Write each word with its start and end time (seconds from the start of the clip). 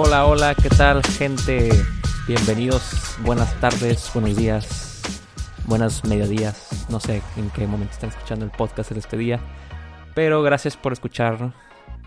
Hola, 0.00 0.26
hola, 0.26 0.54
¿qué 0.54 0.68
tal 0.68 1.02
gente? 1.02 1.70
Bienvenidos, 2.28 3.16
buenas 3.24 3.52
tardes, 3.58 4.08
buenos 4.14 4.36
días, 4.36 5.02
buenas 5.66 6.04
mediodías. 6.04 6.86
No 6.88 7.00
sé 7.00 7.20
en 7.36 7.50
qué 7.50 7.66
momento 7.66 7.94
están 7.94 8.10
escuchando 8.10 8.44
el 8.44 8.52
podcast 8.52 8.92
en 8.92 8.98
este 8.98 9.16
día, 9.16 9.40
pero 10.14 10.40
gracias 10.40 10.76
por 10.76 10.92
escuchar. 10.92 11.52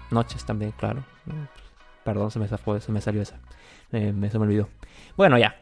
Noches 0.10 0.46
también, 0.46 0.72
claro. 0.72 1.04
Perdón, 2.06 2.32
se 2.32 2.40
me, 2.40 2.48
zafó, 2.48 2.80
se 2.80 2.94
me 2.94 3.02
salió 3.02 3.24
esa. 3.24 3.42
Eh, 3.92 4.14
se 4.32 4.40
me 4.40 4.46
olvidó. 4.46 4.70
Bueno, 5.18 5.38
ya. 5.38 5.60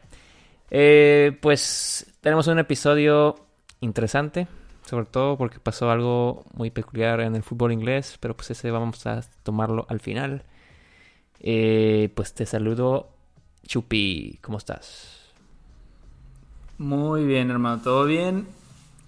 Eh, 0.70 1.36
pues 1.42 2.14
tenemos 2.20 2.46
un 2.46 2.60
episodio 2.60 3.34
interesante, 3.80 4.46
sobre 4.88 5.06
todo 5.06 5.36
porque 5.36 5.58
pasó 5.58 5.90
algo 5.90 6.44
muy 6.54 6.70
peculiar 6.70 7.22
en 7.22 7.34
el 7.34 7.42
fútbol 7.42 7.72
inglés, 7.72 8.18
pero 8.20 8.36
pues 8.36 8.52
ese 8.52 8.70
vamos 8.70 9.04
a 9.08 9.20
tomarlo 9.42 9.84
al 9.88 9.98
final. 9.98 10.44
Eh, 11.40 12.12
pues 12.14 12.34
te 12.34 12.44
saludo, 12.44 13.08
Chupi, 13.66 14.38
¿cómo 14.42 14.58
estás? 14.58 15.32
Muy 16.78 17.24
bien, 17.24 17.50
hermano, 17.50 17.82
todo 17.82 18.04
bien. 18.04 18.46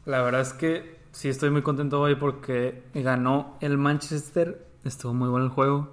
La 0.06 0.22
verdad 0.22 0.40
es 0.40 0.52
que 0.52 0.96
sí 1.12 1.28
estoy 1.28 1.50
muy 1.50 1.62
contento 1.62 2.00
hoy 2.00 2.16
porque 2.16 2.82
ganó 2.94 3.56
el 3.60 3.78
Manchester, 3.78 4.66
estuvo 4.84 5.14
muy 5.14 5.28
bueno 5.28 5.46
el 5.46 5.50
juego. 5.50 5.92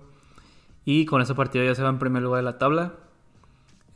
Y 0.86 1.06
con 1.06 1.22
ese 1.22 1.36
partido 1.36 1.66
ya 1.66 1.76
se 1.76 1.84
va 1.84 1.90
en 1.90 2.00
primer 2.00 2.24
lugar 2.24 2.40
de 2.40 2.52
la 2.52 2.58
tabla. 2.58 2.94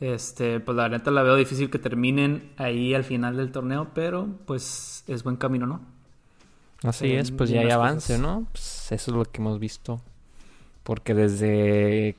Este, 0.00 0.60
pues 0.60 0.76
la 0.76 0.88
neta 0.88 1.10
la 1.10 1.22
veo 1.22 1.36
difícil 1.36 1.70
que 1.70 1.78
terminen 1.78 2.52
ahí 2.56 2.94
al 2.94 3.04
final 3.04 3.36
del 3.36 3.52
torneo, 3.52 3.88
pero 3.94 4.28
pues 4.46 5.02
es 5.06 5.22
buen 5.22 5.36
camino, 5.36 5.66
¿no? 5.66 5.80
Así 6.82 7.12
es, 7.12 7.30
pues 7.30 7.48
ya 7.48 7.60
hay 7.60 7.70
avance, 7.70 8.18
¿no? 8.18 8.46
Pues 8.52 8.92
eso 8.92 9.10
es 9.10 9.16
lo 9.16 9.24
que 9.24 9.40
hemos 9.40 9.58
visto. 9.58 10.02
Porque 10.82 11.14
desde 11.14 12.16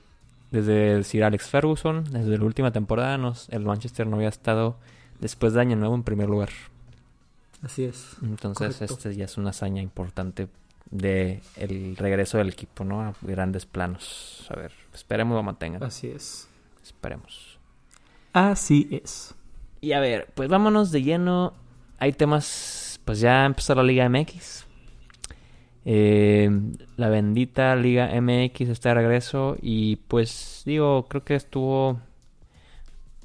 desde 0.55 0.93
el 0.93 1.03
Sir 1.03 1.23
Alex 1.25 1.49
Ferguson, 1.49 2.05
desde 2.05 2.37
la 2.37 2.45
última 2.45 2.71
temporada, 2.71 3.17
nos, 3.17 3.49
el 3.49 3.65
Manchester 3.65 4.07
no 4.07 4.15
había 4.15 4.29
estado 4.29 4.77
después 5.19 5.53
de 5.53 5.61
Año 5.61 5.75
Nuevo 5.75 5.95
en 5.95 6.03
primer 6.03 6.29
lugar. 6.29 6.49
Así 7.61 7.83
es. 7.83 8.15
Entonces, 8.21 8.81
este 8.81 9.15
ya 9.15 9.25
es 9.25 9.37
una 9.37 9.49
hazaña 9.49 9.81
importante 9.81 10.47
de 10.91 11.41
el 11.57 11.97
regreso 11.97 12.37
del 12.37 12.49
equipo, 12.49 12.85
¿no? 12.85 13.01
A 13.01 13.13
grandes 13.21 13.65
planos. 13.65 14.47
A 14.49 14.55
ver, 14.55 14.71
esperemos 14.93 15.35
lo 15.35 15.43
mantengan. 15.43 15.83
Así 15.83 16.07
es. 16.07 16.47
Esperemos. 16.83 17.59
Así 18.31 18.87
es. 18.91 19.33
Y 19.81 19.91
a 19.91 19.99
ver, 19.99 20.31
pues 20.35 20.47
vámonos 20.47 20.91
de 20.91 21.03
lleno. 21.03 21.53
Hay 21.97 22.13
temas, 22.13 22.99
pues 23.03 23.19
ya 23.19 23.45
empezó 23.45 23.75
la 23.75 23.83
Liga 23.83 24.07
MX. 24.07 24.65
Eh, 25.87 26.49
la 26.97 27.09
bendita 27.09 27.75
Liga 27.75 28.09
MX 28.19 28.69
está 28.69 28.89
de 28.89 28.95
regreso 28.95 29.55
y 29.61 29.97
pues 29.97 30.63
digo, 30.65 31.05
creo 31.07 31.23
que 31.23 31.35
estuvo 31.35 31.99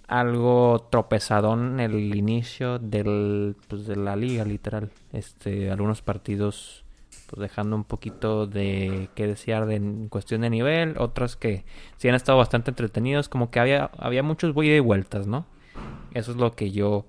algo 0.06 0.88
tropezadón 0.90 1.80
el 1.80 2.14
inicio 2.14 2.78
del, 2.78 3.56
pues, 3.68 3.86
de 3.86 3.96
la 3.96 4.14
liga 4.14 4.44
literal. 4.44 4.90
Este, 5.12 5.70
algunos 5.70 6.02
partidos 6.02 6.84
pues 7.28 7.40
dejando 7.40 7.76
un 7.76 7.84
poquito 7.84 8.46
de 8.46 9.08
que 9.14 9.26
desear 9.26 9.66
de, 9.66 9.76
en 9.76 10.08
cuestión 10.08 10.42
de 10.42 10.50
nivel, 10.50 10.96
otros 10.98 11.36
que 11.36 11.64
sí 11.96 12.08
han 12.08 12.14
estado 12.14 12.38
bastante 12.38 12.72
entretenidos, 12.72 13.28
como 13.28 13.50
que 13.50 13.60
había, 13.60 13.90
había 13.96 14.22
muchos 14.22 14.52
voy 14.52 14.70
y 14.70 14.80
vueltas, 14.80 15.26
¿no? 15.28 15.46
Eso 16.12 16.32
es 16.32 16.36
lo 16.36 16.52
que 16.56 16.72
yo 16.72 17.06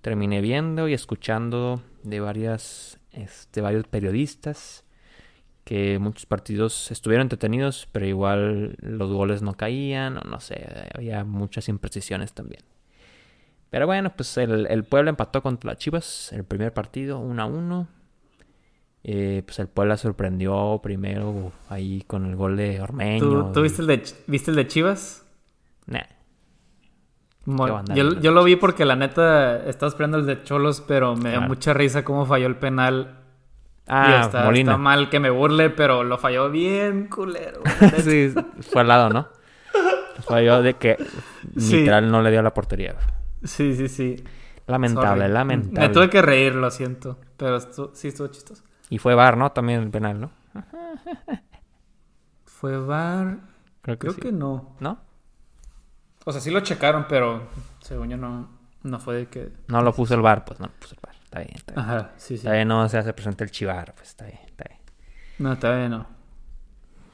terminé 0.00 0.40
viendo 0.40 0.88
y 0.88 0.94
escuchando 0.94 1.82
de 2.04 2.20
varias, 2.20 3.00
este, 3.12 3.60
varios 3.60 3.86
periodistas 3.88 4.83
que 5.64 5.98
muchos 5.98 6.26
partidos 6.26 6.90
estuvieron 6.90 7.24
entretenidos, 7.24 7.88
pero 7.90 8.06
igual 8.06 8.76
los 8.80 9.10
goles 9.10 9.42
no 9.42 9.54
caían, 9.54 10.18
o 10.18 10.20
no 10.20 10.38
sé, 10.40 10.88
había 10.94 11.24
muchas 11.24 11.68
imprecisiones 11.68 12.32
también. 12.34 12.62
Pero 13.70 13.86
bueno, 13.86 14.12
pues 14.14 14.36
el, 14.36 14.66
el 14.68 14.84
Puebla 14.84 15.10
empató 15.10 15.42
contra 15.42 15.72
las 15.72 15.78
Chivas 15.78 16.32
el 16.32 16.44
primer 16.44 16.72
partido, 16.72 17.18
1 17.18 17.42
a 17.42 17.46
1. 17.46 17.88
Eh, 19.06 19.42
pues 19.44 19.58
el 19.58 19.68
Puebla 19.68 19.96
sorprendió 19.96 20.80
primero 20.82 21.52
ahí 21.68 22.02
con 22.06 22.26
el 22.26 22.36
gol 22.36 22.56
de 22.56 22.80
Ormeño. 22.80 23.52
¿Tú, 23.52 23.62
viste, 23.62 23.82
el 23.82 23.88
de, 23.88 24.02
viste 24.26 24.50
el 24.50 24.56
de 24.56 24.66
Chivas? 24.66 25.26
Nah. 25.86 26.04
yo, 27.94 28.20
yo, 28.20 28.30
lo 28.30 28.44
vi 28.44 28.56
porque 28.56 28.84
la 28.84 28.96
neta 28.96 29.68
estaba 29.68 29.88
esperando 29.88 30.18
el 30.18 30.26
de 30.26 30.42
Cholos, 30.42 30.82
pero 30.86 31.16
me 31.16 31.32
da 31.32 31.40
mucha 31.40 31.74
risa 31.74 32.04
cómo 32.04 32.24
falló 32.26 32.46
el 32.46 32.56
penal 32.56 33.23
Ah, 33.86 34.22
está, 34.24 34.44
Molina. 34.44 34.78
mal 34.78 35.10
que 35.10 35.20
me 35.20 35.30
burle, 35.30 35.70
pero 35.70 36.04
lo 36.04 36.16
falló 36.16 36.50
bien, 36.50 37.08
culero. 37.08 37.60
sí, 38.02 38.32
fue 38.60 38.80
al 38.80 38.88
lado, 38.88 39.10
¿no? 39.10 39.28
Falló 40.26 40.62
de 40.62 40.74
que 40.74 40.96
literal 41.54 42.10
no 42.10 42.22
le 42.22 42.30
dio 42.30 42.42
la 42.42 42.54
portería. 42.54 42.94
Sí, 43.42 43.74
sí, 43.74 43.88
sí. 43.88 44.24
Lamentable, 44.66 45.28
lamentable. 45.28 45.88
Me 45.88 45.92
tuve 45.92 46.08
que 46.08 46.22
reír, 46.22 46.54
lo 46.54 46.70
siento. 46.70 47.18
Pero 47.36 47.60
sí 47.92 48.08
estuvo 48.08 48.28
chistoso. 48.28 48.62
Y 48.88 48.98
fue 48.98 49.14
VAR, 49.14 49.36
¿no? 49.36 49.52
También 49.52 49.82
el 49.82 49.90
penal, 49.90 50.20
¿no? 50.20 50.30
¿Fue 52.44 52.78
VAR? 52.78 53.38
Creo 53.82 53.98
que, 53.98 54.08
Creo 54.08 54.16
que 54.16 54.32
no. 54.32 54.76
¿No? 54.80 54.98
O 56.24 56.32
sea, 56.32 56.40
sí 56.40 56.50
lo 56.50 56.60
checaron, 56.60 57.06
pero 57.06 57.48
según 57.80 58.08
yo 58.08 58.16
no, 58.16 58.48
no 58.82 58.98
fue 58.98 59.16
de 59.16 59.26
que... 59.26 59.52
No 59.68 59.82
lo 59.82 59.92
puso 59.92 60.14
el 60.14 60.22
VAR, 60.22 60.44
pues 60.44 60.58
no 60.58 60.66
lo 60.66 60.72
puso 60.72 60.94
el 60.94 61.00
VAR. 61.02 61.13
Está 61.34 61.40
bien, 61.40 61.56
está 61.56 61.72
bien. 61.74 61.84
Ajá, 61.84 62.12
sí, 62.16 62.28
sí. 62.28 62.34
Está 62.34 62.52
bien, 62.52 62.68
no 62.68 62.88
se 62.88 62.96
hace 62.96 63.12
presente 63.12 63.42
el 63.42 63.50
chivar, 63.50 63.92
pues 63.96 64.10
está 64.10 64.26
bien, 64.26 64.38
está 64.46 64.64
bien. 64.68 64.80
No, 65.38 65.52
está 65.52 65.76
bien, 65.76 65.90
no. 65.90 66.06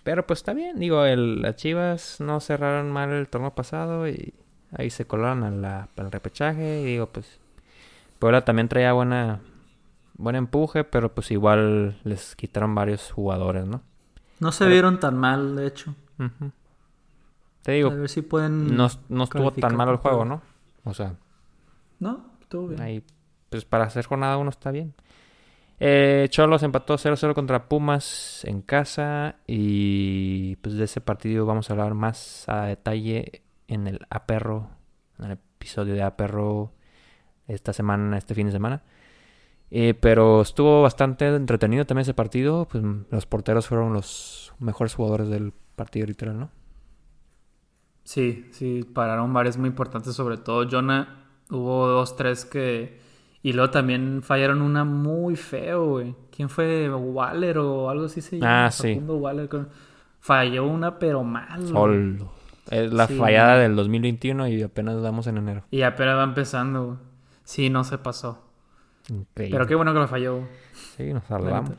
Pero 0.02 0.26
pues 0.26 0.40
está 0.40 0.52
bien, 0.52 0.78
digo, 0.78 1.06
el, 1.06 1.40
las 1.40 1.56
Chivas 1.56 2.20
no 2.20 2.38
cerraron 2.40 2.90
mal 2.90 3.10
el 3.10 3.28
torneo 3.28 3.54
pasado 3.54 4.06
y 4.08 4.34
ahí 4.72 4.90
se 4.90 5.06
colaron 5.06 5.42
a 5.42 5.50
la, 5.50 5.88
al 5.96 6.12
repechaje 6.12 6.82
y 6.82 6.84
digo, 6.84 7.06
pues 7.06 7.38
Puebla 8.18 8.44
también 8.44 8.68
traía 8.68 8.92
buena 8.92 9.40
buen 10.14 10.36
empuje, 10.36 10.84
pero 10.84 11.14
pues 11.14 11.30
igual 11.30 11.98
les 12.04 12.36
quitaron 12.36 12.74
varios 12.74 13.10
jugadores, 13.10 13.66
¿no? 13.66 13.80
No 14.38 14.52
se 14.52 14.66
vieron 14.66 15.00
tan 15.00 15.16
mal, 15.16 15.56
de 15.56 15.66
hecho. 15.66 15.94
Te 17.62 17.72
digo, 17.72 17.90
a 17.90 17.94
ver 17.94 18.08
si 18.10 18.20
pueden 18.20 18.76
no, 18.76 18.88
no 19.08 19.24
estuvo 19.24 19.50
tan 19.52 19.76
mal 19.76 19.88
el 19.88 19.96
juego, 19.96 20.26
¿no? 20.26 20.42
O 20.84 20.92
sea, 20.92 21.14
no, 21.98 22.26
estuvo 22.42 22.68
bien. 22.68 22.82
Ahí 22.82 23.02
pues 23.50 23.64
para 23.64 23.84
hacer 23.84 24.06
jornada 24.06 24.38
uno 24.38 24.50
está 24.50 24.70
bien. 24.70 24.94
Eh, 25.78 26.26
Cholos 26.30 26.62
empató 26.62 26.96
0-0 26.98 27.34
contra 27.34 27.68
Pumas 27.68 28.44
en 28.44 28.60
casa 28.62 29.36
y 29.46 30.56
pues 30.56 30.74
de 30.76 30.84
ese 30.84 31.00
partido 31.00 31.46
vamos 31.46 31.70
a 31.70 31.72
hablar 31.72 31.94
más 31.94 32.46
a 32.48 32.66
detalle 32.66 33.42
en 33.66 33.86
el 33.86 34.06
Aperro, 34.10 34.70
en 35.18 35.26
el 35.26 35.32
episodio 35.32 35.94
de 35.94 36.02
Aperro 36.02 36.72
esta 37.48 37.72
semana, 37.72 38.18
este 38.18 38.34
fin 38.34 38.46
de 38.46 38.52
semana. 38.52 38.82
Eh, 39.70 39.94
pero 39.94 40.42
estuvo 40.42 40.82
bastante 40.82 41.28
entretenido 41.28 41.86
también 41.86 42.02
ese 42.02 42.14
partido. 42.14 42.66
Pues 42.66 42.82
los 43.10 43.26
porteros 43.26 43.66
fueron 43.66 43.92
los 43.92 44.52
mejores 44.58 44.94
jugadores 44.94 45.28
del 45.28 45.52
partido 45.76 46.06
literal, 46.06 46.38
¿no? 46.38 46.50
Sí, 48.04 48.48
sí, 48.52 48.82
pararon 48.82 49.32
varios 49.32 49.56
muy 49.56 49.68
importantes, 49.68 50.14
sobre 50.14 50.36
todo 50.36 50.68
Jonah. 50.68 51.26
Hubo 51.50 51.86
dos, 51.86 52.16
tres 52.16 52.44
que 52.44 53.00
y 53.42 53.52
luego 53.52 53.70
también 53.70 54.22
fallaron 54.22 54.60
una 54.60 54.84
muy 54.84 55.36
feo, 55.36 55.86
güey. 55.86 56.14
¿Quién 56.34 56.48
fue? 56.48 56.90
¿Waller 56.92 57.58
o 57.58 57.88
algo 57.88 58.04
así 58.04 58.20
se 58.20 58.38
llama? 58.38 58.66
Ah, 58.66 58.70
sí. 58.70 58.94
Waller. 58.94 59.48
Falló 60.20 60.66
una, 60.66 60.98
pero 60.98 61.24
mal. 61.24 61.66
Solo. 61.66 62.32
Es 62.70 62.92
la 62.92 63.08
fallada 63.08 63.58
del 63.58 63.74
2021 63.74 64.48
y 64.48 64.62
apenas 64.62 65.00
damos 65.02 65.26
en 65.26 65.38
enero. 65.38 65.64
Y 65.70 65.82
apenas 65.82 66.18
va 66.18 66.24
empezando, 66.24 66.86
güey. 66.86 66.98
Sí, 67.44 67.70
no 67.70 67.82
se 67.82 67.98
pasó. 67.98 68.44
Increíble. 69.08 69.56
Pero 69.56 69.66
qué 69.66 69.74
bueno 69.74 69.92
que 69.94 69.98
lo 69.98 70.06
falló. 70.06 70.42
Sí, 70.96 71.12
nos 71.12 71.24
salvamos. 71.24 71.72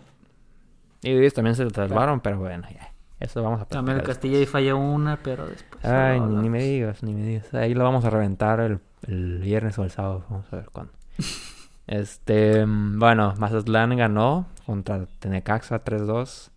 Y 1.04 1.12
ellos 1.12 1.34
también 1.34 1.56
se 1.56 1.70
salvaron, 1.70 2.20
pero 2.20 2.40
bueno, 2.40 2.68
ya. 2.70 2.92
Eso 3.20 3.44
vamos 3.44 3.62
a 3.62 3.66
También 3.66 3.98
el 3.98 4.04
Castilla 4.04 4.40
y 4.40 4.48
falló 4.48 4.78
una, 4.78 5.18
pero 5.18 5.46
después. 5.46 5.86
Ay, 5.86 6.20
ni, 6.20 6.50
me 6.50 6.64
digas, 6.64 7.04
ni 7.04 7.14
me 7.14 7.22
digas. 7.22 7.54
Ahí 7.54 7.76
lo 7.76 7.84
vamos 7.84 8.04
a 8.04 8.10
reventar 8.10 8.60
el, 8.60 8.80
el 9.08 9.38
viernes 9.40 9.78
o 9.78 9.84
el 9.84 9.92
sábado. 9.92 10.26
Vamos 10.28 10.52
a 10.52 10.56
ver 10.56 10.66
cuándo. 10.72 10.92
Este, 11.88 12.64
bueno, 12.66 13.34
Mazatlán 13.38 13.98
ganó 13.98 14.48
contra 14.66 15.08
Tenecaxa 15.20 15.84
3-2. 15.84 16.50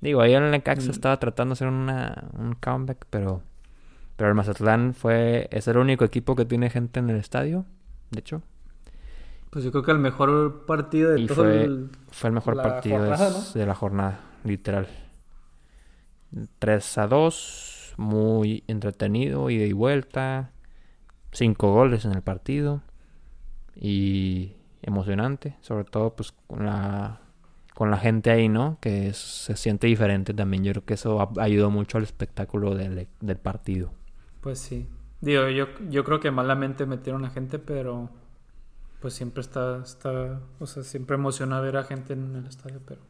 Digo, 0.00 0.22
ahí 0.22 0.32
el 0.32 0.50
Necaxa 0.50 0.86
mm. 0.86 0.90
estaba 0.90 1.18
tratando 1.18 1.50
de 1.50 1.58
hacer 1.58 1.68
una, 1.68 2.30
un 2.38 2.54
comeback, 2.54 3.04
pero 3.10 3.42
pero 4.16 4.30
el 4.30 4.34
Mazatlán 4.34 4.94
fue 4.94 5.48
es 5.52 5.68
el 5.68 5.76
único 5.76 6.04
equipo 6.04 6.34
que 6.34 6.44
tiene 6.44 6.70
gente 6.70 7.00
en 7.00 7.10
el 7.10 7.16
estadio, 7.16 7.66
de 8.10 8.20
hecho. 8.20 8.42
Pues 9.50 9.64
yo 9.64 9.70
creo 9.70 9.84
que 9.84 9.92
el 9.92 9.98
mejor 9.98 10.64
partido 10.66 11.12
de 11.12 11.26
todo 11.26 11.36
fue, 11.36 11.64
el, 11.64 11.90
fue 12.10 12.28
el 12.28 12.34
mejor 12.34 12.56
partido 12.56 13.02
de 13.02 13.66
la 13.66 13.74
jornada, 13.74 14.20
literal. 14.42 14.88
3 16.58 16.98
a 16.98 17.06
2, 17.06 17.94
muy 17.96 18.64
entretenido, 18.66 19.50
ida 19.50 19.64
y 19.64 19.72
vuelta, 19.72 20.50
cinco 21.30 21.72
goles 21.72 22.04
en 22.04 22.12
el 22.12 22.22
partido 22.22 22.82
y 23.78 24.54
emocionante, 24.82 25.56
sobre 25.60 25.84
todo 25.84 26.14
pues 26.14 26.32
con 26.46 26.66
la 26.66 27.20
con 27.74 27.92
la 27.92 27.98
gente 27.98 28.30
ahí, 28.32 28.48
¿no? 28.48 28.76
Que 28.80 29.12
se 29.12 29.56
siente 29.56 29.86
diferente 29.86 30.34
también. 30.34 30.64
Yo 30.64 30.72
creo 30.72 30.84
que 30.84 30.94
eso 30.94 31.30
ayudó 31.38 31.70
mucho 31.70 31.96
al 31.96 32.02
espectáculo 32.02 32.74
del, 32.74 33.06
del 33.20 33.36
partido. 33.36 33.92
Pues 34.40 34.58
sí. 34.58 34.88
Digo, 35.20 35.48
yo, 35.48 35.66
yo 35.88 36.02
creo 36.02 36.18
que 36.18 36.32
malamente 36.32 36.86
metieron 36.86 37.24
a 37.24 37.30
gente, 37.30 37.60
pero 37.60 38.10
pues 39.00 39.14
siempre 39.14 39.42
está, 39.42 39.80
está, 39.82 40.40
o 40.58 40.66
sea, 40.66 40.82
siempre 40.82 41.14
emociona 41.14 41.60
ver 41.60 41.76
a 41.76 41.84
gente 41.84 42.14
en 42.14 42.34
el 42.34 42.46
estadio, 42.46 42.80
pero... 42.84 43.00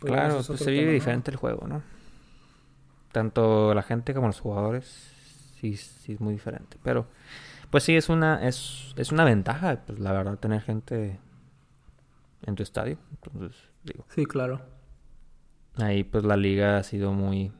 pues, 0.00 0.12
claro, 0.12 0.40
pues 0.44 0.58
se 0.58 0.70
vive 0.70 0.92
diferente 0.92 1.30
el 1.30 1.36
juego, 1.36 1.66
¿no? 1.68 1.82
Tanto 3.12 3.72
la 3.72 3.82
gente 3.82 4.14
como 4.14 4.26
los 4.26 4.40
jugadores, 4.40 4.84
sí, 5.60 5.76
sí 5.76 6.12
es 6.12 6.20
muy 6.20 6.34
diferente, 6.34 6.76
pero 6.82 7.06
pues 7.70 7.84
sí 7.84 7.96
es 7.96 8.08
una, 8.08 8.46
es, 8.46 8.94
es 8.96 9.12
una 9.12 9.24
ventaja, 9.24 9.82
pues 9.86 9.98
la 9.98 10.12
verdad, 10.12 10.38
tener 10.38 10.62
gente 10.62 11.18
en 12.42 12.54
tu 12.54 12.62
estadio, 12.62 12.98
entonces, 13.10 13.56
digo. 13.84 14.04
Sí, 14.08 14.24
claro. 14.24 14.60
Ahí 15.76 16.04
pues 16.04 16.24
la 16.24 16.36
liga 16.36 16.78
ha 16.78 16.82
sido 16.82 17.12
muy... 17.12 17.52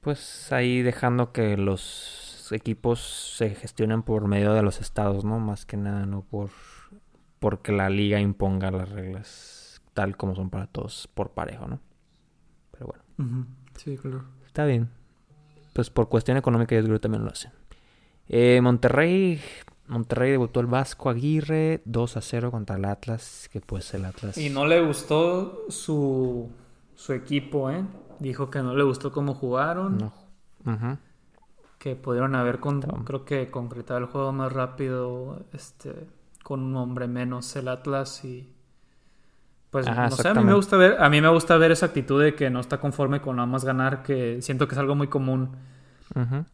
Pues 0.00 0.52
ahí 0.52 0.82
dejando 0.82 1.32
que 1.32 1.56
los 1.56 2.50
equipos 2.52 3.34
se 3.36 3.54
gestionen 3.54 4.02
por 4.02 4.26
medio 4.26 4.54
de 4.54 4.62
los 4.62 4.80
estados, 4.80 5.24
¿no? 5.24 5.38
Más 5.38 5.66
que 5.66 5.76
nada, 5.76 6.06
no 6.06 6.22
por 6.22 6.50
porque 7.38 7.72
la 7.72 7.88
liga 7.88 8.20
imponga 8.20 8.70
las 8.70 8.88
reglas 8.88 9.80
tal 9.94 10.16
como 10.16 10.34
son 10.34 10.50
para 10.50 10.66
todos 10.66 11.08
por 11.14 11.30
parejo, 11.32 11.66
¿no? 11.66 11.80
Pero 12.72 12.86
bueno. 12.86 13.46
Sí, 13.76 13.96
claro. 13.96 14.24
Está 14.46 14.64
bien. 14.64 14.90
Pues 15.72 15.90
por 15.90 16.08
cuestión 16.08 16.36
económica 16.36 16.74
yo 16.74 16.82
creo 16.82 16.96
que 16.96 17.00
también 17.00 17.24
lo 17.24 17.30
hacen. 17.30 17.52
Eh, 18.28 18.60
Monterrey 18.62 19.40
Monterrey 19.88 20.32
debutó 20.32 20.60
el 20.60 20.66
Vasco 20.66 21.08
Aguirre 21.08 21.80
2 21.86 22.16
a 22.18 22.20
0 22.20 22.50
contra 22.50 22.76
el 22.76 22.84
Atlas, 22.84 23.48
que 23.50 23.60
pues 23.60 23.92
el 23.94 24.04
Atlas... 24.04 24.36
Y 24.36 24.50
no 24.50 24.66
le 24.66 24.80
gustó 24.84 25.64
su, 25.70 26.50
su 26.94 27.12
equipo, 27.14 27.70
¿eh? 27.70 27.84
Dijo 28.18 28.50
que 28.50 28.62
no 28.62 28.74
le 28.74 28.84
gustó 28.84 29.12
cómo 29.12 29.34
jugaron. 29.34 29.98
No. 29.98 30.98
Que 31.78 31.96
pudieron 31.96 32.34
haber, 32.34 32.60
con, 32.60 32.82
creo 32.82 33.24
que 33.24 33.50
concretado 33.50 33.98
el 33.98 34.06
juego 34.06 34.30
más 34.32 34.52
rápido, 34.52 35.46
este, 35.54 35.94
con 36.42 36.60
un 36.60 36.76
hombre 36.76 37.08
menos 37.08 37.56
el 37.56 37.68
Atlas 37.68 38.24
y... 38.24 38.52
Pues 39.70 39.86
no 39.86 40.10
sé, 40.10 40.28
a 40.28 40.34
mí 40.34 40.44
me 40.44 40.54
gusta 40.54 40.78
ver, 40.78 40.96
a 40.98 41.10
mí 41.10 41.20
me 41.20 41.28
gusta 41.28 41.58
ver 41.58 41.72
esa 41.72 41.86
actitud 41.86 42.22
de 42.22 42.34
que 42.34 42.48
no 42.48 42.58
está 42.58 42.80
conforme 42.80 43.20
con 43.20 43.36
nada 43.36 43.44
más 43.46 43.66
ganar, 43.66 44.02
que 44.02 44.40
siento 44.40 44.66
que 44.66 44.74
es 44.74 44.78
algo 44.78 44.94
muy 44.94 45.08
común 45.08 45.56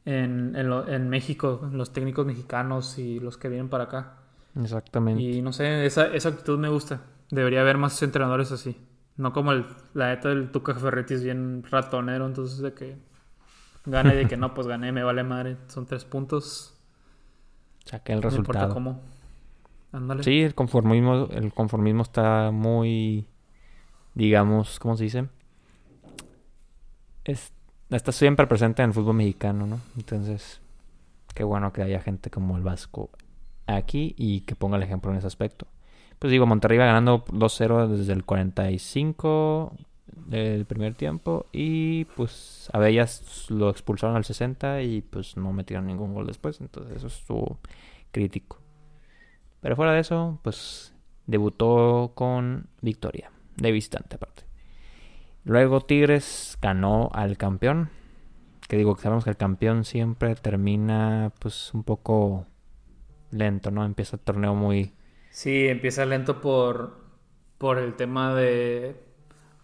en, 0.05 0.56
en, 0.56 1.09
México, 1.09 1.69
los 1.73 1.93
técnicos 1.93 2.27
mexicanos 2.27 2.99
y 2.99 3.21
los 3.21 3.39
que 3.39 3.49
vienen 3.49 3.69
para 3.69 3.85
acá. 3.85 4.15
Exactamente. 4.61 5.23
Y 5.23 5.43
no 5.43 5.53
sé, 5.53 5.87
esa, 5.87 6.06
esa 6.15 6.31
actitud 6.31 6.59
me 6.59 6.69
gusta. 6.69 7.03
Debería 7.31 7.61
haber 7.61 7.79
más 7.79 8.01
entrenadores 8.03 8.53
así. 8.53 8.77
No 9.17 9.33
como 9.33 9.53
el, 9.53 9.67
la 9.95 10.09
neta 10.09 10.29
del 10.29 10.51
Tuca 10.51 10.75
Ferretti 10.75 11.15
es 11.15 11.25
bien 11.25 11.65
ratonero, 11.71 12.27
entonces 12.27 12.59
de 12.59 12.75
que 12.75 12.97
gane 13.87 14.15
de 14.15 14.27
que 14.27 14.37
no, 14.37 14.55
pues 14.55 14.67
gané, 14.67 14.93
me 14.93 15.03
vale 15.03 15.23
madre. 15.23 15.56
Son 15.69 15.87
tres 15.87 16.05
puntos. 16.05 16.75
Saqué 17.85 18.12
el 18.12 18.23
resultado. 18.23 18.67
No 18.67 18.69
importa 18.69 18.75
cómo. 18.75 19.15
Sí, 20.23 20.43
el 20.43 20.55
conformismo, 20.55 21.29
el 21.31 21.53
conformismo 21.53 22.03
está 22.03 22.51
muy, 22.51 23.29
digamos, 24.15 24.81
¿cómo 24.81 24.97
se 24.97 25.05
dice? 25.05 25.29
Es, 27.23 27.53
está 27.96 28.12
siempre 28.12 28.46
presente 28.46 28.82
en 28.82 28.91
el 28.91 28.94
fútbol 28.94 29.17
mexicano, 29.17 29.67
¿no? 29.67 29.81
Entonces, 29.96 30.61
qué 31.35 31.44
bueno 31.44 31.73
que 31.73 31.82
haya 31.82 32.00
gente 32.00 32.31
como 32.31 32.56
el 32.56 32.62
Vasco 32.62 33.11
aquí 33.67 34.14
y 34.17 34.43
que 34.43 34.55
ponga 34.55 34.76
el 34.76 34.82
ejemplo 34.82 35.11
en 35.11 35.19
ese 35.19 35.26
aspecto. 35.26 35.67
Pues 36.19 36.31
digo, 36.31 36.46
Monterrey 36.46 36.79
va 36.79 36.87
ganando 36.87 37.25
2-0 37.26 37.88
desde 37.88 38.12
el 38.12 38.25
45 38.25 39.73
del 40.26 40.64
primer 40.64 40.94
tiempo 40.94 41.46
y 41.52 42.05
pues 42.05 42.69
a 42.73 42.79
Bellas 42.79 43.46
lo 43.50 43.69
expulsaron 43.69 44.17
al 44.17 44.25
60 44.25 44.82
y 44.82 45.02
pues 45.02 45.37
no 45.37 45.52
metieron 45.52 45.87
ningún 45.87 46.14
gol 46.14 46.26
después, 46.26 46.61
entonces 46.61 46.96
eso 46.96 47.08
estuvo 47.08 47.58
crítico. 48.11 48.58
Pero 49.61 49.76
fuera 49.76 49.93
de 49.93 50.00
eso, 50.00 50.38
pues 50.43 50.94
debutó 51.26 52.12
con 52.14 52.69
victoria, 52.81 53.31
de 53.56 53.73
visitante 53.73 54.17
aparte. 54.17 54.44
Luego 55.44 55.82
Tigres 55.82 56.58
ganó 56.61 57.11
al 57.12 57.37
campeón. 57.37 57.91
Que 58.69 58.79
digo 58.79 58.96
que 58.96 59.02
sabemos 59.02 59.25
que 59.25 59.31
el 59.31 59.37
campeón 59.37 59.85
siempre 59.85 60.35
termina 60.37 61.32
pues 61.38 61.73
un 61.75 61.85
poco 61.85 62.46
lento, 63.31 63.70
¿no? 63.70 63.85
Empieza 63.85 64.17
el 64.17 64.23
torneo 64.23 64.55
muy... 64.55 64.94
Sí, 65.31 65.69
empieza 65.69 66.06
lento 66.06 66.41
por, 66.41 67.05
por 67.58 67.79
el 67.79 67.94
tema 67.94 68.35
de... 68.35 69.02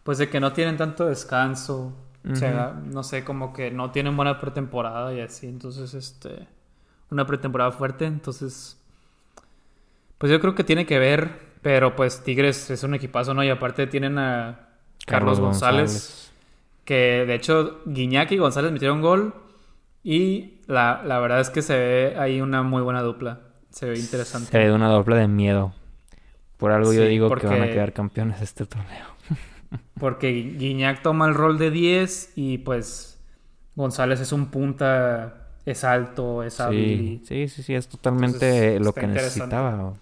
Pues 0.03 0.19
de 0.19 0.29
que 0.29 0.41
no 0.41 0.53
tienen 0.53 0.77
tanto 0.77 1.07
descanso. 1.07 1.97
O 2.31 2.37
sea, 2.37 2.79
no 2.85 3.03
sé, 3.03 3.25
como 3.25 3.55
que 3.55 3.71
no 3.71 3.91
tienen 3.91 4.15
buena 4.17 4.39
pretemporada 4.39 5.15
y 5.15 5.21
así. 5.21 5.47
Entonces, 5.47 5.95
este... 5.95 6.47
Una 7.11 7.27
pretemporada 7.27 7.73
fuerte. 7.73 8.05
Entonces... 8.05 8.79
Pues 10.19 10.31
yo 10.31 10.41
creo 10.41 10.55
que 10.55 10.65
tiene 10.65 10.85
que 10.85 10.99
ver. 10.99 11.51
Pero 11.63 11.97
pues 11.97 12.23
Tigres 12.23 12.71
es 12.71 12.83
un 12.85 12.95
equipazo, 12.95 13.33
¿no? 13.33 13.43
Y 13.45 13.51
aparte 13.51 13.87
tienen 13.87 14.19
a 14.19 14.70
Carlos, 15.11 15.41
González, 15.41 16.33
Que 16.85 17.25
de 17.27 17.35
hecho 17.35 17.81
Guiñac 17.87 18.31
y 18.33 18.39
González 18.39 18.73
metieron 18.73 19.01
gol. 19.01 19.35
Y 20.03 20.61
la, 20.67 21.03
verdad 21.05 21.41
es 21.41 21.51
que 21.51 21.63
se 21.63 21.77
ve 21.77 22.17
ahí 22.19 22.41
una 22.41 22.63
muy 22.63 22.83
buena 22.83 23.03
dupla. 23.03 23.41
Se 23.71 23.89
ve 23.89 23.99
interesante. 23.99 24.51
Se 24.51 24.59
ve 24.59 24.73
una 24.73 24.91
dupla 24.91 25.17
de 25.17 25.29
miedo. 25.29 25.73
Por 26.57 26.73
algo 26.73 26.93
yo 26.93 27.05
digo 27.05 27.31
que 27.35 27.47
van 27.47 27.63
a 27.63 27.69
quedar 27.69 27.93
campeones 27.93 28.41
este 28.41 28.67
torneo. 28.67 29.07
porque 30.01 30.31
Guiñac 30.31 31.03
toma 31.03 31.27
el 31.27 31.35
rol 31.35 31.59
de 31.59 31.71
10 31.71 32.33
y 32.37 32.59
pues 32.59 33.19
González 33.77 34.21
es 34.21 34.33
un 34.33 34.47
punta, 34.47 35.49
es 35.65 35.85
alto, 35.85 36.43
es 36.43 36.61
hábil. 36.61 37.23
Sí, 37.25 37.49
sí, 37.49 37.63
sí, 37.63 37.75
es 37.75 37.89
totalmente 37.89 38.79
lo 38.81 38.93
que 38.93 39.07
necesitaba, 39.07 39.95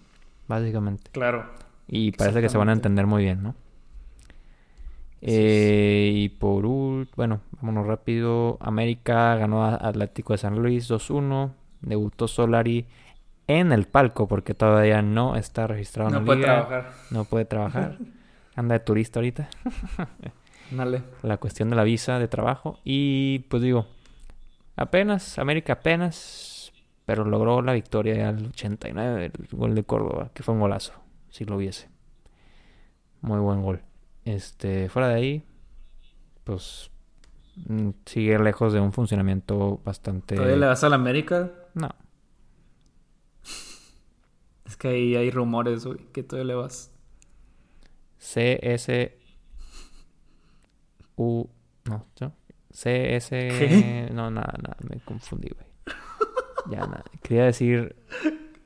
básicamente. 0.47 1.11
Claro. 1.11 1.45
Y 1.87 2.11
parece 2.11 2.41
que 2.41 2.49
se 2.49 2.57
van 2.57 2.69
a 2.69 2.73
entender 2.73 3.05
muy 3.05 3.23
bien, 3.23 3.41
¿no? 3.41 3.55
Eh, 5.21 6.11
y 6.13 6.29
por 6.29 6.65
último, 6.65 7.13
bueno, 7.15 7.41
vámonos 7.61 7.87
rápido. 7.87 8.57
América 8.61 9.35
ganó 9.35 9.63
a 9.63 9.75
Atlético 9.75 10.33
de 10.33 10.37
San 10.37 10.59
Luis 10.59 10.89
2-1. 10.89 11.51
Debutó 11.81 12.27
Solari 12.27 12.85
en 13.47 13.71
el 13.71 13.87
palco 13.87 14.27
porque 14.27 14.53
todavía 14.53 15.01
no 15.01 15.35
está 15.35 15.67
registrado 15.67 16.09
no 16.09 16.19
en 16.19 16.25
puede 16.25 16.43
trabajar. 16.43 16.91
No 17.11 17.25
puede 17.25 17.45
trabajar. 17.45 17.97
Anda 18.55 18.73
de 18.73 18.79
turista 18.79 19.19
ahorita. 19.19 19.49
Dale. 20.71 21.01
La 21.23 21.37
cuestión 21.37 21.69
de 21.69 21.75
la 21.75 21.83
visa 21.83 22.19
de 22.19 22.27
trabajo. 22.27 22.79
Y 22.83 23.39
pues 23.49 23.63
digo, 23.63 23.87
apenas, 24.75 25.39
América 25.39 25.73
apenas, 25.73 26.71
pero 27.05 27.25
logró 27.25 27.61
la 27.61 27.73
victoria 27.73 28.29
al 28.29 28.47
89, 28.47 29.25
el 29.25 29.47
gol 29.51 29.75
de 29.75 29.83
Córdoba, 29.83 30.31
que 30.33 30.43
fue 30.43 30.53
un 30.53 30.59
golazo, 30.59 30.93
si 31.29 31.45
lo 31.45 31.57
viese. 31.57 31.89
Muy 33.21 33.39
buen 33.39 33.61
gol. 33.61 33.81
Este, 34.29 34.89
fuera 34.89 35.07
de 35.07 35.15
ahí, 35.15 35.43
pues 36.43 36.91
mm, 37.67 37.89
sigue 38.05 38.37
lejos 38.37 38.73
de 38.73 38.79
un 38.79 38.93
funcionamiento 38.93 39.81
bastante. 39.83 40.35
¿Todavía 40.35 40.57
le 40.57 40.67
vas 40.67 40.83
a 40.83 40.89
la 40.89 40.97
América? 40.97 41.51
No. 41.73 41.89
Es 44.65 44.77
que 44.77 44.89
ahí 44.89 45.15
hay 45.15 45.31
rumores, 45.31 45.83
güey, 45.83 45.97
que 46.13 46.21
todavía 46.21 46.53
le 46.53 46.53
vas. 46.53 46.91
CS 48.19 49.13
U 51.15 51.49
no, 51.85 52.05
¿no? 52.19 52.33
CS 52.71 53.29
¿Qué? 53.29 54.09
no, 54.13 54.29
nada, 54.29 54.53
nada, 54.61 54.77
me 54.87 54.99
confundí, 54.99 55.49
güey. 55.49 55.65
Ya 56.69 56.81
nada, 56.81 57.03
quería 57.23 57.45
decir 57.45 57.95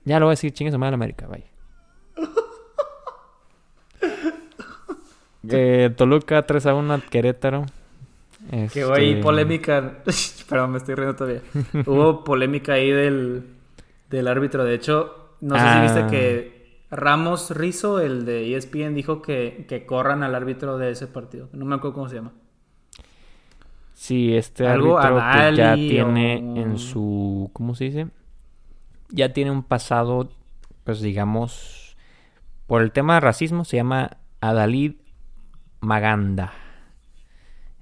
ya 0.03 0.19
lo 0.19 0.25
voy 0.25 0.31
a 0.31 0.35
decir, 0.35 0.51
chingue 0.51 0.73
su 0.73 0.77
madre 0.77 0.95
América, 0.95 1.25
vaya. 1.27 1.52
Eh, 5.49 5.91
Toluca 5.95 6.45
3 6.45 6.65
a 6.67 6.75
1 6.75 7.01
Querétaro. 7.09 7.65
Que 8.71 8.85
hubo 8.85 8.93
ahí 8.93 9.11
este, 9.11 9.23
polémica. 9.23 10.03
Perdón, 10.49 10.71
me 10.71 10.77
estoy 10.77 10.95
riendo 10.95 11.15
todavía. 11.15 11.41
hubo 11.85 12.23
polémica 12.23 12.73
ahí 12.73 12.91
del, 12.91 13.43
del 14.09 14.27
árbitro. 14.27 14.63
De 14.63 14.75
hecho, 14.75 15.35
no 15.41 15.55
sé 15.55 15.73
si 15.73 15.81
viste 15.81 15.99
ah. 15.99 16.07
que 16.07 16.63
Ramos 16.91 17.51
Rizo, 17.51 17.99
el 17.99 18.25
de 18.25 18.55
ESPN, 18.55 18.93
dijo 18.93 19.21
que, 19.21 19.65
que 19.67 19.85
corran 19.85 20.23
al 20.23 20.35
árbitro 20.35 20.77
de 20.77 20.91
ese 20.91 21.07
partido. 21.07 21.49
No 21.53 21.65
me 21.65 21.75
acuerdo 21.75 21.95
cómo 21.95 22.09
se 22.09 22.15
llama. 22.15 22.33
Sí, 23.93 24.35
este 24.35 24.67
árbitro 24.67 25.15
que 25.15 25.55
ya 25.55 25.75
tiene 25.75 26.37
en 26.37 26.77
su. 26.77 27.49
¿Cómo 27.53 27.75
se 27.75 27.85
dice? 27.85 28.07
Ya 29.09 29.33
tiene 29.33 29.51
un 29.51 29.63
pasado, 29.63 30.29
pues 30.83 31.01
digamos. 31.01 31.95
Por 32.67 32.81
el 32.81 32.91
tema 32.91 33.15
de 33.15 33.19
racismo, 33.21 33.65
se 33.65 33.77
llama 33.77 34.17
Adalid 34.41 34.95
Maganda. 35.83 36.53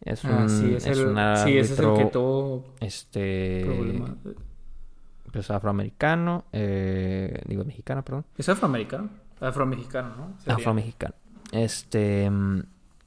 Es 0.01 0.25
ah, 0.25 0.29
un, 0.29 0.49
sí, 0.49 0.73
es, 0.73 0.85
el, 0.87 1.15
sí, 1.37 1.57
ese 1.57 1.73
es 1.73 1.79
el 1.79 1.93
que 1.95 2.05
tuvo 2.05 2.73
este 2.79 3.61
problema. 3.63 4.15
pues 5.31 5.51
afroamericano, 5.51 6.45
eh, 6.51 7.39
digo 7.45 7.63
mexicano, 7.63 8.03
perdón. 8.03 8.25
Es 8.35 8.49
afroamericano, 8.49 9.09
afromexicano, 9.39 10.15
¿no? 10.15 10.53
Afromexicano. 10.53 11.13
Este 11.51 12.31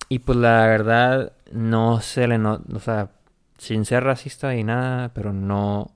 y 0.08 0.18
pues 0.20 0.38
la 0.38 0.66
verdad 0.66 1.32
no 1.50 2.00
se 2.00 2.28
le 2.28 2.38
no, 2.38 2.62
o 2.72 2.78
sea, 2.78 3.10
sin 3.58 3.84
ser 3.84 4.04
racista 4.04 4.54
y 4.54 4.62
nada, 4.62 5.12
pero 5.14 5.32
no, 5.32 5.90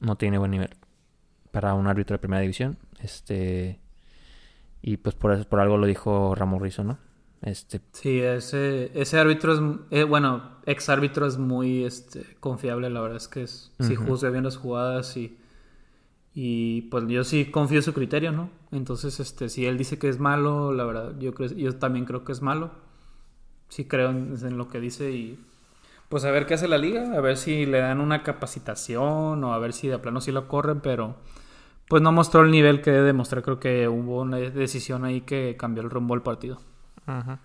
no 0.00 0.16
tiene 0.16 0.38
buen 0.38 0.52
nivel 0.52 0.70
para 1.50 1.74
un 1.74 1.86
árbitro 1.86 2.14
de 2.14 2.20
primera 2.20 2.40
división. 2.40 2.78
Este 3.00 3.78
y 4.80 4.96
pues 4.96 5.14
por 5.14 5.32
eso, 5.32 5.44
por 5.44 5.60
algo 5.60 5.76
lo 5.76 5.86
dijo 5.86 6.34
Ramón 6.34 6.62
Rizzo, 6.62 6.84
¿no? 6.84 6.96
Este 7.42 7.80
Sí, 7.92 8.20
ese, 8.20 8.90
ese 8.94 9.18
árbitro 9.18 9.52
es 9.52 9.60
eh, 9.90 10.04
bueno, 10.04 10.56
ex 10.66 10.88
árbitro 10.88 11.26
es 11.26 11.38
muy 11.38 11.84
este 11.84 12.36
confiable, 12.40 12.90
la 12.90 13.00
verdad 13.00 13.16
es 13.16 13.28
que 13.28 13.42
es, 13.42 13.72
si 13.80 13.94
juzga 13.94 14.30
bien 14.30 14.44
las 14.44 14.56
jugadas 14.56 15.16
y 15.16 15.38
y 16.40 16.82
pues 16.82 17.04
yo 17.08 17.24
sí 17.24 17.46
confío 17.46 17.78
en 17.78 17.82
su 17.82 17.92
criterio, 17.92 18.30
¿no? 18.30 18.48
Entonces, 18.70 19.18
este, 19.18 19.48
si 19.48 19.66
él 19.66 19.76
dice 19.76 19.98
que 19.98 20.08
es 20.08 20.20
malo, 20.20 20.72
la 20.72 20.84
verdad, 20.84 21.14
yo 21.18 21.34
creo, 21.34 21.48
yo 21.50 21.74
también 21.76 22.04
creo 22.04 22.22
que 22.22 22.30
es 22.30 22.42
malo. 22.42 22.70
Sí 23.68 23.86
creo 23.86 24.10
en, 24.10 24.56
lo 24.56 24.68
que 24.68 24.78
dice 24.78 25.10
y 25.10 25.44
pues 26.08 26.24
a 26.24 26.30
ver 26.30 26.46
qué 26.46 26.54
hace 26.54 26.68
la 26.68 26.78
liga, 26.78 27.12
a 27.16 27.20
ver 27.20 27.36
si 27.36 27.66
le 27.66 27.80
dan 27.80 28.00
una 28.00 28.22
capacitación 28.22 29.42
o 29.42 29.52
a 29.52 29.58
ver 29.58 29.72
si 29.72 29.88
de 29.88 29.98
plano 29.98 30.20
sí 30.20 30.30
lo 30.30 30.46
corren, 30.46 30.78
pero 30.80 31.16
pues 31.88 32.02
no 32.02 32.12
mostró 32.12 32.42
el 32.42 32.52
nivel 32.52 32.82
que 32.82 32.92
debe 32.92 33.06
demostrar. 33.08 33.42
Creo 33.42 33.58
que 33.58 33.88
hubo 33.88 34.20
una 34.20 34.36
decisión 34.36 35.04
ahí 35.04 35.22
que 35.22 35.56
cambió 35.58 35.82
el 35.82 35.90
rumbo 35.90 36.14
del 36.14 36.22
partido. 36.22 36.60
Ajá. 37.08 37.40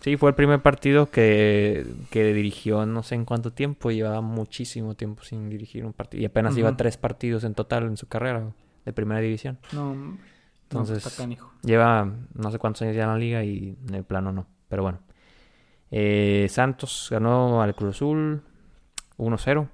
Sí, 0.00 0.18
fue 0.18 0.28
el 0.28 0.34
primer 0.34 0.60
partido 0.60 1.10
que, 1.10 1.86
que 2.10 2.34
dirigió 2.34 2.84
no 2.84 3.02
sé 3.02 3.14
en 3.14 3.24
cuánto 3.24 3.52
tiempo. 3.52 3.90
Llevaba 3.90 4.20
muchísimo 4.20 4.94
tiempo 4.94 5.24
sin 5.24 5.48
dirigir 5.48 5.86
un 5.86 5.94
partido. 5.94 6.22
Y 6.22 6.26
apenas 6.26 6.56
iba 6.58 6.76
tres 6.76 6.98
partidos 6.98 7.42
en 7.44 7.54
total 7.54 7.84
en 7.84 7.96
su 7.96 8.06
carrera 8.06 8.52
de 8.84 8.92
primera 8.92 9.20
división. 9.20 9.58
No, 9.72 10.18
entonces 10.64 11.18
lleva 11.62 12.12
no 12.34 12.50
sé 12.50 12.58
cuántos 12.58 12.82
años 12.82 12.96
ya 12.96 13.04
en 13.04 13.08
la 13.08 13.16
liga 13.16 13.44
y 13.44 13.78
en 13.88 13.94
el 13.94 14.04
plano 14.04 14.32
no. 14.32 14.46
Pero 14.68 14.82
bueno. 14.82 14.98
Eh, 15.90 16.48
Santos 16.50 17.08
ganó 17.10 17.62
al 17.62 17.74
Cruz 17.74 17.96
Azul 17.96 18.42
1-0. 19.16 19.68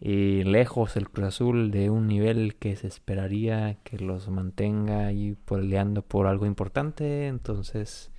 Y 0.00 0.42
lejos 0.42 0.96
el 0.96 1.08
Cruz 1.08 1.28
Azul 1.28 1.70
de 1.70 1.88
un 1.88 2.08
nivel 2.08 2.56
que 2.56 2.74
se 2.74 2.88
esperaría 2.88 3.76
que 3.84 3.98
los 3.98 4.28
mantenga 4.28 5.06
ahí 5.06 5.36
peleando 5.44 6.02
por 6.02 6.26
algo 6.26 6.46
importante. 6.46 7.28
Entonces 7.28 8.11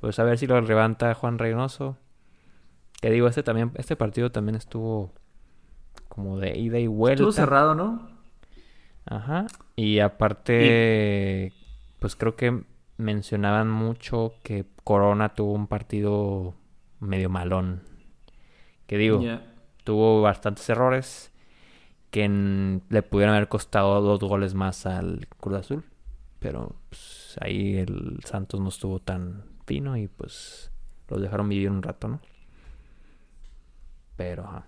pues 0.00 0.18
a 0.18 0.24
ver 0.24 0.38
si 0.38 0.46
lo 0.46 0.60
levanta 0.60 1.14
Juan 1.14 1.38
Reynoso. 1.38 1.96
Que 3.00 3.10
digo, 3.10 3.28
este 3.28 3.42
también, 3.42 3.72
este 3.76 3.96
partido 3.96 4.30
también 4.30 4.56
estuvo 4.56 5.12
como 6.08 6.38
de 6.38 6.58
ida 6.58 6.78
y 6.78 6.86
vuelta. 6.86 7.22
Estuvo 7.22 7.32
cerrado, 7.32 7.74
¿no? 7.74 8.08
Ajá. 9.06 9.46
Y 9.76 10.00
aparte, 10.00 11.52
pues 11.98 12.16
creo 12.16 12.36
que 12.36 12.64
mencionaban 12.96 13.70
mucho 13.70 14.34
que 14.42 14.66
Corona 14.84 15.30
tuvo 15.30 15.52
un 15.52 15.66
partido 15.66 16.54
medio 16.98 17.30
malón. 17.30 17.82
Que 18.86 18.98
digo, 18.98 19.22
tuvo 19.84 20.20
bastantes 20.20 20.68
errores 20.68 21.32
que 22.10 22.80
le 22.88 23.02
pudieran 23.02 23.34
haber 23.36 23.48
costado 23.48 24.00
dos 24.00 24.20
goles 24.20 24.54
más 24.54 24.84
al 24.86 25.28
Cruz 25.38 25.58
Azul. 25.58 25.84
Pero 26.38 26.74
pues, 26.88 27.38
ahí 27.40 27.76
el 27.76 28.18
Santos 28.24 28.60
no 28.60 28.68
estuvo 28.68 28.98
tan, 28.98 29.44
y 29.70 30.08
pues 30.08 30.70
los 31.08 31.20
dejaron 31.20 31.48
vivir 31.48 31.70
un 31.70 31.82
rato, 31.82 32.08
¿no? 32.08 32.20
Pero, 34.16 34.64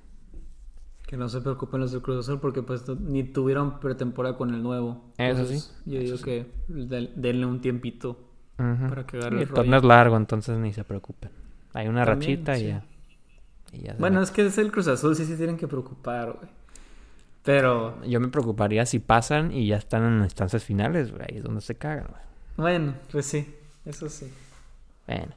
Que 1.06 1.16
no 1.16 1.28
se 1.28 1.40
preocupen 1.40 1.80
los 1.80 1.92
del 1.92 2.00
Cruz 2.00 2.20
Azul 2.20 2.40
porque 2.40 2.62
pues 2.62 2.88
ni 2.88 3.24
tuvieron 3.24 3.80
pretemporada 3.80 4.36
con 4.36 4.54
el 4.54 4.62
nuevo. 4.62 5.12
Eso 5.18 5.44
sí. 5.44 5.62
Yo 5.84 6.00
digo 6.00 6.18
que 6.18 6.46
denle 6.68 7.46
un 7.46 7.60
tiempito 7.60 8.16
para 8.56 9.04
que 9.06 9.18
agarre 9.18 9.42
el, 9.42 9.48
torneo 9.48 9.78
es 9.78 9.84
largo, 9.84 10.16
entonces 10.16 10.56
ni 10.58 10.72
se 10.72 10.84
preocupen. 10.84 11.30
Hay 11.74 11.88
una 11.88 12.04
rachita 12.04 12.56
y 12.58 12.68
ya. 12.68 13.96
bueno, 13.98 14.22
es 14.22 14.30
que 14.30 14.46
es 14.46 14.56
el 14.58 14.70
Cruz 14.70 14.88
Azul, 14.88 15.16
sí 15.16 15.24
se 15.24 15.36
tienen 15.36 15.56
que 15.56 15.68
preocupar, 15.68 16.32
güey. 16.32 16.48
Pero... 17.42 18.00
Yo 18.04 18.20
me 18.20 18.28
preocuparía 18.28 18.86
si 18.86 19.00
pasan 19.00 19.52
y 19.52 19.66
ya 19.66 19.76
están 19.76 20.04
en 20.04 20.22
instancias 20.22 20.64
finales, 20.64 21.10
güey. 21.10 21.24
Ahí 21.28 21.38
es 21.38 21.42
donde 21.42 21.60
se 21.60 21.74
cagan, 21.74 22.06
güey. 22.08 22.22
Bueno, 22.56 22.94
pues 23.10 23.26
sí. 23.26 23.52
Eso 23.84 24.08
sí. 24.08 24.32
Bueno. 25.06 25.34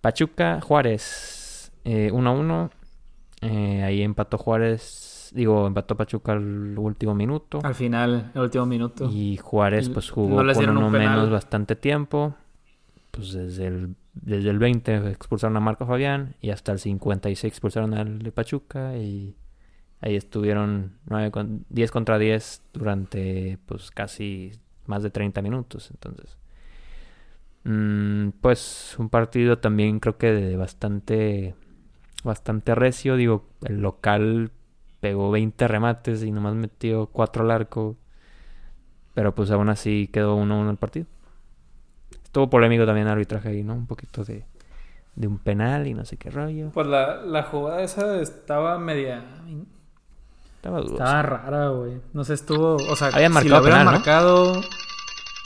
Pachuca, 0.00 0.60
Juárez, 0.60 1.72
1-1. 1.84 2.70
Eh, 3.40 3.46
eh, 3.46 3.82
ahí 3.82 4.02
empató 4.02 4.38
Juárez, 4.38 5.30
digo, 5.34 5.66
empató 5.66 5.96
Pachuca 5.96 6.32
al 6.32 6.78
último 6.78 7.14
minuto. 7.14 7.60
Al 7.62 7.74
final, 7.74 8.30
el 8.34 8.40
último 8.40 8.66
minuto. 8.66 9.08
Y 9.12 9.36
Juárez 9.36 9.88
pues 9.88 10.10
jugó 10.10 10.36
con 10.36 10.68
uno 10.70 10.90
menos 10.90 11.30
bastante 11.30 11.76
tiempo. 11.76 12.34
Pues 13.10 13.32
desde 13.32 13.66
el, 13.66 13.96
desde 14.14 14.50
el 14.50 14.58
20 14.58 15.10
expulsaron 15.10 15.56
a 15.56 15.60
Marco 15.60 15.86
Fabián 15.86 16.34
y 16.40 16.50
hasta 16.50 16.72
el 16.72 16.78
56 16.78 17.52
expulsaron 17.52 17.94
al 17.94 18.20
de 18.20 18.30
Pachuca 18.32 18.96
y 18.96 19.34
ahí 20.00 20.14
estuvieron 20.14 20.98
9 21.06 21.30
con, 21.30 21.64
10 21.68 21.90
contra 21.90 22.18
10 22.18 22.62
durante 22.72 23.58
pues 23.66 23.90
casi 23.90 24.52
más 24.86 25.02
de 25.02 25.10
30 25.10 25.42
minutos. 25.42 25.90
Entonces, 25.90 26.36
Mm, 27.64 28.30
pues 28.40 28.96
un 28.98 29.08
partido 29.08 29.58
también 29.58 30.00
creo 30.00 30.16
que 30.16 30.32
de 30.32 30.56
bastante 30.56 31.54
bastante 32.24 32.74
recio. 32.74 33.16
Digo, 33.16 33.46
el 33.64 33.80
local 33.80 34.50
pegó 35.00 35.30
20 35.30 35.68
remates 35.68 36.22
y 36.22 36.30
nomás 36.32 36.54
metió 36.54 37.06
4 37.06 37.44
al 37.44 37.50
arco. 37.50 37.96
Pero 39.14 39.34
pues 39.34 39.50
aún 39.50 39.68
así 39.68 40.08
quedó 40.12 40.38
1-1 40.38 40.70
el 40.70 40.76
partido. 40.76 41.06
Estuvo 42.24 42.50
polémico 42.50 42.86
también 42.86 43.06
el 43.06 43.12
arbitraje 43.12 43.48
ahí, 43.48 43.64
¿no? 43.64 43.74
Un 43.74 43.86
poquito 43.86 44.24
de, 44.24 44.44
de 45.16 45.26
un 45.26 45.38
penal 45.38 45.86
y 45.86 45.94
no 45.94 46.04
sé 46.04 46.16
qué 46.16 46.30
rollo. 46.30 46.70
Pues 46.72 46.86
la, 46.86 47.16
la 47.22 47.42
jugada 47.42 47.82
esa 47.82 48.20
estaba 48.20 48.78
media... 48.78 49.24
Estaba 50.56 50.80
dudosa. 50.80 51.04
Estaba 51.04 51.22
rara, 51.22 51.68
güey. 51.70 52.00
No 52.12 52.24
sé, 52.24 52.34
estuvo... 52.34 52.76
O 52.76 52.96
sea, 52.96 53.08
Había 53.08 53.28
marcado 53.28 53.64
si 53.64 53.70
marcado... 53.84 54.62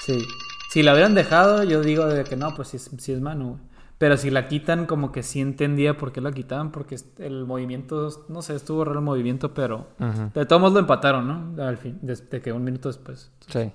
Sí. 0.04 0.26
Si 0.72 0.82
la 0.82 0.94
hubieran 0.94 1.14
dejado, 1.14 1.64
yo 1.64 1.82
digo 1.82 2.06
de 2.06 2.24
que 2.24 2.34
no, 2.34 2.54
pues 2.54 2.68
sí, 2.68 2.78
es 3.12 3.20
mano, 3.20 3.46
güey. 3.46 3.60
Pero 3.98 4.16
si 4.16 4.30
la 4.30 4.48
quitan, 4.48 4.86
como 4.86 5.12
que 5.12 5.22
sí 5.22 5.38
entendía 5.38 5.98
por 5.98 6.12
qué 6.12 6.22
la 6.22 6.32
quitaban, 6.32 6.72
porque 6.72 6.96
el 7.18 7.44
movimiento, 7.44 8.24
no 8.30 8.40
sé, 8.40 8.54
estuvo 8.54 8.82
raro 8.82 9.00
el 9.00 9.04
movimiento, 9.04 9.52
pero 9.52 9.88
de 10.32 10.46
todos 10.46 10.62
modos 10.62 10.72
lo 10.72 10.80
empataron, 10.80 11.28
¿no? 11.56 11.62
Al 11.62 11.76
fin, 11.76 11.98
desde 12.00 12.40
que 12.40 12.52
un 12.52 12.64
minuto 12.64 12.88
después. 12.88 13.30
Sí. 13.48 13.70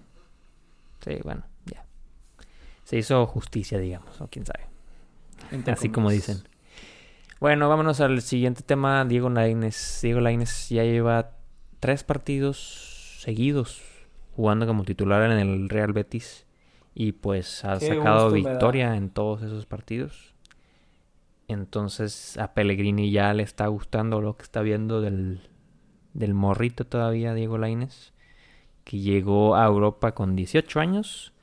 Sí, 1.05 1.19
bueno, 1.23 1.43
ya. 1.67 1.85
Se 2.83 2.97
hizo 2.97 3.27
justicia, 3.27 3.77
digamos, 3.77 4.19
o 4.19 4.27
quién 4.27 4.47
sabe. 4.47 4.65
Así 5.71 5.89
como 5.89 6.09
dicen. 6.09 6.39
Bueno, 7.39 7.69
vámonos 7.69 8.01
al 8.01 8.23
siguiente 8.23 8.63
tema. 8.63 9.05
Diego 9.05 9.29
Lainez. 9.29 9.99
Diego 10.01 10.19
Lainez 10.19 10.69
ya 10.69 10.81
lleva 10.81 11.29
tres 11.79 12.03
partidos 12.03 13.19
seguidos 13.19 13.83
jugando 14.35 14.65
como 14.65 14.83
titular 14.83 15.29
en 15.29 15.37
el 15.37 15.69
Real 15.69 15.93
Betis 15.93 16.46
y 16.99 17.11
pues 17.11 17.63
ha 17.63 17.79
sacado 17.79 18.31
victoria 18.31 18.95
en 18.95 19.11
todos 19.11 19.43
esos 19.43 19.67
partidos. 19.67 20.33
Entonces 21.47 22.39
a 22.39 22.55
Pellegrini 22.55 23.11
ya 23.11 23.31
le 23.35 23.43
está 23.43 23.67
gustando 23.67 24.19
lo 24.19 24.35
que 24.35 24.41
está 24.41 24.63
viendo 24.63 24.99
del, 24.99 25.47
del 26.15 26.33
morrito 26.33 26.87
todavía, 26.87 27.35
Diego 27.35 27.59
Laines, 27.59 28.13
que 28.83 28.97
llegó 28.97 29.55
a 29.55 29.67
Europa 29.67 30.15
con 30.15 30.35
18 30.35 30.79
años 30.79 31.33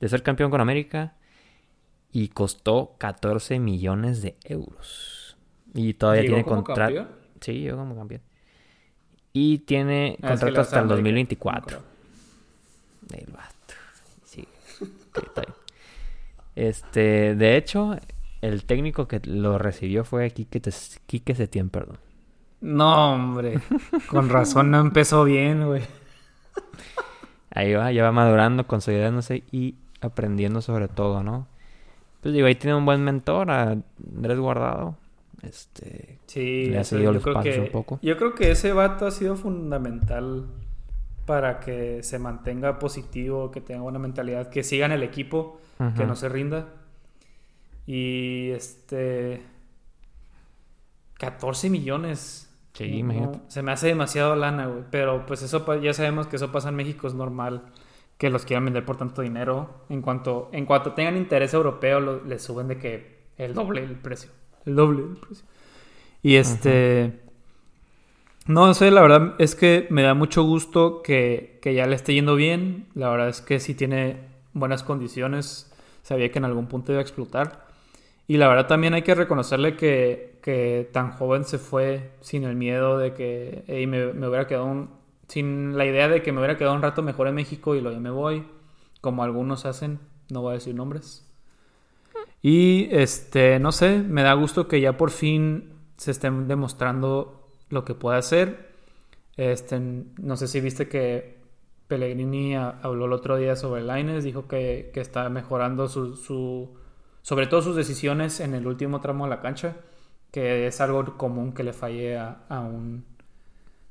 de 0.00 0.08
ser 0.08 0.22
campeón 0.22 0.50
con 0.50 0.62
América 0.62 1.16
y 2.10 2.28
costó 2.28 2.94
14 2.96 3.58
millones 3.58 4.22
de 4.22 4.38
euros. 4.44 5.36
Y 5.74 5.92
todavía 5.92 6.22
tiene 6.22 6.44
contrato. 6.44 7.08
Sí, 7.42 7.60
llegó 7.60 7.76
como 7.76 7.94
campeón. 7.94 8.22
Y 9.34 9.58
tiene 9.58 10.16
ah, 10.22 10.30
contrato 10.30 10.62
hasta 10.62 10.80
el 10.80 10.88
2024. 10.88 11.82
Este, 16.56 17.34
de 17.34 17.56
hecho, 17.56 17.96
el 18.40 18.64
técnico 18.64 19.08
que 19.08 19.20
lo 19.24 19.58
recibió 19.58 20.04
fue 20.04 20.30
Quique, 20.30 20.60
Quique 21.06 21.34
Setién, 21.34 21.70
perdón. 21.70 21.98
No, 22.60 23.14
hombre. 23.14 23.60
Con 24.08 24.28
razón 24.28 24.70
no 24.70 24.80
empezó 24.80 25.24
bien, 25.24 25.66
güey. 25.66 25.82
Ahí 27.50 27.74
va, 27.74 27.92
ya 27.92 28.02
va 28.02 28.12
madurando, 28.12 28.66
consolidándose 28.66 29.44
y 29.52 29.76
aprendiendo 30.00 30.60
sobre 30.60 30.88
todo, 30.88 31.22
¿no? 31.22 31.46
Pues 32.20 32.34
digo, 32.34 32.46
ahí 32.46 32.54
tiene 32.54 32.76
un 32.76 32.86
buen 32.86 33.02
mentor, 33.04 33.50
a 33.50 33.76
Andrés 34.14 34.38
Guardado. 34.38 34.96
Este, 35.42 36.18
sí, 36.26 36.66
le 36.70 36.78
ha 36.78 36.84
seguido 36.84 37.12
los 37.12 37.22
pasos 37.22 37.58
un 37.58 37.68
poco. 37.68 37.98
Yo 38.02 38.16
creo 38.16 38.34
que 38.34 38.50
ese 38.50 38.72
vato 38.72 39.06
ha 39.06 39.10
sido 39.10 39.36
fundamental 39.36 40.46
para 41.26 41.60
que 41.60 42.02
se 42.02 42.18
mantenga 42.18 42.78
positivo, 42.78 43.50
que 43.50 43.60
tenga 43.60 43.82
buena 43.82 43.98
mentalidad, 43.98 44.50
que 44.50 44.62
siga 44.62 44.86
en 44.86 44.92
el 44.92 45.02
equipo, 45.02 45.60
que 45.96 46.04
no 46.06 46.16
se 46.16 46.28
rinda. 46.28 46.68
Y 47.86 48.50
este 48.50 49.42
14 51.18 51.70
millones. 51.70 52.50
Sí, 52.72 53.04
se 53.48 53.62
me 53.62 53.70
hace 53.70 53.86
demasiado 53.86 54.34
lana, 54.34 54.66
güey. 54.66 54.84
Pero 54.90 55.26
pues 55.26 55.42
eso 55.42 55.80
ya 55.80 55.94
sabemos 55.94 56.26
que 56.26 56.36
eso 56.36 56.50
pasa 56.50 56.70
en 56.70 56.74
México, 56.74 57.06
es 57.06 57.14
normal 57.14 57.62
que 58.18 58.30
los 58.30 58.44
quieran 58.44 58.64
vender 58.64 58.84
por 58.84 58.96
tanto 58.96 59.22
dinero. 59.22 59.84
En 59.88 60.02
cuanto, 60.02 60.48
en 60.52 60.66
cuanto 60.66 60.92
tengan 60.92 61.16
interés 61.16 61.54
europeo, 61.54 62.22
les 62.24 62.42
suben 62.42 62.68
de 62.68 62.78
que 62.78 63.24
el 63.36 63.54
doble 63.54 63.82
el 63.82 63.96
precio. 63.96 64.30
El 64.64 64.76
doble 64.76 65.02
el 65.02 65.16
precio. 65.16 65.44
Y 66.22 66.36
este. 66.36 67.20
No 68.46 68.74
sé, 68.74 68.90
la 68.90 69.00
verdad 69.00 69.34
es 69.38 69.54
que 69.54 69.86
me 69.90 70.02
da 70.02 70.12
mucho 70.12 70.42
gusto 70.42 71.02
que, 71.02 71.58
que 71.62 71.74
ya 71.74 71.86
le 71.86 71.96
esté 71.96 72.12
yendo 72.12 72.36
bien. 72.36 72.86
La 72.94 73.08
verdad 73.08 73.28
es 73.28 73.40
que 73.40 73.58
sí 73.58 73.74
tiene 73.74 74.18
buenas 74.52 74.82
condiciones. 74.82 75.72
Sabía 76.02 76.30
que 76.30 76.38
en 76.38 76.44
algún 76.44 76.66
punto 76.66 76.92
iba 76.92 76.98
a 76.98 77.02
explotar. 77.02 77.64
Y 78.26 78.36
la 78.36 78.48
verdad 78.48 78.66
también 78.66 78.94
hay 78.94 79.02
que 79.02 79.14
reconocerle 79.14 79.76
que, 79.76 80.38
que 80.42 80.88
tan 80.92 81.12
joven 81.12 81.44
se 81.44 81.58
fue 81.58 82.10
sin 82.20 82.44
el 82.44 82.54
miedo 82.54 82.98
de 82.98 83.14
que 83.14 83.64
me, 83.86 84.12
me, 84.12 84.28
hubiera 84.28 84.46
quedado 84.46 84.66
un, 84.66 84.90
sin 85.28 85.76
la 85.76 85.86
idea 85.86 86.08
de 86.08 86.22
que 86.22 86.32
me 86.32 86.38
hubiera 86.38 86.56
quedado 86.56 86.74
un 86.74 86.82
rato 86.82 87.02
mejor 87.02 87.28
en 87.28 87.34
México 87.34 87.74
y 87.74 87.80
lo 87.80 87.92
ya 87.92 88.00
me 88.00 88.10
voy, 88.10 88.44
como 89.00 89.24
algunos 89.24 89.66
hacen, 89.66 90.00
no 90.30 90.42
voy 90.42 90.52
a 90.52 90.54
decir 90.54 90.74
nombres. 90.74 91.26
Y 92.40 92.88
este, 92.90 93.58
no 93.58 93.72
sé, 93.72 93.98
me 93.98 94.22
da 94.22 94.34
gusto 94.34 94.68
que 94.68 94.80
ya 94.80 94.96
por 94.96 95.10
fin 95.10 95.72
se 95.96 96.10
estén 96.10 96.48
demostrando 96.48 97.43
lo 97.68 97.84
que 97.84 97.94
puede 97.94 98.18
hacer. 98.18 98.74
Este, 99.36 99.80
no 99.80 100.36
sé 100.36 100.48
si 100.48 100.60
viste 100.60 100.88
que 100.88 101.38
Pellegrini 101.88 102.56
habló 102.56 103.06
el 103.06 103.12
otro 103.12 103.36
día 103.36 103.56
sobre 103.56 103.82
Lines, 103.82 104.24
dijo 104.24 104.46
que, 104.46 104.90
que 104.94 105.00
está 105.00 105.28
mejorando 105.28 105.88
su, 105.88 106.16
su, 106.16 106.70
sobre 107.22 107.46
todo 107.46 107.62
sus 107.62 107.76
decisiones 107.76 108.40
en 108.40 108.54
el 108.54 108.66
último 108.66 109.00
tramo 109.00 109.24
de 109.24 109.30
la 109.30 109.40
cancha, 109.40 109.76
que 110.30 110.66
es 110.66 110.80
algo 110.80 111.16
común 111.16 111.52
que 111.52 111.62
le 111.62 111.72
falle 111.72 112.16
a, 112.16 112.44
a 112.48 112.60
un 112.60 113.04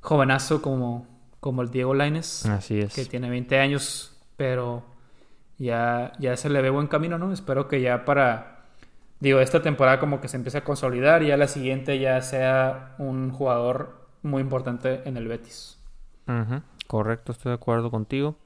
jovenazo 0.00 0.60
como, 0.60 1.06
como 1.40 1.62
el 1.62 1.70
Diego 1.70 1.94
Laines. 1.94 2.46
Así 2.46 2.80
es. 2.80 2.94
Que 2.94 3.04
tiene 3.04 3.30
20 3.30 3.58
años, 3.58 4.16
pero 4.36 4.84
ya, 5.58 6.12
ya 6.18 6.36
se 6.36 6.50
le 6.50 6.62
ve 6.62 6.70
buen 6.70 6.88
camino, 6.88 7.18
¿no? 7.18 7.32
Espero 7.32 7.68
que 7.68 7.80
ya 7.80 8.04
para, 8.04 8.53
digo, 9.24 9.40
esta 9.40 9.62
temporada 9.62 9.98
como 9.98 10.20
que 10.20 10.28
se 10.28 10.36
empiece 10.36 10.58
a 10.58 10.64
consolidar 10.64 11.22
y 11.22 11.28
ya 11.28 11.36
la 11.36 11.48
siguiente 11.48 11.98
ya 11.98 12.20
sea 12.22 12.94
un 12.98 13.30
jugador 13.30 14.08
muy 14.22 14.42
importante 14.42 15.02
en 15.06 15.16
el 15.16 15.28
Betis. 15.28 15.78
Correcto, 16.86 17.32
estoy 17.32 17.50
de 17.50 17.54
acuerdo 17.56 17.90
contigo. 17.90 18.36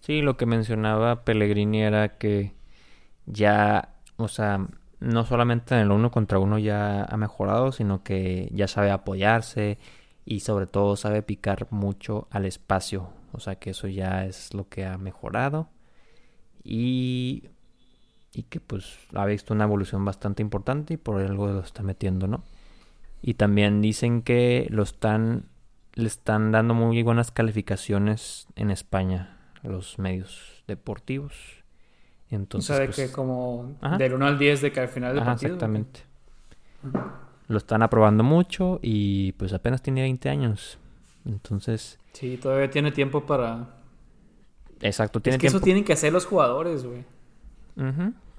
Sí, 0.00 0.22
lo 0.22 0.36
que 0.36 0.46
mencionaba 0.46 1.24
Pellegrini 1.24 1.82
era 1.82 2.18
que 2.18 2.54
ya, 3.26 3.96
o 4.16 4.28
sea, 4.28 4.66
no 5.00 5.24
solamente 5.24 5.74
en 5.74 5.80
el 5.80 5.90
uno 5.90 6.10
contra 6.10 6.38
uno 6.38 6.58
ya 6.58 7.04
ha 7.04 7.16
mejorado, 7.16 7.72
sino 7.72 8.02
que 8.02 8.48
ya 8.52 8.68
sabe 8.68 8.90
apoyarse, 8.90 9.78
y 10.24 10.40
sobre 10.40 10.66
todo 10.66 10.94
sabe 10.96 11.22
picar 11.22 11.66
mucho 11.70 12.28
al 12.30 12.44
espacio. 12.44 13.10
O 13.32 13.40
sea 13.40 13.56
que 13.56 13.70
eso 13.70 13.88
ya 13.88 14.24
es 14.24 14.54
lo 14.54 14.68
que 14.68 14.84
ha 14.84 14.98
mejorado 14.98 15.68
y, 16.62 17.48
y 18.38 18.44
que 18.44 18.60
pues 18.60 18.98
ha 19.14 19.26
visto 19.26 19.54
una 19.54 19.64
evolución 19.64 20.04
bastante 20.04 20.42
importante 20.42 20.94
y 20.94 20.96
por 20.96 21.20
algo 21.20 21.48
lo 21.48 21.60
está 21.60 21.82
metiendo, 21.82 22.26
¿no? 22.26 22.42
Y 23.20 23.34
también 23.34 23.80
dicen 23.80 24.22
que 24.22 24.66
lo 24.70 24.82
están 24.82 25.44
le 25.94 26.06
están 26.06 26.52
dando 26.52 26.74
muy 26.74 27.02
buenas 27.02 27.32
calificaciones 27.32 28.46
en 28.54 28.70
España 28.70 29.36
los 29.64 29.98
medios 29.98 30.62
deportivos. 30.68 31.64
Entonces, 32.30 32.70
o 32.70 32.74
sea, 32.74 32.80
de 32.80 32.86
pues, 32.86 32.96
que 32.96 33.12
como 33.12 33.76
del 33.98 34.14
1 34.14 34.26
al 34.26 34.38
10 34.38 34.60
de 34.60 34.72
que 34.72 34.80
al 34.80 34.88
final 34.88 35.14
del 35.14 35.24
partido. 35.24 35.54
Exactamente 35.54 36.02
lo 37.48 37.56
están 37.56 37.82
aprobando 37.82 38.22
mucho 38.22 38.78
y 38.82 39.32
pues 39.32 39.52
apenas 39.52 39.82
tiene 39.82 40.02
20 40.02 40.28
años. 40.28 40.78
Entonces... 41.24 41.98
Sí, 42.12 42.36
todavía 42.36 42.70
tiene 42.70 42.92
tiempo 42.92 43.24
para... 43.24 43.74
Exacto, 44.80 45.20
tiene 45.20 45.36
es 45.36 45.40
que 45.40 45.46
eso 45.48 45.60
tienen 45.60 45.82
que 45.82 45.94
hacer 45.94 46.12
los 46.12 46.24
jugadores, 46.24 46.84
güey. 46.84 47.04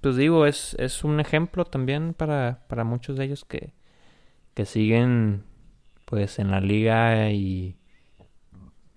Pues 0.01 0.15
digo, 0.15 0.45
es, 0.45 0.75
es 0.79 1.03
un 1.03 1.19
ejemplo 1.19 1.65
también 1.65 2.13
para, 2.13 2.65
para 2.67 2.83
muchos 2.83 3.17
de 3.17 3.25
ellos 3.25 3.45
que, 3.45 3.73
que 4.53 4.65
siguen 4.65 5.43
pues 6.05 6.39
en 6.39 6.51
la 6.51 6.61
liga 6.61 7.31
y, 7.31 7.75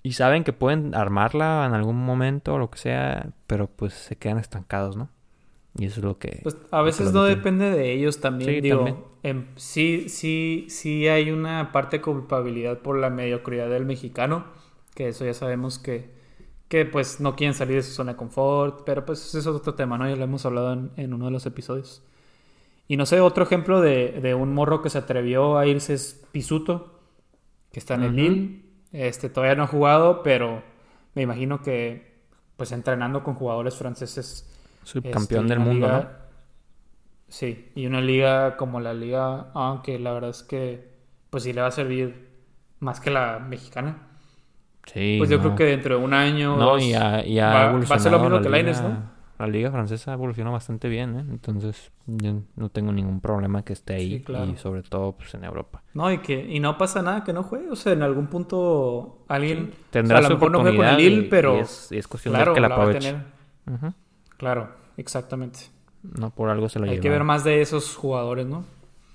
y 0.02 0.12
saben 0.12 0.44
que 0.44 0.52
pueden 0.52 0.94
armarla 0.94 1.64
en 1.66 1.74
algún 1.74 1.96
momento 1.96 2.54
o 2.54 2.58
lo 2.58 2.70
que 2.70 2.78
sea, 2.78 3.32
pero 3.46 3.66
pues 3.66 3.92
se 3.92 4.16
quedan 4.16 4.38
estancados, 4.38 4.96
¿no? 4.96 5.10
Y 5.78 5.86
eso 5.86 6.00
es 6.00 6.04
lo 6.04 6.18
que... 6.18 6.40
Pues 6.42 6.56
a 6.70 6.82
veces 6.82 7.12
no 7.12 7.24
depende 7.24 7.70
de 7.70 7.92
ellos 7.92 8.20
también. 8.20 8.50
Sí, 8.50 8.60
digo, 8.60 9.16
sí, 9.56 10.08
sí, 10.08 10.66
sí 10.68 11.08
hay 11.08 11.30
una 11.30 11.72
parte 11.72 11.98
de 11.98 12.02
culpabilidad 12.02 12.78
por 12.80 12.98
la 12.98 13.10
mediocridad 13.10 13.70
del 13.70 13.86
mexicano, 13.86 14.44
que 14.94 15.08
eso 15.08 15.24
ya 15.24 15.34
sabemos 15.34 15.78
que, 15.78 16.10
que 16.72 16.86
pues 16.86 17.20
no 17.20 17.36
quieren 17.36 17.52
salir 17.52 17.76
de 17.76 17.82
su 17.82 17.92
zona 17.92 18.12
de 18.12 18.16
confort, 18.16 18.84
pero 18.86 19.04
pues 19.04 19.34
eso 19.34 19.38
es 19.38 19.46
otro 19.46 19.74
tema, 19.74 19.98
¿no? 19.98 20.08
Ya 20.08 20.16
lo 20.16 20.24
hemos 20.24 20.46
hablado 20.46 20.72
en, 20.96 21.12
uno 21.12 21.26
de 21.26 21.30
los 21.30 21.44
episodios. 21.44 22.02
Y 22.88 22.96
no 22.96 23.04
sé, 23.04 23.20
otro 23.20 23.44
ejemplo 23.44 23.82
de, 23.82 24.20
de, 24.22 24.34
un 24.34 24.54
morro 24.54 24.80
que 24.80 24.88
se 24.88 24.96
atrevió 24.96 25.58
a 25.58 25.66
irse 25.66 25.92
es 25.92 26.24
Pisuto, 26.32 26.98
que 27.72 27.78
está 27.78 27.96
en 27.96 28.04
el 28.04 28.16
Lille. 28.16 28.62
Este, 28.90 29.28
todavía 29.28 29.54
no 29.54 29.64
ha 29.64 29.66
jugado, 29.66 30.22
pero 30.22 30.62
me 31.14 31.20
imagino 31.20 31.60
que 31.60 32.22
pues 32.56 32.72
entrenando 32.72 33.22
con 33.22 33.34
jugadores 33.34 33.76
franceses 33.76 34.50
Subcampeón 34.84 35.44
este, 35.44 35.54
del 35.54 35.58
mundo, 35.58 35.88
¿no? 35.88 36.08
Sí, 37.28 37.70
y 37.74 37.84
una 37.84 38.00
liga 38.00 38.56
como 38.56 38.80
la 38.80 38.94
liga, 38.94 39.50
aunque 39.52 39.98
la 39.98 40.14
verdad 40.14 40.30
es 40.30 40.42
que 40.42 40.90
pues 41.28 41.42
sí 41.42 41.52
le 41.52 41.60
va 41.60 41.66
a 41.66 41.70
servir 41.70 42.30
más 42.80 42.98
que 42.98 43.10
la 43.10 43.40
mexicana. 43.40 44.08
Sí. 44.86 45.16
Pues 45.18 45.30
yo 45.30 45.38
creo 45.38 45.54
que 45.54 45.64
dentro 45.64 45.98
de 45.98 46.04
un 46.04 46.14
año. 46.14 46.56
No, 46.56 46.78
y 46.78 46.92
va, 46.92 47.18
a 47.18 47.98
ser 47.98 48.12
lo 48.12 48.18
mismo 48.18 48.40
que 48.40 48.48
la 48.48 48.62
¿no? 48.62 49.12
La 49.38 49.48
liga 49.48 49.72
francesa 49.72 50.12
evoluciona 50.12 50.50
bastante 50.50 50.88
bien, 50.88 51.16
¿eh? 51.18 51.24
Entonces 51.28 51.90
yo 52.06 52.42
no 52.54 52.68
tengo 52.68 52.92
ningún 52.92 53.20
problema 53.20 53.64
que 53.64 53.72
esté 53.72 53.94
ahí 53.94 54.24
y 54.52 54.56
sobre 54.56 54.82
todo 54.82 55.12
pues 55.12 55.34
en 55.34 55.42
Europa. 55.42 55.82
No, 55.94 56.12
y 56.12 56.18
que 56.18 56.34
y 56.34 56.60
no 56.60 56.78
pasa 56.78 57.02
nada 57.02 57.24
que 57.24 57.32
no 57.32 57.42
juegue, 57.42 57.68
o 57.68 57.74
sea, 57.74 57.92
en 57.92 58.02
algún 58.02 58.28
punto 58.28 59.24
alguien 59.26 59.72
tendrá 59.90 60.18
o 60.18 60.20
sea, 60.20 60.26
a 60.26 60.30
lo 60.30 60.36
mejor 60.36 60.52
no 60.52 60.60
juega 60.60 60.76
con 60.76 60.86
el 60.86 60.96
Lille, 60.96 61.28
pero 61.28 61.58
es, 61.58 61.90
cuestión 62.08 62.34
de 62.34 62.52
que 62.52 62.60
la 62.60 62.68
aproveche. 62.68 63.16
Claro, 64.36 64.70
exactamente. 64.96 65.60
No 66.02 66.30
por 66.30 66.48
algo 66.48 66.68
se 66.68 66.78
lo 66.78 66.88
Hay 66.88 67.00
que 67.00 67.10
ver 67.10 67.24
más 67.24 67.42
de 67.42 67.62
esos 67.62 67.96
jugadores, 67.96 68.46
¿no? 68.46 68.64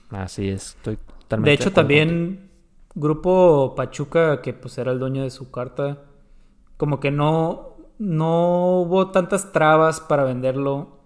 Así 0.09 0.49
es, 0.49 0.75
estoy 0.75 0.97
totalmente 0.97 1.49
De 1.49 1.55
hecho, 1.55 1.71
también 1.71 2.46
Grupo 2.97 3.75
Pachuca, 3.75 4.41
que 4.41 4.53
pues 4.53 4.75
era 4.79 4.91
el 4.91 4.97
dueño 4.97 5.21
de 5.21 5.29
su 5.29 5.51
carta, 5.51 6.01
como 6.77 6.99
que 6.99 7.11
no, 7.11 7.75
no 7.99 8.81
hubo 8.81 9.11
tantas 9.11 9.51
trabas 9.51 10.01
para 10.01 10.23
venderlo. 10.23 10.97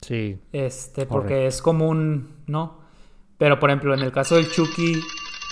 Sí. 0.00 0.40
Este, 0.52 1.04
porque 1.04 1.46
es 1.46 1.60
común, 1.60 2.36
¿no? 2.46 2.78
Pero 3.36 3.60
por 3.60 3.68
ejemplo, 3.68 3.92
en 3.92 4.00
el 4.00 4.12
caso 4.12 4.36
del 4.36 4.50
Chucky, 4.50 4.98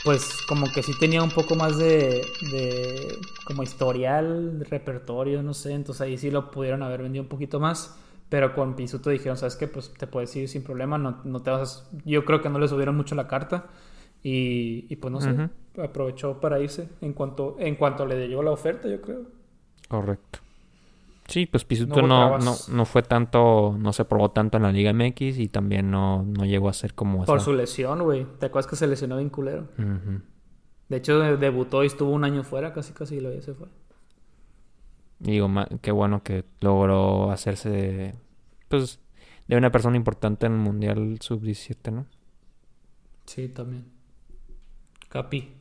pues 0.04 0.38
como 0.48 0.72
que 0.72 0.82
sí 0.82 0.92
tenía 0.98 1.22
un 1.22 1.30
poco 1.30 1.54
más 1.54 1.76
de, 1.76 2.22
de 2.50 3.18
como 3.44 3.62
historial, 3.62 4.58
de 4.60 4.64
repertorio, 4.64 5.42
no 5.42 5.52
sé, 5.52 5.72
entonces 5.72 6.00
ahí 6.00 6.16
sí 6.16 6.30
lo 6.30 6.50
pudieron 6.50 6.82
haber 6.82 7.02
vendido 7.02 7.24
un 7.24 7.28
poquito 7.28 7.60
más, 7.60 7.98
pero 8.30 8.54
con 8.54 8.74
Pisuto 8.74 9.10
dijeron, 9.10 9.36
¿sabes 9.36 9.56
qué? 9.56 9.68
Pues 9.68 9.92
te 9.92 10.06
puedes 10.06 10.34
ir 10.34 10.48
sin 10.48 10.62
problema, 10.62 10.96
no, 10.96 11.18
no 11.24 11.42
te 11.42 11.50
vas 11.50 11.86
yo 12.06 12.24
creo 12.24 12.40
que 12.40 12.48
no 12.48 12.58
le 12.58 12.68
subieron 12.68 12.96
mucho 12.96 13.14
la 13.14 13.28
carta 13.28 13.66
y, 14.22 14.86
y 14.88 14.96
pues 14.96 15.12
no 15.12 15.20
sé, 15.20 15.50
aprovechó 15.82 16.40
para 16.40 16.60
irse 16.60 16.88
en 17.00 17.12
cuanto, 17.12 17.56
en 17.58 17.76
cuanto 17.76 18.06
le 18.06 18.28
llegó 18.28 18.42
la 18.42 18.50
oferta, 18.50 18.88
yo 18.88 19.00
creo. 19.00 19.22
Correcto. 19.88 20.40
Sí, 21.28 21.44
pues 21.44 21.64
Pisuto 21.64 22.00
no, 22.00 22.38
no, 22.38 22.54
no, 22.68 22.84
fue 22.86 23.02
tanto, 23.02 23.76
no 23.78 23.92
se 23.92 24.06
probó 24.06 24.30
tanto 24.30 24.56
en 24.56 24.62
la 24.62 24.72
Liga 24.72 24.94
MX 24.94 25.38
y 25.38 25.48
también 25.48 25.90
no, 25.90 26.22
no 26.22 26.46
llegó 26.46 26.70
a 26.70 26.72
ser 26.72 26.94
como... 26.94 27.26
Por 27.26 27.42
su 27.42 27.52
lesión, 27.52 28.02
güey. 28.02 28.26
¿Te 28.38 28.46
acuerdas 28.46 28.66
que 28.66 28.76
se 28.76 28.86
lesionó 28.86 29.18
bien 29.18 29.28
culero? 29.28 29.68
De 30.88 30.96
hecho, 30.96 31.18
debutó 31.36 31.84
y 31.84 31.88
estuvo 31.88 32.12
un 32.12 32.24
año 32.24 32.44
fuera, 32.44 32.72
casi 32.72 32.94
casi, 32.94 33.16
y 33.16 33.20
luego 33.20 33.36
ya 33.36 33.42
se 33.42 33.52
fue. 33.52 33.68
Digo, 35.18 35.50
qué 35.82 35.90
bueno 35.90 36.22
que 36.22 36.46
logró 36.60 37.30
hacerse, 37.30 38.14
pues, 38.68 38.98
de 39.48 39.56
una 39.58 39.70
persona 39.70 39.98
importante 39.98 40.46
en 40.46 40.52
el 40.52 40.58
Mundial 40.60 41.18
Sub-17, 41.20 41.92
¿no? 41.92 42.06
Sí, 43.26 43.50
también. 43.50 43.97
Capi. 45.08 45.54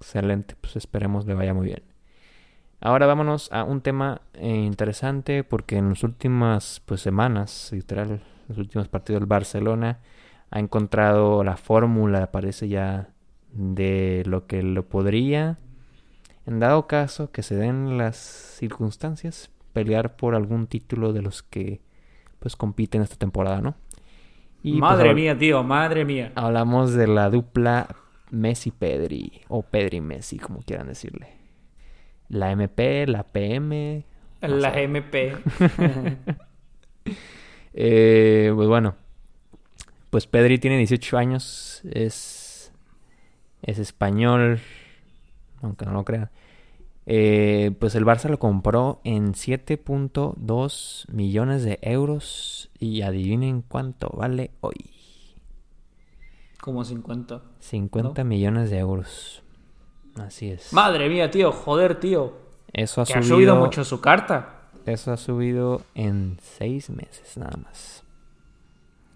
Excelente, 0.00 0.56
pues 0.60 0.76
esperemos 0.76 1.26
le 1.26 1.34
vaya 1.34 1.54
muy 1.54 1.66
bien. 1.66 1.82
Ahora 2.80 3.06
vámonos 3.06 3.50
a 3.52 3.62
un 3.62 3.80
tema 3.80 4.22
eh, 4.34 4.48
interesante 4.48 5.44
porque 5.44 5.76
en 5.76 5.90
las 5.90 6.02
últimas 6.02 6.82
pues, 6.84 7.00
semanas, 7.00 7.70
literal, 7.72 8.22
los 8.48 8.58
últimos 8.58 8.88
partidos 8.88 9.20
del 9.20 9.28
Barcelona 9.28 10.00
ha 10.50 10.58
encontrado 10.58 11.44
la 11.44 11.56
fórmula, 11.56 12.32
parece 12.32 12.68
ya, 12.68 13.10
de 13.52 14.24
lo 14.26 14.46
que 14.48 14.62
lo 14.62 14.88
podría, 14.88 15.58
en 16.44 16.58
dado 16.58 16.88
caso 16.88 17.30
que 17.30 17.42
se 17.42 17.54
den 17.54 17.98
las 17.98 18.16
circunstancias, 18.16 19.50
pelear 19.72 20.16
por 20.16 20.34
algún 20.34 20.66
título 20.66 21.12
de 21.12 21.22
los 21.22 21.42
que 21.42 21.80
pues 22.40 22.56
compiten 22.56 23.02
esta 23.02 23.16
temporada, 23.16 23.60
¿no? 23.60 23.76
Y, 24.64 24.72
pues, 24.72 24.80
madre 24.80 25.14
mía, 25.14 25.38
tío, 25.38 25.62
madre 25.62 26.04
mía. 26.04 26.32
Hablamos 26.34 26.92
de 26.94 27.06
la 27.06 27.30
dupla 27.30 27.86
Messi-Pedri, 28.32 29.42
o 29.48 29.62
Pedri-Messi, 29.62 30.38
como 30.38 30.60
quieran 30.62 30.88
decirle 30.88 31.42
la 32.32 32.50
MP, 32.50 33.06
la 33.06 33.24
PM. 33.24 34.04
La 34.40 34.80
MP. 34.80 35.34
eh, 37.74 38.52
pues 38.54 38.68
bueno, 38.68 38.96
pues 40.10 40.26
Pedri 40.26 40.58
tiene 40.58 40.78
18 40.78 41.18
años, 41.18 41.82
es, 41.84 42.72
es 43.62 43.78
español, 43.78 44.60
aunque 45.60 45.84
no 45.84 45.92
lo 45.92 46.04
crean. 46.04 46.30
Eh, 47.04 47.72
pues 47.78 47.94
el 47.96 48.06
Barça 48.06 48.30
lo 48.30 48.38
compró 48.38 49.00
en 49.04 49.34
7.2 49.34 51.08
millones 51.12 51.64
de 51.64 51.78
euros 51.82 52.70
y 52.78 53.02
adivinen 53.02 53.62
cuánto 53.62 54.08
vale 54.16 54.52
hoy. 54.60 55.01
Como 56.62 56.84
50. 56.84 57.42
50 57.58 58.22
millones 58.22 58.70
de 58.70 58.78
euros. 58.78 59.42
Así 60.16 60.48
es. 60.48 60.72
Madre 60.72 61.08
mía, 61.08 61.28
tío, 61.28 61.50
joder, 61.50 61.98
tío. 61.98 62.34
Eso 62.72 63.00
ha 63.00 63.04
Que 63.04 63.14
subido, 63.14 63.24
ha 63.24 63.28
subido 63.28 63.56
mucho 63.56 63.84
su 63.84 64.00
carta. 64.00 64.60
Eso 64.86 65.10
ha 65.10 65.16
subido 65.16 65.82
en 65.96 66.38
seis 66.40 66.88
meses 66.88 67.36
nada 67.36 67.56
más. 67.60 68.04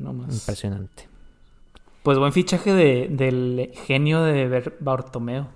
No 0.01 0.13
más. 0.13 0.35
Impresionante. 0.35 1.09
Pues 2.03 2.19
buen 2.19 2.33
fichaje 2.33 2.75
de, 2.75 3.07
del 3.13 3.71
genio 3.87 4.23
de 4.25 4.73
Bartomeo. 4.81 5.47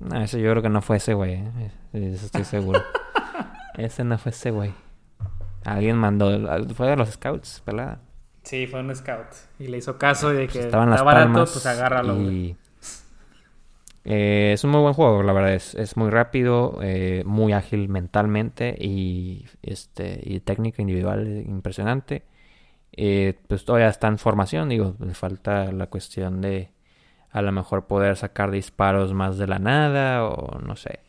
No, 0.00 0.18
eso 0.22 0.38
yo 0.38 0.50
creo 0.52 0.62
que 0.62 0.70
no 0.70 0.80
fue 0.80 0.96
ese 0.96 1.12
güey. 1.12 1.34
eh. 1.34 1.70
Eso 1.92 2.24
estoy 2.24 2.44
seguro. 2.44 2.82
ese 3.76 4.04
no 4.04 4.16
fue 4.16 4.30
ese 4.30 4.52
güey. 4.52 4.72
Alguien 5.64 5.98
mandó. 5.98 6.30
Fue 6.74 6.88
de 6.88 6.96
los 6.96 7.10
scouts, 7.10 7.60
pelada. 7.62 8.00
Sí, 8.46 8.66
fue 8.68 8.78
un 8.80 8.94
scout. 8.94 9.26
Y 9.58 9.66
le 9.66 9.78
hizo 9.78 9.98
caso 9.98 10.28
de 10.30 10.46
que 10.46 10.52
Pues 10.52 10.66
estaban 10.66 10.90
las 10.90 11.00
está 11.00 11.04
barato, 11.04 11.32
palmas. 11.32 11.52
pues 11.52 11.66
agárralo. 11.66 12.14
y- 12.14 12.56
Eh, 14.04 14.52
es 14.54 14.62
un 14.62 14.70
muy 14.70 14.80
buen 14.82 14.94
juego, 14.94 15.22
la 15.22 15.32
verdad. 15.32 15.54
Es, 15.54 15.74
es 15.74 15.96
muy 15.96 16.10
rápido, 16.10 16.78
eh, 16.82 17.22
muy 17.26 17.52
ágil 17.52 17.88
mentalmente 17.88 18.76
y, 18.78 19.46
este, 19.62 20.20
y 20.22 20.40
técnica 20.40 20.80
individual 20.82 21.26
impresionante. 21.46 22.22
Eh, 22.92 23.38
pues 23.48 23.64
todavía 23.64 23.88
está 23.88 24.08
en 24.08 24.18
formación, 24.18 24.68
digo, 24.70 24.96
le 25.00 25.14
falta 25.14 25.72
la 25.72 25.88
cuestión 25.88 26.40
de 26.42 26.70
a 27.32 27.42
lo 27.42 27.52
mejor 27.52 27.86
poder 27.86 28.16
sacar 28.16 28.50
disparos 28.50 29.14
más 29.14 29.38
de 29.38 29.46
la 29.48 29.58
nada 29.58 30.24
o 30.26 30.60
no 30.60 30.76
sé. 30.76 31.00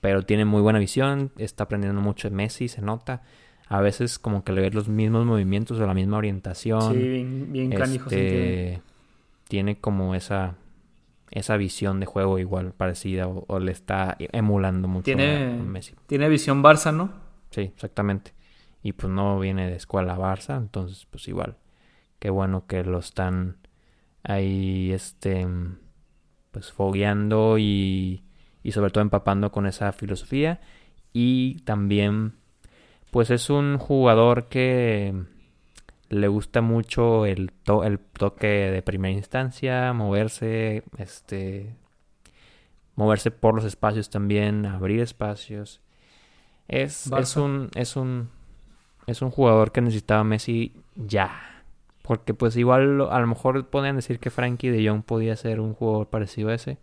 Pero 0.00 0.22
tiene 0.24 0.44
muy 0.44 0.62
buena 0.62 0.78
visión, 0.80 1.32
está 1.38 1.64
aprendiendo 1.64 2.00
mucho 2.02 2.28
de 2.30 2.36
Messi, 2.36 2.68
se 2.68 2.82
nota. 2.82 3.22
A 3.68 3.80
veces 3.80 4.18
como 4.18 4.44
que 4.44 4.52
le 4.52 4.60
ves 4.60 4.74
los 4.74 4.88
mismos 4.88 5.24
movimientos 5.24 5.78
o 5.78 5.86
la 5.86 5.94
misma 5.94 6.18
orientación. 6.18 6.92
Sí, 6.92 6.98
bien, 7.08 7.52
bien 7.52 7.70
canijo. 7.70 8.04
Este, 8.10 8.82
tiene 9.48 9.78
como 9.80 10.14
esa 10.14 10.56
esa 11.30 11.56
visión 11.56 11.98
de 11.98 12.04
juego 12.04 12.38
igual 12.38 12.74
parecida 12.74 13.26
o, 13.26 13.46
o 13.48 13.58
le 13.58 13.72
está 13.72 14.16
emulando 14.18 14.86
mucho 14.86 15.04
Tiene- 15.04 15.46
a 15.60 15.62
Messi. 15.62 15.94
Tiene 16.06 16.28
visión 16.28 16.62
Barça, 16.62 16.94
¿no? 16.94 17.10
Sí, 17.50 17.62
exactamente. 17.62 18.34
Y 18.82 18.92
pues 18.92 19.10
no 19.10 19.38
viene 19.40 19.66
de 19.70 19.76
escuela 19.76 20.18
Barça, 20.18 20.58
entonces 20.58 21.06
pues 21.10 21.26
igual. 21.28 21.56
Qué 22.18 22.28
bueno 22.28 22.66
que 22.66 22.84
lo 22.84 22.98
están 22.98 23.56
ahí 24.22 24.92
este 24.92 25.46
pues 26.50 26.70
fogueando 26.70 27.56
y, 27.58 28.24
y 28.62 28.72
sobre 28.72 28.90
todo 28.90 29.00
empapando 29.02 29.50
con 29.52 29.66
esa 29.66 29.90
filosofía 29.92 30.60
y 31.14 31.60
también 31.60 32.34
pues 33.12 33.30
es 33.30 33.50
un 33.50 33.78
jugador 33.78 34.48
que 34.48 35.14
le 36.10 36.28
gusta 36.28 36.62
mucho 36.62 37.26
el, 37.26 37.52
to- 37.52 37.84
el 37.84 37.98
toque 38.00 38.46
de 38.48 38.82
primera 38.82 39.14
instancia, 39.14 39.92
moverse, 39.94 40.84
este, 40.98 41.76
moverse 42.96 43.30
por 43.30 43.54
los 43.54 43.64
espacios 43.64 44.10
también, 44.10 44.66
abrir 44.66 45.00
espacios. 45.00 45.80
Es, 46.68 47.12
es 47.16 47.36
un, 47.36 47.70
es 47.76 47.96
un, 47.96 48.30
es 49.06 49.22
un 49.22 49.30
jugador 49.30 49.72
que 49.72 49.80
necesitaba 49.82 50.24
Messi 50.24 50.74
ya. 50.96 51.64
Porque 52.02 52.34
pues 52.34 52.56
igual 52.56 53.00
a 53.10 53.20
lo 53.20 53.28
mejor 53.28 53.68
podían 53.68 53.96
decir 53.96 54.20
que 54.20 54.30
Frankie 54.30 54.70
de 54.70 54.88
Jong 54.88 55.04
podía 55.04 55.36
ser 55.36 55.60
un 55.60 55.74
jugador 55.74 56.08
parecido 56.10 56.50
a 56.50 56.54
ese. 56.54 56.78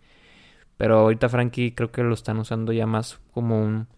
Pero 0.78 1.00
ahorita 1.00 1.28
Frankie 1.28 1.72
creo 1.74 1.92
que 1.92 2.02
lo 2.02 2.14
están 2.14 2.38
usando 2.38 2.72
ya 2.72 2.86
más 2.86 3.20
como 3.32 3.62
un, 3.62 3.88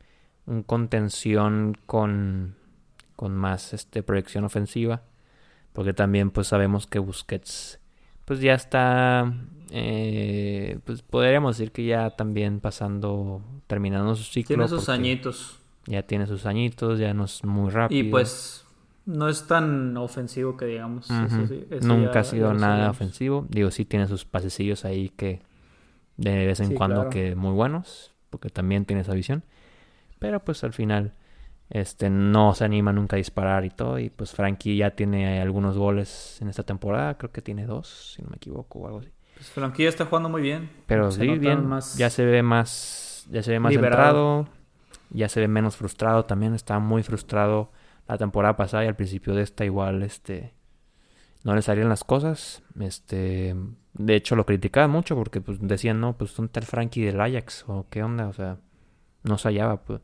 un 0.53 0.63
contención 0.63 1.77
con, 1.87 2.55
con 3.17 3.35
más 3.37 3.73
este, 3.73 4.03
proyección 4.03 4.45
ofensiva. 4.45 5.03
Porque 5.73 5.95
también 5.95 6.31
pues 6.31 6.49
sabemos 6.49 6.87
que 6.87 6.99
Busquets 6.99 7.79
pues 8.27 8.41
ya 8.41 8.55
está, 8.55 9.33
eh, 9.71 10.79
pues 10.85 11.03
podríamos 11.03 11.57
decir 11.59 11.73
que 11.73 11.85
ya 11.85 12.11
también 12.11 12.61
pasando, 12.61 13.43
terminando 13.67 14.15
su 14.15 14.23
ciclo. 14.25 14.49
Tiene 14.57 14.69
sus 14.69 14.89
añitos. 14.89 15.59
Ya 15.87 16.03
tiene 16.03 16.27
sus 16.27 16.47
añitos, 16.47 16.99
ya 16.99 17.15
no 17.15 17.25
es 17.25 17.43
muy 17.43 17.71
rápido. 17.71 18.01
Y 18.01 18.11
pues 18.11 18.65
no 19.07 19.29
es 19.29 19.47
tan 19.49 19.97
ofensivo 19.97 20.57
que 20.57 20.67
digamos. 20.67 21.11
Eso 21.11 21.47
sí, 21.49 21.65
eso 21.71 21.87
Nunca 21.89 22.13
ya- 22.15 22.21
ha 22.21 22.25
sido 22.25 22.55
nada 22.55 22.91
ofensivo. 22.91 23.47
Digo, 23.49 23.71
sí 23.71 23.85
tiene 23.85 24.07
sus 24.07 24.25
pasecillos 24.25 24.85
ahí 24.85 25.09
que 25.09 25.41
de 26.19 26.47
vez 26.47 26.61
en 26.61 26.69
Sí, 26.69 26.75
cuando 26.75 26.97
claro. 26.97 27.11
que 27.11 27.35
muy 27.35 27.53
buenos, 27.53 28.13
porque 28.31 28.51
también 28.51 28.85
tiene 28.85 29.03
esa 29.03 29.15
visión. 29.15 29.43
Pero 30.23 30.41
pues 30.41 30.65
al 30.65 30.73
final 30.73 31.13
este 31.73 32.11
no 32.11 32.55
se 32.55 32.65
anima 32.65 32.93
nunca 32.93 33.17
a 33.17 33.19
disparar 33.19 33.65
y 33.65 33.71
todo 33.71 33.99
y 33.99 34.11
pues 34.11 34.33
Frankie 34.33 34.77
ya 34.77 34.91
tiene 34.91 35.41
algunos 35.41 35.79
goles 35.79 36.39
en 36.43 36.49
esta 36.49 36.63
temporada, 36.65 37.17
creo 37.17 37.33
que 37.33 37.41
tiene 37.41 37.65
dos, 37.67 38.15
si 38.15 38.23
no 38.23 38.29
me 38.29 38.37
equivoco 38.37 38.81
o 38.81 38.87
algo 38.87 38.99
así. 38.99 39.11
Pues 39.35 39.51
Franquilla 39.51 39.89
está 39.89 40.05
jugando 40.05 40.29
muy 40.29 40.43
bien. 40.43 40.71
Pero 40.87 41.11
Se 41.11 41.23
sí, 41.23 41.39
bien, 41.39 41.67
más 41.67 41.97
ya 41.97 42.11
se 42.11 42.27
ve 42.27 42.43
más, 42.43 43.27
ya 43.31 43.43
se 43.43 43.53
ve 43.53 43.59
más 43.59 43.73
liberado. 43.73 44.45
centrado, 44.45 44.49
ya 45.11 45.29
se 45.29 45.41
ve 45.41 45.49
menos 45.49 45.77
frustrado 45.77 46.27
también, 46.27 46.55
estaba 46.55 46.79
muy 46.79 47.03
frustrado 47.03 47.73
la 48.07 48.19
temporada 48.19 48.57
pasada 48.57 48.85
y 48.85 48.89
al 48.89 48.97
principio 48.97 49.35
de 49.35 49.43
esta 49.43 49.65
igual, 49.65 50.03
este, 50.03 50.53
no 51.45 51.55
le 51.55 51.63
salían 51.63 51.89
las 51.89 52.05
cosas, 52.05 52.63
este, 52.79 53.57
de 53.95 54.15
hecho 54.15 54.37
lo 54.37 54.45
criticaban 54.45 54.91
mucho 54.91 55.17
porque 55.17 55.41
pues 55.41 55.59
decían, 55.63 56.01
no, 56.01 56.19
pues 56.19 56.37
¿dónde 56.37 56.49
está 56.49 56.61
el 56.61 56.67
Frankie 56.67 57.05
del 57.05 57.21
Ajax? 57.21 57.65
o 57.67 57.87
qué 57.89 58.03
onda, 58.03 58.29
o 58.29 58.33
sea, 58.35 58.59
no 59.23 59.39
se 59.39 59.49
hallaba, 59.49 59.83
pues. 59.83 60.01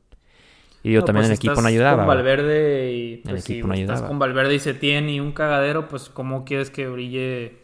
Y 0.83 0.93
yo 0.93 1.01
No, 1.01 1.07
también 1.07 1.23
pues 1.23 1.31
el 1.31 1.37
si 1.37 1.41
equipo 1.41 1.53
estás 1.53 1.63
no 1.65 1.69
ayudaba. 1.69 1.97
Con 1.99 2.07
Valverde 2.07 2.93
y 2.93 3.15
El 3.15 3.23
pues, 3.31 3.45
si 3.45 3.53
equipo 3.55 3.69
no 3.69 3.75
estás 3.75 3.91
ayudaba. 3.91 4.09
con 4.09 4.19
Valverde 4.19 4.55
y 4.55 4.59
Setién 4.61 5.09
y 5.09 5.21
un 5.21 5.33
cagadero, 5.33 5.89
pues 5.89 6.09
¿cómo 6.09 6.45
quieres 6.45 6.71
que 6.71 6.89
brille 6.89 7.59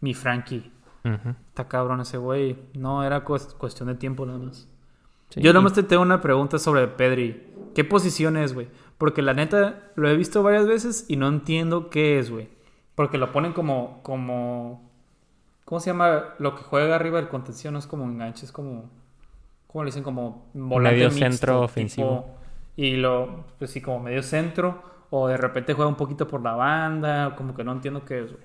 mi 0.00 0.14
Frankie? 0.14 0.70
Está 1.48 1.68
cabrón 1.68 2.00
ese 2.00 2.18
güey. 2.18 2.56
No, 2.74 3.02
era 3.04 3.24
cues- 3.24 3.54
cuestión 3.56 3.88
de 3.88 3.94
tiempo 3.94 4.26
nada 4.26 4.38
más. 4.40 4.68
Sí, 5.30 5.40
Yo 5.40 5.52
nomás 5.52 5.72
te 5.72 5.82
tengo 5.82 6.02
una 6.02 6.20
pregunta 6.20 6.58
sobre 6.58 6.86
Pedri. 6.88 7.46
¿Qué 7.74 7.84
posición 7.84 8.36
es, 8.36 8.52
güey? 8.54 8.68
Porque 8.98 9.22
la 9.22 9.32
neta 9.34 9.90
lo 9.94 10.08
he 10.10 10.16
visto 10.16 10.42
varias 10.42 10.66
veces 10.66 11.06
y 11.08 11.16
no 11.16 11.28
entiendo 11.28 11.88
qué 11.90 12.18
es, 12.18 12.30
güey. 12.30 12.48
Porque 12.94 13.16
lo 13.18 13.30
ponen 13.32 13.52
como, 13.52 14.00
como, 14.02 14.90
¿cómo 15.64 15.80
se 15.80 15.90
llama? 15.90 16.34
Lo 16.38 16.54
que 16.56 16.62
juega 16.62 16.96
arriba 16.96 17.18
del 17.20 17.28
contención 17.28 17.72
no 17.74 17.78
es 17.78 17.86
como 17.86 18.04
enganche, 18.04 18.44
es 18.44 18.52
como, 18.52 18.90
¿cómo 19.66 19.84
le 19.84 19.88
dicen? 19.88 20.02
Como 20.02 20.46
volante 20.54 20.96
Medio 20.96 21.08
mixto, 21.10 21.24
centro 21.30 21.52
tipo- 21.54 21.64
ofensivo. 21.64 22.37
Y 22.78 22.94
lo, 22.96 23.44
pues 23.58 23.72
sí, 23.72 23.80
como 23.80 23.98
medio 23.98 24.22
centro. 24.22 24.84
O 25.10 25.26
de 25.26 25.36
repente 25.36 25.74
juega 25.74 25.88
un 25.88 25.96
poquito 25.96 26.28
por 26.28 26.40
la 26.42 26.52
banda. 26.52 27.34
Como 27.34 27.52
que 27.52 27.64
no 27.64 27.72
entiendo 27.72 28.04
qué 28.04 28.20
es, 28.20 28.30
güey. 28.30 28.44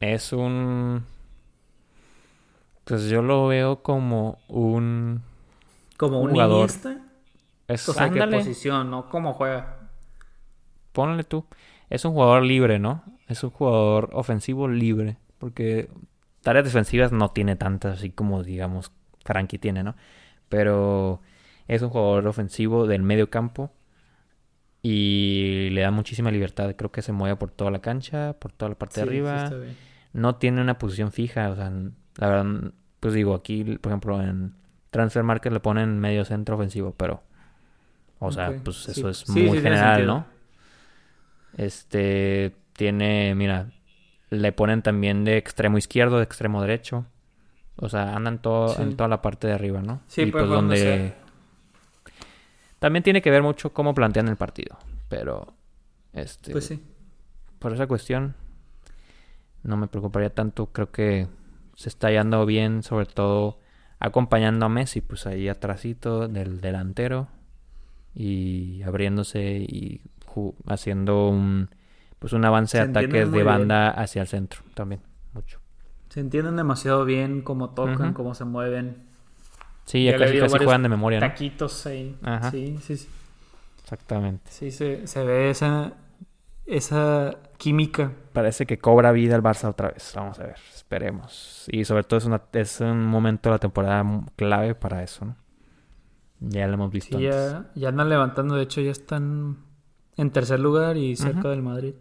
Es 0.00 0.32
un... 0.32 1.04
Pues 2.82 3.08
yo 3.08 3.22
lo 3.22 3.46
veo 3.46 3.84
como 3.84 4.40
un... 4.48 5.22
Como 5.96 6.20
un 6.20 6.30
Jugador. 6.30 6.56
Iniesta. 6.56 6.98
Es, 7.68 7.88
O 7.88 7.92
sea, 7.92 8.10
¿qué 8.10 8.26
posición, 8.26 8.90
no? 8.90 9.08
¿Cómo 9.08 9.34
juega? 9.34 9.78
ponle 10.90 11.22
tú. 11.22 11.46
Es 11.90 12.04
un 12.04 12.12
jugador 12.14 12.42
libre, 12.42 12.80
¿no? 12.80 13.04
Es 13.28 13.44
un 13.44 13.50
jugador 13.50 14.10
ofensivo 14.14 14.66
libre. 14.66 15.16
Porque 15.38 15.88
tareas 16.42 16.64
defensivas 16.64 17.12
no 17.12 17.28
tiene 17.30 17.54
tantas 17.54 17.98
así 17.98 18.10
como, 18.10 18.42
digamos, 18.42 18.90
Frankie 19.24 19.58
tiene, 19.58 19.84
¿no? 19.84 19.94
Pero 20.48 21.20
es 21.74 21.82
un 21.82 21.90
jugador 21.90 22.26
ofensivo 22.26 22.86
del 22.86 23.02
medio 23.02 23.30
campo. 23.30 23.72
Y 24.82 25.68
le 25.72 25.82
da 25.82 25.90
muchísima 25.90 26.30
libertad. 26.30 26.74
Creo 26.76 26.90
que 26.90 27.02
se 27.02 27.12
mueve 27.12 27.36
por 27.36 27.50
toda 27.50 27.70
la 27.70 27.80
cancha, 27.80 28.32
por 28.38 28.50
toda 28.52 28.70
la 28.70 28.74
parte 28.76 28.94
Sí, 28.94 29.00
de 29.00 29.06
sí 29.06 29.10
arriba. 29.10 29.44
está 29.44 29.56
bien. 29.56 29.76
no 30.14 30.36
tiene 30.36 30.60
una 30.62 30.78
posición 30.78 31.12
fija. 31.12 31.50
O 31.50 31.56
sea, 31.56 31.70
la 32.16 32.28
verdad, 32.28 32.72
pues 32.98 33.12
digo, 33.14 33.34
aquí, 33.34 33.62
por 33.78 33.92
ejemplo, 33.92 34.22
en 34.22 34.54
Transfer 34.90 35.22
Market 35.22 35.52
le 35.52 35.60
ponen 35.60 35.98
medio 35.98 36.24
centro 36.24 36.56
ofensivo, 36.56 36.94
pero. 36.96 37.22
O 38.18 38.32
sea, 38.32 38.52
pues 38.64 38.76
sí. 38.76 38.90
eso 38.92 39.08
es 39.10 39.18
Sí, 39.18 39.42
muy 39.42 39.60
general. 39.60 40.06
¿no? 40.06 40.26
Este. 41.56 42.54
Tiene, 42.72 43.34
mira, 43.34 43.66
le 44.30 44.52
ponen 44.52 44.80
también 44.80 45.24
de 45.24 45.36
extremo 45.36 45.76
izquierdo, 45.76 46.16
de 46.16 46.24
extremo 46.24 46.62
derecho. 46.62 47.04
O 47.76 47.88
sea, 47.90 48.16
andan 48.16 48.40
todo, 48.40 48.68
Sí. 48.70 48.80
en 48.82 48.96
toda 48.96 49.08
la 49.08 49.20
parte 49.20 49.46
de 49.46 49.52
arriba, 49.52 49.82
¿no? 49.82 50.00
Sí, 50.06 50.22
y 50.22 50.26
pues 50.30 50.48
donde 50.48 50.54
donde. 50.56 50.76
sea. 51.08 51.19
También 52.80 53.04
tiene 53.04 53.22
que 53.22 53.30
ver 53.30 53.42
mucho 53.42 53.72
cómo 53.72 53.94
plantean 53.94 54.26
el 54.26 54.36
partido. 54.36 54.76
Pero. 55.08 55.54
Este. 56.12 56.50
Pues 56.50 56.66
sí. 56.66 56.82
por 57.60 57.72
esa 57.72 57.86
cuestión 57.86 58.34
no 59.62 59.76
me 59.76 59.86
preocuparía 59.86 60.30
tanto. 60.30 60.66
Creo 60.66 60.90
que 60.90 61.28
se 61.76 61.88
está 61.88 62.08
hallando 62.08 62.44
bien, 62.46 62.82
sobre 62.82 63.06
todo 63.06 63.58
acompañando 64.00 64.66
a 64.66 64.68
Messi, 64.68 65.00
pues 65.00 65.26
ahí 65.26 65.48
atrásito 65.48 66.26
del 66.26 66.60
delantero 66.60 67.28
y 68.14 68.82
abriéndose 68.82 69.58
y 69.58 70.00
haciendo 70.66 71.28
un 71.28 71.68
pues 72.18 72.32
un 72.32 72.44
avance 72.44 72.78
de 72.78 72.84
ataques 72.84 73.30
de 73.30 73.38
bien. 73.38 73.46
banda 73.46 73.90
hacia 73.90 74.22
el 74.22 74.28
centro 74.28 74.60
también 74.74 75.00
mucho. 75.32 75.60
Se 76.08 76.20
entienden 76.20 76.56
demasiado 76.56 77.04
bien 77.04 77.42
cómo 77.42 77.70
tocan, 77.70 78.14
cómo 78.14 78.34
se 78.34 78.44
mueven. 78.44 79.09
Sí, 79.90 80.04
ya, 80.04 80.16
casi, 80.16 80.38
casi 80.38 80.58
juegan 80.58 80.84
de 80.84 80.88
memoria, 80.88 81.18
¿no? 81.18 81.26
Taquitos 81.26 81.84
ahí. 81.86 82.16
Ajá. 82.22 82.52
Sí, 82.52 82.78
sí, 82.80 82.96
sí. 82.96 83.08
Exactamente. 83.82 84.48
Sí, 84.48 84.70
se, 84.70 85.08
se 85.08 85.24
ve 85.24 85.50
esa, 85.50 85.94
esa 86.64 87.38
química. 87.56 88.12
Parece 88.32 88.66
que 88.66 88.78
cobra 88.78 89.10
vida 89.10 89.34
el 89.34 89.42
Barça 89.42 89.68
otra 89.68 89.90
vez. 89.90 90.12
Vamos 90.14 90.38
a 90.38 90.44
ver, 90.44 90.56
esperemos. 90.72 91.66
Y 91.72 91.84
sobre 91.84 92.04
todo 92.04 92.18
es, 92.18 92.24
una, 92.24 92.40
es 92.52 92.80
un 92.80 93.04
momento 93.04 93.48
de 93.48 93.54
la 93.54 93.58
temporada 93.58 94.04
clave 94.36 94.76
para 94.76 95.02
eso, 95.02 95.24
¿no? 95.24 95.36
Ya 96.38 96.68
lo 96.68 96.74
hemos 96.74 96.92
visto. 96.92 97.18
Sí, 97.18 97.24
ya, 97.24 97.68
ya, 97.74 97.88
andan 97.88 98.08
levantando, 98.08 98.54
de 98.54 98.62
hecho 98.62 98.80
ya 98.80 98.92
están 98.92 99.56
en 100.16 100.30
tercer 100.30 100.60
lugar 100.60 100.96
y 100.96 101.16
cerca 101.16 101.48
del 101.48 101.62
Madrid. 101.62 101.94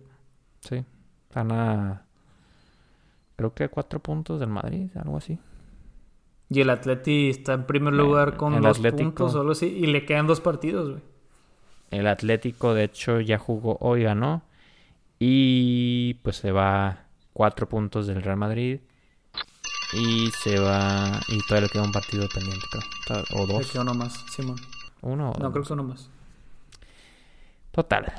Sí, 0.62 0.86
están 1.28 1.52
a 1.52 2.06
creo 3.36 3.54
que 3.56 3.68
cuatro 3.70 4.00
puntos 4.00 4.40
del 4.40 4.50
Madrid, 4.50 4.92
algo 4.96 5.18
así. 5.18 5.40
Y 6.50 6.62
el 6.62 6.70
Atleti 6.72 7.30
está 7.30 7.54
en 7.54 7.66
primer 7.66 7.94
lugar 7.94 8.36
con 8.36 8.60
dos 8.60 8.80
puntos 8.80 9.32
solo 9.34 9.54
sí, 9.54 9.68
y 9.68 9.86
le 9.86 10.06
quedan 10.06 10.26
dos 10.26 10.42
partidos, 10.42 10.90
güey. 10.90 11.02
El 11.92 12.08
Atlético, 12.08 12.74
de 12.74 12.86
hecho, 12.86 13.20
ya 13.20 13.38
jugó 13.38 13.78
hoy, 13.82 14.04
ganó. 14.04 14.44
Y 15.20 16.16
pues 16.24 16.38
se 16.38 16.52
va 16.52 17.06
cuatro 17.34 17.68
puntos 17.68 18.08
del 18.08 18.22
Real 18.22 18.38
Madrid. 18.38 18.80
Y 19.94 20.30
se 20.44 20.60
va. 20.60 21.20
Y 21.28 21.40
todavía 21.48 21.68
le 21.68 21.72
queda 21.72 21.84
un 21.84 21.92
partido 21.92 22.28
pendiente, 22.34 22.66
creo. 23.06 23.24
O 23.36 23.48
dos. 23.48 23.66
Le 23.66 23.72
queda 23.72 23.82
uno 23.82 23.94
más, 23.96 24.14
Simón. 24.30 24.58
Uno. 25.02 25.34
No, 25.40 25.52
creo 25.52 25.64
que 25.64 25.74
uno 25.74 25.84
más. 25.84 26.10
Total. 27.72 28.12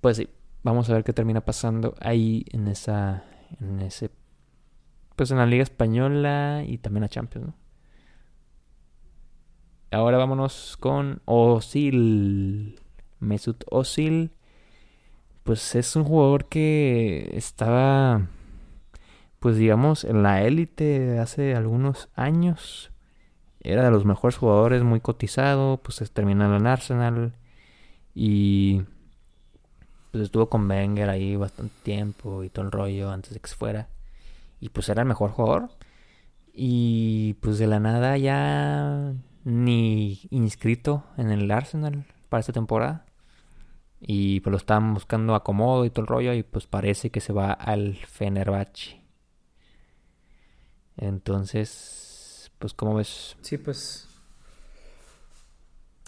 Pues 0.00 0.16
sí. 0.16 0.28
Vamos 0.62 0.90
a 0.90 0.94
ver 0.94 1.04
qué 1.04 1.12
termina 1.12 1.40
pasando 1.40 1.94
ahí 2.00 2.44
en 2.52 2.68
esa. 2.68 3.24
En 3.60 3.80
ese. 3.80 4.10
Pues 5.16 5.30
en 5.32 5.38
la 5.38 5.46
Liga 5.46 5.64
Española 5.64 6.62
y 6.66 6.78
también 6.78 7.02
la 7.02 7.08
Champions, 7.08 7.48
¿no? 7.48 7.54
Ahora 9.90 10.18
vámonos 10.18 10.76
con 10.78 11.22
Osil. 11.24 12.78
Mesut 13.20 13.64
Özil, 13.72 14.30
pues 15.42 15.74
es 15.74 15.96
un 15.96 16.04
jugador 16.04 16.46
que 16.46 17.30
estaba, 17.34 18.28
pues 19.40 19.56
digamos, 19.56 20.04
en 20.04 20.22
la 20.22 20.42
élite 20.42 21.18
hace 21.18 21.54
algunos 21.54 22.08
años. 22.14 22.90
Era 23.60 23.84
de 23.84 23.90
los 23.90 24.04
mejores 24.04 24.36
jugadores, 24.36 24.82
muy 24.84 25.00
cotizado, 25.00 25.78
pues 25.78 25.98
terminó 26.12 26.54
en 26.54 26.66
Arsenal 26.66 27.32
y 28.14 28.82
pues 30.12 30.24
estuvo 30.24 30.48
con 30.48 30.68
Wenger 30.70 31.10
ahí 31.10 31.36
bastante 31.36 31.74
tiempo 31.82 32.44
y 32.44 32.50
todo 32.50 32.64
el 32.66 32.72
rollo 32.72 33.10
antes 33.10 33.34
de 33.34 33.40
que 33.40 33.48
se 33.48 33.56
fuera. 33.56 33.88
Y 34.60 34.70
pues 34.70 34.88
era 34.88 35.02
el 35.02 35.08
mejor 35.08 35.30
jugador. 35.30 35.70
Y 36.52 37.34
pues 37.40 37.58
de 37.58 37.66
la 37.66 37.80
nada 37.80 38.16
ya 38.16 39.12
ni 39.48 40.20
inscrito 40.30 41.04
en 41.16 41.30
el 41.30 41.50
Arsenal 41.50 42.04
para 42.28 42.40
esta 42.40 42.52
temporada. 42.52 43.06
Y 43.98 44.40
pues 44.40 44.52
lo 44.52 44.58
estaban 44.58 44.92
buscando 44.92 45.34
acomodo 45.34 45.84
y 45.84 45.90
todo 45.90 46.02
el 46.02 46.06
rollo. 46.06 46.34
Y 46.34 46.42
pues 46.42 46.66
parece 46.66 47.10
que 47.10 47.20
se 47.20 47.32
va 47.32 47.52
al 47.52 47.96
Fenerbahce. 47.96 49.00
Entonces, 50.98 52.50
pues, 52.58 52.74
¿cómo 52.74 52.96
ves? 52.96 53.36
Sí, 53.40 53.56
pues. 53.56 54.06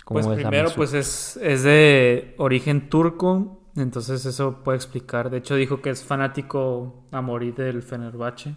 pues 0.05 0.27
primero, 0.27 0.71
pues 0.77 0.93
es, 0.93 1.39
es 1.39 1.63
de 1.63 2.35
origen 2.37 2.91
turco. 2.91 3.63
Entonces, 3.75 4.27
eso 4.27 4.63
puede 4.63 4.77
explicar. 4.77 5.31
De 5.31 5.39
hecho, 5.39 5.55
dijo 5.55 5.81
que 5.81 5.91
es 5.91 6.05
fanático 6.05 7.05
a 7.11 7.23
morir 7.23 7.55
del 7.55 7.83
Fenerbahce. 7.83 8.55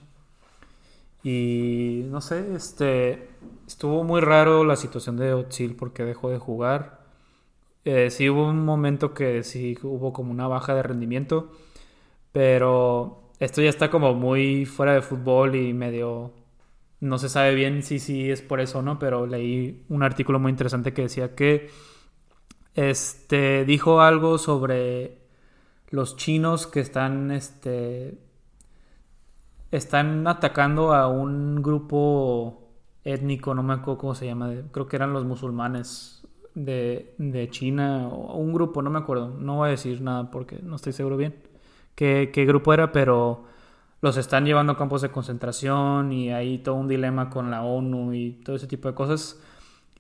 Y 1.24 2.04
no 2.08 2.22
sé, 2.22 2.56
este. 2.56 3.30
Estuvo 3.68 4.04
muy 4.04 4.22
raro 4.22 4.66
la 4.66 4.76
situación 4.76 5.18
de 5.18 5.34
Otzil 5.34 5.76
porque 5.76 6.04
dejó 6.04 6.30
de 6.30 6.38
jugar. 6.38 7.02
Eh, 7.86 8.10
sí 8.12 8.30
hubo 8.30 8.48
un 8.48 8.64
momento 8.66 9.14
que 9.14 9.44
sí 9.44 9.78
hubo 9.84 10.14
como 10.14 10.32
una 10.32 10.48
baja 10.48 10.76
de 10.76 10.84
rendimiento, 10.84 11.52
pero 12.32 13.32
esto 13.40 13.62
ya 13.62 13.70
está 13.70 13.90
como 13.90 14.14
muy 14.14 14.66
fuera 14.66 14.94
de 14.94 15.02
fútbol 15.02 15.56
y 15.56 15.74
medio... 15.74 16.34
No 17.00 17.18
se 17.18 17.30
sabe 17.30 17.54
bien 17.56 17.84
si 17.84 18.00
sí 18.00 18.32
es 18.32 18.42
por 18.42 18.62
eso 18.62 18.80
o 18.80 18.82
no, 18.82 19.00
pero 19.00 19.28
leí 19.28 19.84
un 19.90 20.04
artículo 20.04 20.40
muy 20.40 20.52
interesante 20.52 20.94
que 20.94 21.04
decía 21.04 21.36
que 21.36 21.70
este 22.76 23.66
dijo 23.66 24.02
algo 24.02 24.38
sobre 24.38 25.18
los 25.90 26.16
chinos 26.16 26.66
que 26.66 26.80
están 26.80 27.32
este 27.32 28.18
están 29.76 30.28
atacando 30.28 30.94
a 30.94 31.08
un 31.08 31.62
grupo 31.62 32.72
étnico, 33.04 33.54
no 33.54 33.64
me 33.64 33.74
acuerdo 33.74 33.98
cómo 33.98 34.16
se 34.16 34.26
llama, 34.26 34.52
creo 34.72 34.88
que 34.88 34.96
eran 34.96 35.14
los 35.14 35.26
musulmanes 35.26 36.26
de, 36.56 37.16
de 37.18 37.50
China 37.50 38.08
o 38.08 38.38
un 38.38 38.54
grupo, 38.54 38.82
no 38.82 38.90
me 38.90 39.00
acuerdo, 39.00 39.30
no 39.30 39.58
voy 39.58 39.68
a 39.68 39.72
decir 39.72 40.02
nada 40.02 40.32
porque 40.32 40.60
no 40.62 40.76
estoy 40.76 40.94
seguro 40.94 41.18
bien 41.18 41.36
qué, 41.96 42.32
qué 42.34 42.46
grupo 42.46 42.74
era, 42.74 42.92
pero 42.92 43.46
los 44.02 44.18
están 44.18 44.46
llevando 44.46 44.74
a 44.74 44.78
campos 44.78 45.02
de 45.02 45.12
concentración 45.12 46.12
y 46.12 46.32
hay 46.32 46.60
todo 46.60 46.76
un 46.76 46.88
dilema 46.88 47.30
con 47.30 47.52
la 47.52 47.64
ONU 47.64 48.14
y 48.14 48.32
todo 48.44 48.56
ese 48.56 48.68
tipo 48.68 48.88
de 48.88 48.96
cosas. 48.96 49.42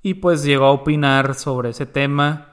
Y 0.01 0.15
pues 0.15 0.43
llegó 0.43 0.65
a 0.65 0.71
opinar 0.71 1.35
sobre 1.35 1.69
ese 1.69 1.85
tema. 1.85 2.49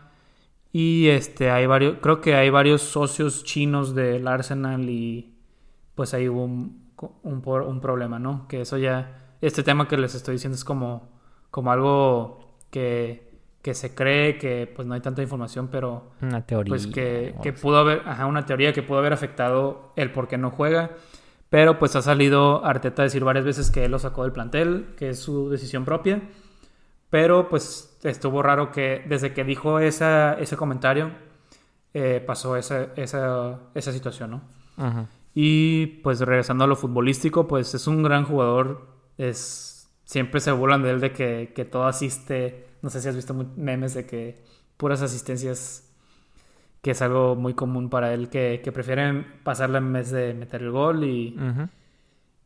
Y 0.73 1.09
este 1.09 1.51
hay 1.51 1.67
varios, 1.67 1.97
creo 2.01 2.21
que 2.21 2.37
hay 2.37 2.51
varios 2.51 2.83
socios 2.83 3.43
chinos 3.43 3.95
del 3.95 4.29
Arsenal 4.29 4.89
y 4.89 5.35
pues 5.97 6.15
ahí 6.15 6.29
hubo 6.29 6.49
un, 7.23 7.43
un, 7.45 7.81
problema, 7.81 8.19
¿no? 8.19 8.47
Que 8.49 8.63
eso 8.63 8.79
ya, 8.79 9.37
este 9.41 9.63
tema 9.63 9.89
que 9.89 9.97
les 9.97 10.15
estoy 10.15 10.35
diciendo 10.35 10.57
es 10.57 10.65
como, 10.65 11.09
como 11.51 11.73
algo 11.73 12.59
que 12.71 13.31
que 13.63 13.75
se 13.75 13.95
cree 13.95 14.39
que 14.39 14.73
pues 14.75 14.89
no 14.89 14.95
hay 14.95 15.01
tanta 15.01 15.23
información, 15.23 15.69
pero 15.69 16.13
una 16.23 16.47
teoría, 16.47 16.71
pues 16.71 16.87
que, 16.87 17.35
que 17.43 17.53
pudo 17.53 17.79
haber, 17.79 18.03
ajá, 18.07 18.27
una 18.27 18.47
teoría 18.47 18.73
que 18.73 18.83
pudo 18.83 18.99
haber 18.99 19.13
afectado 19.13 19.93
el 19.97 20.13
por 20.13 20.29
qué 20.29 20.39
no 20.39 20.51
juega, 20.51 20.93
pero 21.51 21.79
pues 21.79 21.95
ha 21.97 22.03
salido 22.03 22.65
Arteta 22.65 23.03
a 23.03 23.05
decir 23.05 23.23
varias 23.23 23.45
veces 23.45 23.71
que 23.71 23.85
él 23.85 23.91
lo 23.91 23.99
sacó 23.99 24.23
del 24.23 24.33
plantel, 24.33 24.95
que 24.97 25.11
es 25.11 25.21
su 25.21 25.51
decisión 25.51 25.85
propia, 25.85 26.23
pero 27.11 27.49
pues 27.49 27.99
estuvo 28.03 28.43
raro 28.43 28.73
que 28.73 29.05
desde 29.07 29.35
que 29.35 29.45
dijo 29.45 29.79
esa, 29.79 30.35
ese 30.35 30.57
comentario 30.57 31.11
eh, 31.93 32.23
pasó 32.27 32.57
esa, 32.57 32.89
esa, 32.97 33.59
esa 33.75 33.93
situación, 33.93 34.31
¿no? 34.31 34.43
Y 35.35 35.87
pues 36.03 36.21
regresando 36.21 36.65
a 36.65 36.67
lo 36.67 36.77
futbolístico, 36.77 37.47
pues 37.47 37.75
es 37.75 37.87
un 37.87 38.03
gran 38.03 38.25
jugador, 38.25 38.89
es 39.17 39.89
siempre 40.05 40.41
se 40.41 40.51
burlan 40.51 40.83
de 40.83 40.91
él 40.91 41.01
de 41.01 41.13
que, 41.13 41.53
que 41.55 41.65
todo 41.65 41.87
asiste. 41.87 42.67
No 42.83 42.91
sé 42.91 43.01
si 43.01 43.09
has 43.09 43.15
visto 43.15 43.33
memes 43.57 43.95
de 43.95 44.07
que 44.07 44.43
puras 44.77 45.03
asistencias, 45.03 45.89
que 46.83 46.91
es 46.91 47.03
algo 47.03 47.37
muy 47.37 47.55
común 47.55 47.91
para 47.91 48.13
él, 48.13 48.29
que, 48.29 48.61
que 48.65 48.73
prefieren 48.73 49.41
pasarla 49.45 49.79
en 49.79 49.93
vez 49.93 50.11
de 50.11 50.35
meter 50.35 50.63
el 50.63 50.71
gol 50.73 51.05
y, 51.05 51.37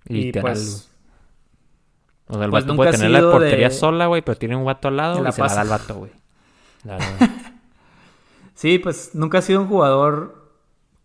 y 0.07 0.33
pues... 0.33 0.91
O 2.27 2.35
sea, 2.35 2.45
el 2.45 2.51
pues 2.51 2.65
vato 2.65 2.77
puede 2.77 2.93
tener 2.93 3.11
la 3.11 3.21
portería 3.21 3.71
sola, 3.71 4.07
güey, 4.07 4.23
pero 4.23 4.37
tiene 4.37 4.57
un 4.57 4.65
guato 4.65 4.89
al 4.89 4.97
lado 4.97 5.27
y, 5.27 5.33
se 5.33 5.41
la 5.43 5.49
da 5.49 5.61
al 5.61 5.69
vato, 5.69 5.95
güey. 5.95 6.11
sí, 8.55 8.79
pues 8.79 9.15
nunca 9.15 9.39
ha 9.39 9.43
sido 9.43 9.61
un 9.61 9.69
jugador 9.69 10.44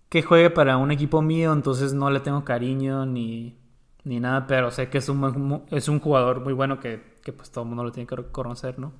que 0.09 0.23
juegue 0.23 0.49
para 0.49 0.77
un 0.77 0.91
equipo 0.91 1.21
mío, 1.21 1.53
entonces 1.53 1.93
no 1.93 2.09
le 2.09 2.19
tengo 2.19 2.43
cariño 2.43 3.05
ni, 3.05 3.57
ni 4.03 4.19
nada, 4.19 4.47
pero 4.47 4.71
sé 4.71 4.89
que 4.89 4.97
es 4.97 5.07
un, 5.09 5.63
es 5.71 5.87
un 5.87 5.99
jugador 5.99 6.41
muy 6.41 6.53
bueno 6.53 6.79
que, 6.79 7.01
que 7.23 7.31
pues 7.31 7.51
todo 7.51 7.63
el 7.63 7.69
mundo 7.69 7.83
lo 7.83 7.91
tiene 7.91 8.07
que 8.07 8.15
conocer, 8.31 8.79
¿no? 8.79 8.93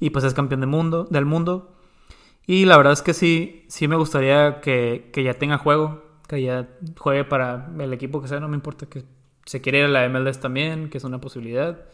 Y 0.00 0.10
pues 0.10 0.24
es 0.24 0.34
campeón 0.34 0.60
del 0.60 0.70
mundo, 0.70 1.04
del 1.10 1.24
mundo. 1.24 1.76
Y 2.46 2.66
la 2.66 2.76
verdad 2.76 2.92
es 2.92 3.02
que 3.02 3.14
sí, 3.14 3.64
sí 3.68 3.88
me 3.88 3.96
gustaría 3.96 4.60
que, 4.60 5.10
que 5.12 5.24
ya 5.24 5.34
tenga 5.34 5.58
juego, 5.58 6.02
que 6.28 6.42
ya 6.42 6.68
juegue 6.98 7.24
para 7.24 7.70
el 7.78 7.92
equipo 7.92 8.22
que 8.22 8.28
sea, 8.28 8.40
no 8.40 8.48
me 8.48 8.56
importa 8.56 8.86
que 8.86 9.04
se 9.46 9.60
quiera 9.60 9.78
ir 9.78 9.84
a 9.84 9.88
la 9.88 10.08
MLS 10.08 10.40
también, 10.40 10.90
que 10.90 10.98
es 10.98 11.04
una 11.04 11.20
posibilidad. 11.20 11.84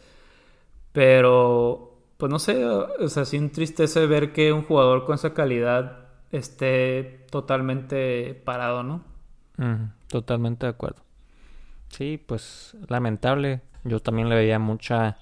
Pero, 0.92 1.98
pues 2.16 2.30
no 2.30 2.38
sé, 2.38 2.64
o 2.64 3.08
sea, 3.08 3.24
sí 3.24 3.36
entristece 3.36 4.06
ver 4.06 4.32
que 4.32 4.52
un 4.52 4.64
jugador 4.64 5.04
con 5.04 5.14
esa 5.14 5.34
calidad 5.34 6.09
esté 6.32 7.26
totalmente 7.30 8.34
parado, 8.44 8.82
¿no? 8.82 9.04
totalmente 10.08 10.64
de 10.64 10.70
acuerdo. 10.70 11.02
Sí, 11.90 12.22
pues 12.24 12.76
lamentable. 12.88 13.60
Yo 13.84 14.00
también 14.00 14.28
le 14.28 14.34
veía 14.34 14.58
mucha, 14.58 15.18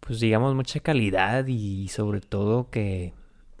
pues 0.00 0.20
digamos, 0.20 0.54
mucha 0.54 0.80
calidad 0.80 1.46
y 1.46 1.88
sobre 1.88 2.20
todo 2.20 2.70
que 2.70 3.12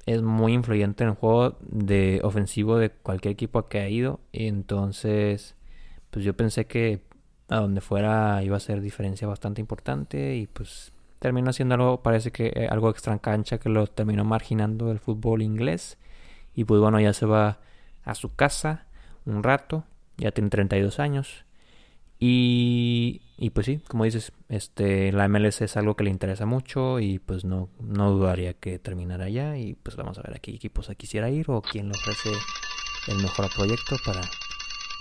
es 0.06 0.22
muy 0.22 0.54
influyente 0.54 1.04
en 1.04 1.10
el 1.10 1.16
juego 1.16 1.58
de 1.60 2.20
ofensivo 2.24 2.78
de 2.78 2.90
cualquier 2.90 3.32
equipo 3.32 3.68
que 3.68 3.80
ha 3.80 3.88
ido. 3.88 4.20
Entonces, 4.32 5.54
pues 6.10 6.24
yo 6.24 6.34
pensé 6.34 6.66
que 6.66 7.02
a 7.48 7.56
donde 7.56 7.80
fuera 7.80 8.42
iba 8.42 8.56
a 8.56 8.60
ser 8.60 8.80
diferencia 8.80 9.28
bastante 9.28 9.60
importante 9.60 10.36
y 10.36 10.46
pues 10.46 10.92
terminó 11.18 11.50
haciendo 11.50 11.74
algo, 11.74 12.02
parece 12.02 12.32
que 12.32 12.52
eh, 12.54 12.68
algo 12.70 12.90
extra 12.90 13.18
cancha 13.18 13.58
que 13.58 13.68
lo 13.68 13.86
terminó 13.86 14.24
marginando 14.24 14.86
del 14.86 14.98
fútbol 14.98 15.42
inglés. 15.42 15.98
Y 16.54 16.64
pues 16.64 16.80
bueno, 16.80 17.00
ya 17.00 17.12
se 17.12 17.26
va 17.26 17.60
a 18.04 18.14
su 18.14 18.34
casa 18.34 18.86
un 19.24 19.42
rato, 19.42 19.84
ya 20.16 20.32
tiene 20.32 20.50
32 20.50 20.98
años 20.98 21.44
Y, 22.18 23.22
y 23.36 23.50
pues 23.50 23.66
sí, 23.66 23.80
como 23.88 24.04
dices, 24.04 24.32
este, 24.48 25.10
la 25.12 25.28
MLS 25.28 25.62
es 25.62 25.76
algo 25.76 25.96
que 25.96 26.04
le 26.04 26.10
interesa 26.10 26.46
mucho 26.46 27.00
y 27.00 27.18
pues 27.18 27.44
no, 27.44 27.68
no 27.80 28.12
dudaría 28.12 28.54
que 28.54 28.78
terminara 28.78 29.28
ya 29.28 29.56
y 29.56 29.74
pues 29.74 29.96
vamos 29.96 30.18
a 30.18 30.22
ver 30.22 30.36
a 30.36 30.38
qué 30.38 30.52
equipos 30.52 30.88
quisiera 30.96 31.30
ir 31.30 31.50
o 31.50 31.62
quién 31.62 31.88
le 31.88 31.94
ofrece 31.94 32.30
el 33.08 33.16
mejor 33.22 33.48
proyecto 33.56 33.96
para 34.04 34.20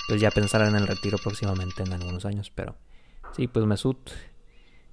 pues 0.07 0.19
ya 0.19 0.31
pensar 0.31 0.67
en 0.67 0.75
el 0.75 0.87
retiro 0.87 1.17
próximamente 1.19 1.83
en 1.83 1.93
algunos 1.93 2.25
años, 2.25 2.51
pero 2.53 2.75
sí, 3.33 3.47
pues 3.47 3.65
Mesut 3.65 4.09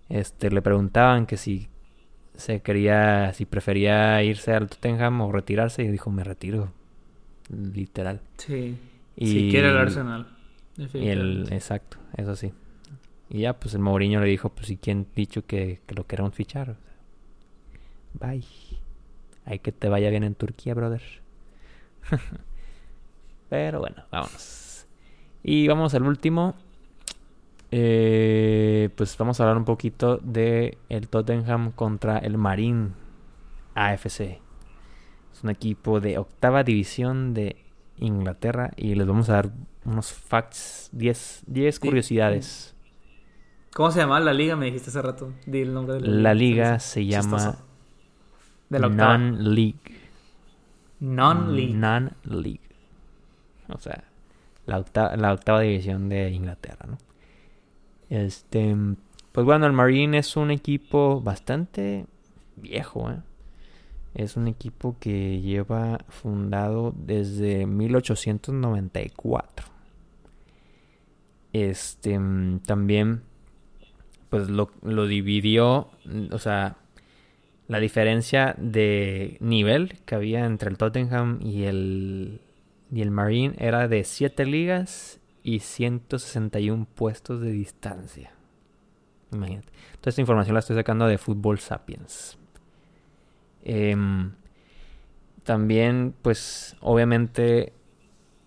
este 0.08 0.50
le 0.50 0.62
preguntaban 0.62 1.26
que 1.26 1.36
si 1.36 1.68
se 2.38 2.60
quería 2.60 3.32
si 3.34 3.44
prefería 3.44 4.22
irse 4.22 4.54
al 4.54 4.68
Tottenham 4.68 5.20
o 5.20 5.32
retirarse 5.32 5.82
y 5.82 5.88
dijo, 5.88 6.10
"Me 6.10 6.24
retiro." 6.24 6.72
Literal. 7.50 8.20
Sí. 8.36 8.76
si 9.16 9.50
quiere 9.50 9.70
el 9.70 9.76
Arsenal. 9.76 10.28
Y 10.94 11.08
el, 11.08 11.48
exacto, 11.50 11.98
eso 12.16 12.36
sí. 12.36 12.52
Y 13.30 13.40
ya, 13.40 13.58
pues 13.58 13.74
el 13.74 13.80
Mourinho 13.80 14.20
le 14.20 14.28
dijo, 14.28 14.50
pues, 14.50 14.70
¿y 14.70 14.76
quién 14.76 15.06
dicho 15.14 15.44
que, 15.44 15.80
que 15.86 15.94
lo 15.94 16.06
queremos 16.06 16.34
fichar? 16.34 16.76
Bye. 18.14 18.44
Hay 19.44 19.58
que 19.58 19.72
te 19.72 19.88
vaya 19.88 20.08
bien 20.10 20.24
en 20.24 20.34
Turquía, 20.34 20.74
brother. 20.74 21.02
Pero 23.50 23.80
bueno, 23.80 24.04
vámonos. 24.10 24.86
Y 25.42 25.66
vamos 25.66 25.94
al 25.94 26.04
último. 26.04 26.54
Eh, 27.70 28.90
pues 28.96 29.16
vamos 29.18 29.38
a 29.38 29.42
hablar 29.42 29.58
un 29.58 29.64
poquito 29.64 30.18
de 30.18 30.78
el 30.88 31.08
Tottenham 31.08 31.72
contra 31.72 32.18
el 32.18 32.38
Marine 32.38 32.90
AFC. 33.74 34.40
Es 35.32 35.44
un 35.44 35.50
equipo 35.50 36.00
de 36.00 36.18
octava 36.18 36.64
división 36.64 37.34
de 37.34 37.56
Inglaterra 37.98 38.70
y 38.76 38.94
les 38.94 39.06
vamos 39.06 39.28
a 39.28 39.34
dar 39.34 39.50
unos 39.84 40.12
facts, 40.12 40.90
10 40.92 41.78
curiosidades. 41.80 42.74
¿Cómo 43.74 43.90
se 43.90 44.00
llama 44.00 44.18
la 44.20 44.32
liga? 44.32 44.56
Me 44.56 44.66
dijiste 44.66 44.90
hace 44.90 45.02
rato. 45.02 45.32
Di 45.46 45.60
el 45.60 45.72
nombre 45.72 45.94
de 45.94 46.00
la, 46.00 46.08
la 46.08 46.34
liga. 46.34 46.78
se 46.78 47.06
llama 47.06 47.58
Non-League. 48.70 49.78
Non-League. 51.00 51.74
Non-League. 51.74 52.60
O 53.68 53.78
sea, 53.78 54.04
la 54.66 54.78
octava, 54.78 55.16
la 55.16 55.32
octava 55.32 55.60
división 55.60 56.08
de 56.08 56.30
Inglaterra, 56.30 56.86
¿no? 56.88 56.98
Este, 58.10 58.74
pues 59.32 59.44
bueno, 59.44 59.66
el 59.66 59.72
Marine 59.72 60.18
es 60.18 60.36
un 60.36 60.50
equipo 60.50 61.20
bastante 61.20 62.06
viejo, 62.56 63.10
¿eh? 63.10 63.20
Es 64.14 64.36
un 64.36 64.48
equipo 64.48 64.96
que 64.98 65.40
lleva 65.40 65.98
fundado 66.08 66.94
desde 66.96 67.66
1894. 67.66 69.66
Este, 71.52 72.18
también, 72.66 73.22
pues 74.30 74.48
lo, 74.48 74.70
lo 74.82 75.06
dividió, 75.06 75.90
o 76.32 76.38
sea, 76.38 76.76
la 77.68 77.80
diferencia 77.80 78.54
de 78.58 79.36
nivel 79.40 79.98
que 80.06 80.14
había 80.14 80.46
entre 80.46 80.70
el 80.70 80.78
Tottenham 80.78 81.38
y 81.42 81.64
el, 81.64 82.40
y 82.90 83.02
el 83.02 83.10
Marine 83.10 83.54
era 83.58 83.88
de 83.88 84.04
7 84.04 84.46
ligas 84.46 85.20
y 85.48 85.60
161 85.60 86.86
puestos 86.94 87.40
de 87.40 87.50
distancia. 87.50 88.32
Imagínate. 89.32 89.68
Toda 89.98 90.10
esta 90.10 90.20
información 90.20 90.52
la 90.52 90.60
estoy 90.60 90.76
sacando 90.76 91.06
de 91.06 91.16
Football 91.16 91.58
Sapiens. 91.58 92.38
Em, 93.64 94.32
también, 95.44 96.14
pues, 96.20 96.76
obviamente, 96.82 97.72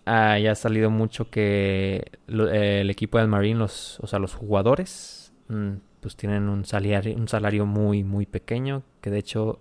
ha 0.04 0.54
salido 0.54 0.90
mucho 0.90 1.28
que 1.28 2.12
el 2.28 2.88
equipo 2.88 3.18
del 3.18 3.26
Marine, 3.26 3.58
los, 3.58 3.98
o 3.98 4.06
sea, 4.06 4.20
los 4.20 4.34
jugadores, 4.34 5.32
mm, 5.48 5.72
pues 6.00 6.14
tienen 6.14 6.48
un 6.48 6.64
salario, 6.64 7.16
un 7.16 7.26
salario 7.26 7.66
muy, 7.66 8.04
muy 8.04 8.26
pequeño, 8.26 8.84
que 9.00 9.10
de 9.10 9.18
hecho 9.18 9.58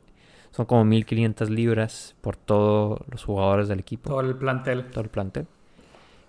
son 0.52 0.68
como 0.68 0.86
1.500 0.86 1.50
libras 1.50 2.16
por 2.22 2.38
todos 2.38 3.00
los 3.10 3.24
jugadores 3.24 3.68
del 3.68 3.80
equipo. 3.80 4.12
Todo 4.12 4.22
el 4.22 4.36
plantel. 4.36 4.86
Todo 4.92 5.04
el 5.04 5.10
plantel. 5.10 5.48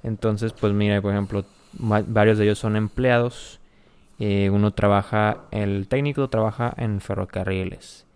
Entonces, 0.02 0.52
pues 0.52 0.72
mira, 0.72 1.00
por 1.00 1.12
ejemplo, 1.12 1.44
varios 1.72 2.38
de 2.38 2.44
ellos 2.44 2.58
son 2.58 2.76
empleados. 2.76 3.60
Eh, 4.18 4.50
uno 4.50 4.72
trabaja, 4.72 5.44
el 5.50 5.88
técnico 5.88 6.28
trabaja 6.28 6.72
en 6.76 7.00
ferrocarriles. 7.00 8.06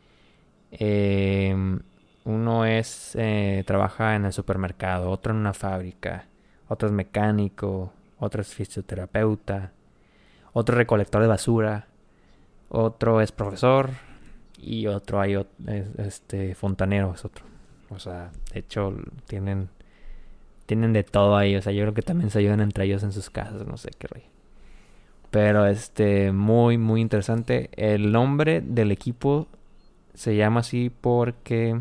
Em, 0.71 1.81
uno 2.25 2.65
es 2.65 3.13
eh, 3.15 3.65
trabaja 3.67 4.17
en 4.17 4.25
el 4.25 4.33
supermercado, 4.33 5.11
otro 5.11 5.33
en 5.33 5.39
una 5.39 5.55
fábrica, 5.55 6.27
otro 6.69 6.89
es 6.89 6.93
mecánico, 6.93 7.93
otro 8.19 8.43
es 8.43 8.53
fisioterapeuta, 8.53 9.73
otro 10.53 10.77
recolector 10.77 11.23
de 11.23 11.29
basura, 11.29 11.87
otro 12.69 13.21
es 13.21 13.33
profesor 13.33 13.91
y 14.59 14.87
otro 14.87 15.21
hay 15.21 15.39
este 15.99 16.55
fontanero 16.55 17.15
es 17.15 17.25
otro. 17.25 17.45
O 17.91 17.99
sea, 17.99 18.31
de 18.53 18.61
hecho 18.61 18.95
tienen 19.27 19.69
tienen 20.67 20.93
de 20.93 21.05
todo 21.05 21.37
ahí, 21.37 21.57
o 21.57 21.63
sea, 21.63 21.73
yo 21.73 21.83
creo 21.83 21.95
que 21.95 22.03
también 22.03 22.31
se 22.31 22.41
ayudan 22.41 22.61
entre 22.61 22.85
ellos 22.85 23.03
en 23.03 23.13
sus 23.13 23.31
casas, 23.31 23.67
no 23.67 23.77
sé 23.77 23.91
qué 23.99 24.09
rey. 24.09 24.25
Pero 25.31 25.67
este 25.67 26.33
muy 26.33 26.79
muy 26.79 27.01
interesante, 27.01 27.71
el 27.77 28.13
nombre 28.13 28.61
del 28.61 28.93
equipo 28.93 29.49
se 30.15 30.37
llama 30.37 30.61
así 30.61 30.91
porque 30.91 31.81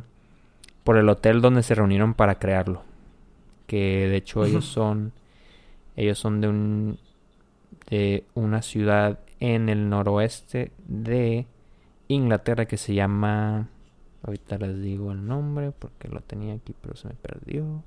por 0.83 0.97
el 0.97 1.09
hotel 1.09 1.41
donde 1.41 1.63
se 1.63 1.75
reunieron 1.75 2.13
para 2.13 2.35
crearlo. 2.35 2.83
Que 3.67 4.07
de 4.07 4.17
hecho 4.17 4.45
ellos 4.45 4.65
son 4.65 5.13
ellos 5.95 6.19
son 6.19 6.41
de 6.41 6.47
un 6.47 6.99
de 7.89 8.25
una 8.33 8.61
ciudad 8.61 9.19
en 9.39 9.69
el 9.69 9.89
noroeste 9.89 10.71
de 10.87 11.45
Inglaterra 12.07 12.65
que 12.65 12.77
se 12.77 12.93
llama 12.93 13.69
ahorita 14.23 14.57
les 14.57 14.81
digo 14.81 15.11
el 15.11 15.25
nombre 15.25 15.71
porque 15.71 16.07
lo 16.07 16.21
tenía 16.21 16.53
aquí 16.55 16.75
pero 16.81 16.95
se 16.95 17.07
me 17.07 17.15
perdió. 17.15 17.83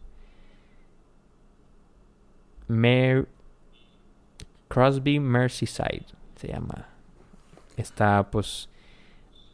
Mer 2.69 3.29
Crosby 4.69 5.19
Merseyside 5.19 6.07
se 6.37 6.49
llama. 6.49 6.89
Está 7.77 8.31
pues 8.31 8.69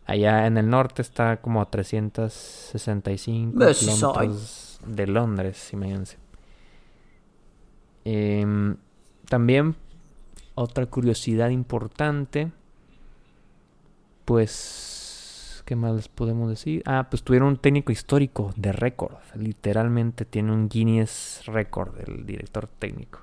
Allá 0.07 0.47
en 0.47 0.59
el 0.59 0.69
norte 0.69 1.01
está 1.01 1.39
como 1.39 1.63
a 1.63 1.71
365 1.71 3.59
kilómetros 3.73 4.81
de 4.87 5.07
Londres, 5.07 5.73
imagínense. 5.73 6.19
Em, 8.05 8.77
también 9.27 9.77
otra 10.55 10.85
curiosidad 10.85 11.49
importante, 11.49 12.53
pues, 14.27 14.94
¿qué 15.65 15.77
más 15.77 15.95
les 15.95 16.09
podemos 16.09 16.49
decir? 16.49 16.83
Ah, 16.87 17.07
pues 17.11 17.23
tuvieron 17.23 17.49
un 17.49 17.57
técnico 17.57 17.93
histórico 17.93 18.53
de 18.57 18.73
récord, 18.73 19.17
literalmente 19.35 20.25
tiene 20.25 20.53
un 20.53 20.69
Guinness 20.69 21.43
récord 21.47 21.95
el 22.07 22.27
director 22.27 22.67
técnico. 22.67 23.21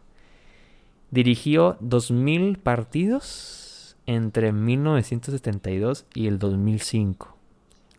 Dirigió 1.12 1.78
2.000 1.80 2.58
partidos 2.58 3.98
entre 4.06 4.52
1972 4.52 6.06
y 6.14 6.28
el 6.28 6.40
2005. 6.40 7.36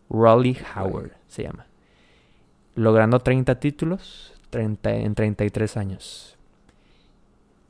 Raleigh 0.09 0.57
Howard 0.75 1.11
se 1.27 1.43
llama. 1.43 1.67
Logrando 2.75 3.19
30 3.19 3.59
títulos 3.59 4.33
30, 4.53 4.93
en 4.93 5.15
33 5.15 5.77
años. 5.77 6.37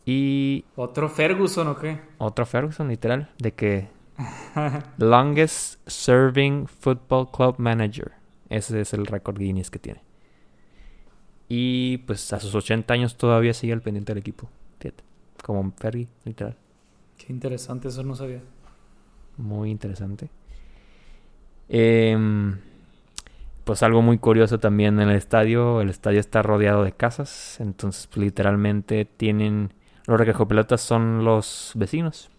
Y... 0.06 0.66
¿Otro 0.76 1.08
Ferguson 1.08 1.70
o 1.70 1.78
qué? 1.78 2.02
Otro 2.18 2.46
Ferguson, 2.46 2.90
literal. 2.90 3.30
De 3.38 3.54
que... 3.54 3.88
longest 4.98 5.88
serving 5.88 6.68
football 6.68 7.30
club 7.32 7.56
manager. 7.58 8.14
Ese 8.50 8.82
es 8.82 8.94
el 8.94 9.06
récord 9.06 9.38
Guinness 9.38 9.72
que 9.72 9.80
tiene. 9.80 10.04
Y 11.50 11.98
pues 12.00 12.34
a 12.34 12.40
sus 12.40 12.56
80 12.56 12.94
años 12.94 13.18
todavía 13.18 13.54
sigue 13.54 13.74
al 13.74 13.82
pendiente 13.82 14.14
del 14.14 14.20
equipo. 14.20 14.50
Como 15.44 15.74
Fergie, 15.78 16.08
literal. 16.24 16.56
Qué 17.18 17.34
interesante, 17.34 17.90
eso 17.90 18.02
no 18.04 18.16
sabía. 18.16 18.42
Muy 19.38 19.72
interesante. 19.72 20.30
Em, 21.68 22.60
pues 23.66 23.84
algo 23.84 24.02
muy 24.02 24.18
curioso 24.20 24.60
también 24.60 25.00
en 25.00 25.10
el 25.10 25.18
estadio. 25.18 25.82
El 25.82 25.90
estadio 25.90 26.20
está 26.20 26.42
rodeado 26.42 26.84
de 26.84 26.94
casas. 26.94 27.60
Entonces, 27.60 28.08
pues, 28.08 28.24
literalmente 28.26 29.06
tienen. 29.06 29.74
Los 30.08 30.18
recogepelotas 30.18 30.82
son 30.82 31.26
los 31.26 31.74
vecinos. 31.76 32.30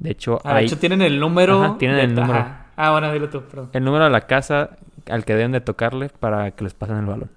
De 0.00 0.10
hecho, 0.10 0.40
ah, 0.44 0.56
de 0.56 0.64
hecho 0.64 0.78
tienen 0.78 1.02
el 1.02 1.20
número. 1.20 1.76
tienen 1.78 1.98
el 1.98 2.14
número. 2.14 2.46
Ah, 2.76 2.90
bueno, 2.92 3.12
dilo 3.12 3.28
tú, 3.28 3.42
perdón. 3.42 3.68
El 3.74 3.84
número 3.84 4.04
de 4.04 4.10
la 4.10 4.22
casa 4.22 4.78
al 5.06 5.24
que 5.24 5.34
deben 5.34 5.52
de 5.52 5.60
tocarle 5.60 6.08
para 6.08 6.50
que 6.52 6.64
les 6.64 6.74
pasen 6.74 6.96
el 6.96 7.06
balón. 7.06 7.30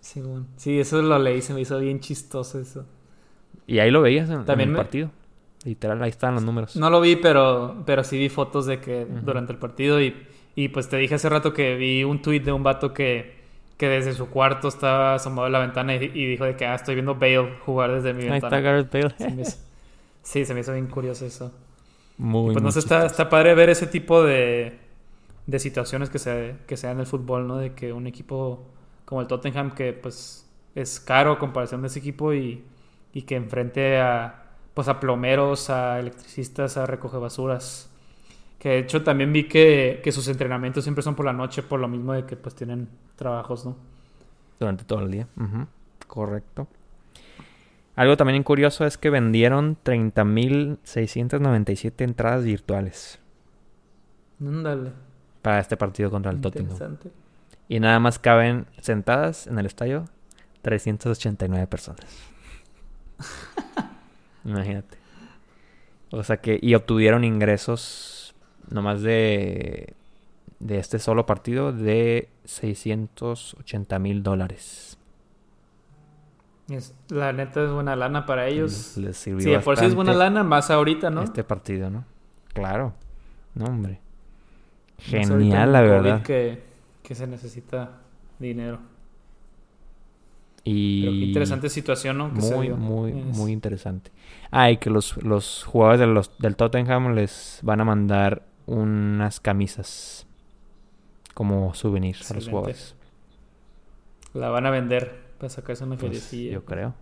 Sí, 0.00 0.20
bueno. 0.20 0.46
sí, 0.56 0.78
eso 0.78 1.00
lo 1.02 1.18
leí, 1.18 1.40
se 1.40 1.54
me 1.54 1.60
hizo 1.60 1.78
bien 1.78 2.00
chistoso 2.00 2.58
eso. 2.58 2.84
Y 3.66 3.78
ahí 3.78 3.90
lo 3.90 4.02
veías 4.02 4.28
en, 4.28 4.44
el 4.60 4.74
partido. 4.74 5.10
Literal, 5.64 6.02
ahí 6.02 6.10
están 6.10 6.34
los 6.34 6.42
números. 6.42 6.76
No 6.76 6.90
lo 6.90 7.00
vi, 7.00 7.16
pero, 7.16 7.82
pero 7.86 8.02
sí 8.04 8.18
vi 8.18 8.28
fotos 8.28 8.66
de 8.66 8.80
que 8.80 9.06
durante 9.06 9.52
el 9.52 9.58
partido 9.58 10.00
y, 10.00 10.26
y, 10.54 10.68
pues 10.68 10.88
te 10.88 10.96
dije 10.96 11.14
hace 11.14 11.28
rato 11.28 11.52
que 11.52 11.76
vi 11.76 12.02
un 12.02 12.22
tuit 12.22 12.44
de 12.44 12.52
un 12.52 12.62
vato 12.62 12.92
que, 12.92 13.40
que 13.76 13.88
desde 13.88 14.14
su 14.14 14.28
cuarto 14.28 14.68
estaba 14.68 15.14
asomado 15.14 15.46
a 15.46 15.50
la 15.50 15.58
ventana 15.60 15.94
y, 15.94 15.98
y 15.98 16.26
dijo 16.26 16.44
de 16.44 16.56
que 16.56 16.66
ah, 16.66 16.74
estoy 16.74 16.94
viendo 16.94 17.14
Bale 17.14 17.58
jugar 17.64 17.92
desde 17.92 18.14
mi 18.14 18.24
Ahí 18.24 18.30
ventana. 18.30 18.56
está 18.56 18.60
Gareth 18.60 18.92
Bale. 18.92 19.44
Sí, 20.22 20.44
se 20.44 20.54
me 20.54 20.60
hizo 20.60 20.72
bien 20.72 20.86
curioso 20.88 21.26
eso. 21.26 21.52
Muy, 22.18 22.54
Pues 22.54 22.62
no 22.62 22.72
sé, 22.72 22.80
está, 22.80 23.06
está 23.06 23.28
padre 23.28 23.54
ver 23.54 23.70
ese 23.70 23.86
tipo 23.86 24.22
de, 24.24 24.78
de 25.46 25.58
situaciones 25.58 26.10
que 26.10 26.18
se, 26.18 26.56
que 26.66 26.76
se 26.76 26.86
dan 26.88 26.96
en 26.96 27.00
el 27.02 27.06
fútbol, 27.06 27.46
¿no? 27.46 27.58
De 27.58 27.74
que 27.74 27.92
un 27.92 28.06
equipo 28.06 28.66
como 29.04 29.20
el 29.22 29.26
Tottenham, 29.28 29.74
que 29.74 29.92
pues 29.92 30.48
es 30.74 31.00
caro 31.00 31.32
a 31.32 31.38
comparación 31.38 31.82
de 31.82 31.88
ese 31.88 32.00
equipo 32.00 32.34
y, 32.34 32.64
y 33.12 33.22
que 33.22 33.36
enfrente 33.36 33.98
a, 34.00 34.44
pues 34.74 34.88
a 34.88 35.00
plomeros, 35.00 35.70
a 35.70 36.00
electricistas, 36.00 36.76
a 36.76 36.86
recoge 36.86 37.18
basuras. 37.18 37.90
Que 38.58 38.70
de 38.70 38.78
hecho 38.80 39.02
también 39.04 39.32
vi 39.32 39.48
que, 39.48 40.00
que 40.04 40.12
sus 40.12 40.28
entrenamientos 40.28 40.84
siempre 40.84 41.02
son 41.02 41.16
por 41.16 41.26
la 41.26 41.32
noche, 41.34 41.62
por 41.62 41.80
lo 41.80 41.88
mismo 41.88 42.12
de 42.14 42.26
que 42.26 42.36
pues 42.36 42.54
tienen 42.56 42.88
trabajos, 43.16 43.66
¿no? 43.66 43.76
Durante 44.60 44.84
todo 44.84 45.00
el 45.00 45.10
día. 45.10 45.28
Correcto. 46.06 46.68
Algo 47.96 48.16
también 48.16 48.42
curioso 48.42 48.86
es 48.86 48.96
que 48.96 49.10
vendieron 49.10 49.76
30.697 49.84 52.02
entradas 52.02 52.44
virtuales 52.44 53.18
Ándale. 54.40 54.92
para 55.42 55.60
este 55.60 55.76
partido 55.76 56.10
contra 56.10 56.32
el 56.32 56.40
Tottenham. 56.40 56.70
Interesante. 56.70 57.10
Y 57.68 57.78
nada 57.80 57.98
más 58.00 58.18
caben 58.18 58.66
sentadas 58.80 59.46
en 59.46 59.58
el 59.58 59.66
estadio 59.66 60.06
389 60.62 61.66
personas. 61.66 62.06
Imagínate. 64.44 64.98
O 66.10 66.22
sea 66.24 66.38
que, 66.38 66.58
y 66.60 66.74
obtuvieron 66.74 67.24
ingresos 67.24 68.34
nomás 68.68 69.02
de, 69.02 69.94
de 70.58 70.78
este 70.78 70.98
solo 70.98 71.26
partido 71.26 71.72
de 71.72 72.28
680 72.44 73.98
mil 73.98 74.22
dólares. 74.22 74.89
Es- 76.70 76.94
la 77.08 77.32
neta 77.32 77.64
es 77.64 77.70
buena 77.70 77.96
lana 77.96 78.26
para 78.26 78.46
ellos. 78.46 78.96
Les 78.96 79.16
sirvió 79.16 79.42
Sí, 79.42 79.50
de 79.50 79.58
por 79.60 79.76
sí 79.76 79.84
es 79.84 79.94
buena 79.94 80.12
lana, 80.14 80.42
más 80.44 80.70
ahorita, 80.70 81.10
¿no? 81.10 81.22
Este 81.22 81.42
partido, 81.44 81.90
¿no? 81.90 82.04
Claro. 82.52 82.94
No, 83.54 83.64
hombre. 83.66 84.00
Genial, 84.98 85.68
en 85.68 85.72
la 85.72 85.80
verdad. 85.80 86.22
Que, 86.22 86.62
que 87.02 87.14
se 87.14 87.26
necesita 87.26 88.00
dinero. 88.38 88.78
Y 90.62 91.00
Pero 91.02 91.12
qué 91.12 91.18
interesante 91.24 91.68
situación, 91.70 92.18
¿no? 92.18 92.32
Que 92.34 92.40
muy, 92.40 92.68
muy, 92.70 93.10
Es- 93.18 93.36
muy 93.36 93.50
interesante. 93.52 94.10
Ah, 94.50 94.70
y 94.70 94.76
que 94.76 94.90
los, 94.90 95.16
los 95.22 95.64
jugadores 95.64 96.00
de 96.00 96.06
los, 96.06 96.36
del 96.38 96.56
Tottenham 96.56 97.14
les 97.14 97.60
van 97.62 97.80
a 97.80 97.84
mandar 97.84 98.42
unas 98.66 99.40
camisas 99.40 100.26
como 101.34 101.72
souvenir 101.74 102.16
a 102.30 102.34
los 102.34 102.48
jugadores. 102.48 102.94
La 104.34 104.50
van 104.50 104.66
a 104.66 104.70
vender 104.70 105.29
para 105.40 105.50
sacarse 105.50 105.82
una 105.84 105.96
Pues, 105.96 106.02
feriecilla. 106.08 106.52
yo 106.52 106.64
creo. 106.64 106.94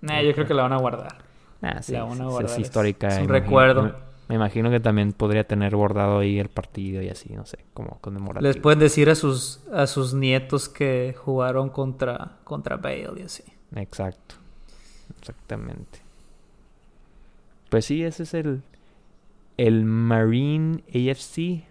Nah, 0.00 0.22
yo 0.22 0.32
creo 0.32 0.46
que 0.46 0.54
la 0.54 0.62
van 0.62 0.72
a 0.72 0.78
guardar. 0.78 1.18
Ah, 1.60 1.82
sí, 1.82 1.92
La 1.92 2.04
van 2.04 2.12
a 2.12 2.14
sí, 2.14 2.20
sí, 2.20 2.24
guardar, 2.28 2.44
es 2.46 2.52
es- 2.52 2.58
histórica. 2.58 3.08
es 3.08 3.14
un 3.18 3.24
imagino- 3.24 3.32
recuerdo. 3.44 3.82
Me, 3.82 3.92
me 4.28 4.34
imagino 4.36 4.70
que 4.70 4.80
también 4.80 5.12
podría 5.12 5.44
tener 5.44 5.76
bordado 5.76 6.20
ahí 6.20 6.38
el 6.38 6.48
partido 6.48 7.02
y 7.02 7.08
así, 7.08 7.32
no 7.34 7.44
sé, 7.44 7.58
como 7.74 7.98
conmemorativo. 8.00 8.46
Les 8.50 8.56
pueden 8.60 8.78
decir 8.78 9.10
a 9.10 9.14
sus, 9.14 9.60
a 9.72 9.86
sus 9.86 10.14
nietos 10.14 10.68
que 10.68 11.14
jugaron 11.18 11.68
contra, 11.68 12.38
contra 12.44 12.76
Bale 12.78 13.10
y 13.18 13.22
así. 13.22 13.44
Exacto. 13.76 14.36
Exactamente. 15.20 16.00
Pues 17.68 17.84
sí, 17.84 18.02
ese 18.02 18.22
es 18.24 18.34
el, 18.34 18.62
el 19.56 19.84
Marine 19.84 20.82
AFC 20.88 21.64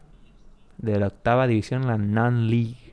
de 0.77 0.99
la 0.99 1.07
octava 1.07 1.47
división, 1.47 1.85
la 1.87 1.97
Non-League 1.97 2.90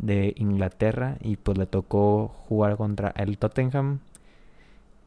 de 0.00 0.32
Inglaterra. 0.36 1.16
Y 1.20 1.36
pues 1.36 1.58
le 1.58 1.66
tocó 1.66 2.28
jugar 2.48 2.76
contra 2.76 3.12
el 3.16 3.38
Tottenham 3.38 4.00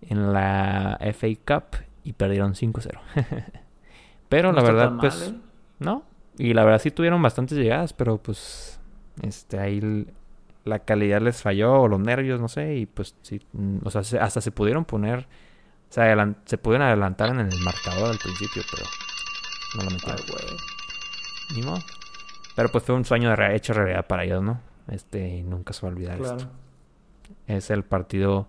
en 0.01 0.33
la 0.33 0.97
FA 1.13 1.27
Cup 1.45 1.77
y 2.03 2.13
perdieron 2.13 2.53
5-0. 2.53 2.99
Pero 4.29 4.51
No 4.51 4.57
la 4.61 4.63
verdad, 4.63 4.93
pues, 4.99 5.19
mal, 5.19 5.35
¿eh? 5.35 5.41
no. 5.79 6.03
Y 6.37 6.53
la 6.53 6.63
verdad 6.63 6.79
sí 6.81 6.91
tuvieron 6.91 7.21
bastantes 7.21 7.57
llegadas, 7.57 7.91
pero 7.93 8.17
pues, 8.17 8.79
este, 9.21 9.59
ahí 9.59 10.07
la 10.63 10.79
calidad 10.79 11.21
les 11.21 11.41
falló 11.41 11.81
o 11.81 11.87
los 11.89 11.99
nervios, 11.99 12.39
no 12.39 12.47
sé, 12.47 12.77
y 12.77 12.85
pues 12.85 13.15
sí, 13.21 13.41
mm, 13.51 13.79
o 13.83 13.91
sea, 13.91 14.03
se- 14.03 14.17
hasta 14.17 14.39
se 14.39 14.49
pudieron 14.51 14.85
poner, 14.85 15.27
se, 15.89 16.01
adelan- 16.01 16.37
se 16.45 16.57
pudieron 16.57 16.87
adelantar 16.87 17.29
en 17.29 17.41
el 17.41 17.59
marcador 17.63 18.09
al 18.11 18.17
principio, 18.17 18.63
pero 18.71 18.85
no 19.77 19.83
lo 19.83 19.91
metieron. 19.91 20.21
güey. 20.29 20.57
Ni 21.55 21.61
modo. 21.63 21.79
Pero 22.55 22.69
pues 22.69 22.83
fue 22.85 22.95
un 22.95 23.03
sueño 23.05 23.29
de 23.29 23.35
re- 23.35 23.55
hecho 23.55 23.73
realidad 23.73 24.07
para 24.07 24.23
ellos, 24.23 24.41
¿no? 24.41 24.59
Este, 24.87 25.27
y 25.37 25.43
nunca 25.43 25.73
se 25.73 25.81
va 25.81 25.89
a 25.89 25.91
olvidar 25.95 26.17
Claro. 26.17 26.37
esto. 26.37 26.49
Es 27.47 27.69
el 27.69 27.83
partido, 27.83 28.47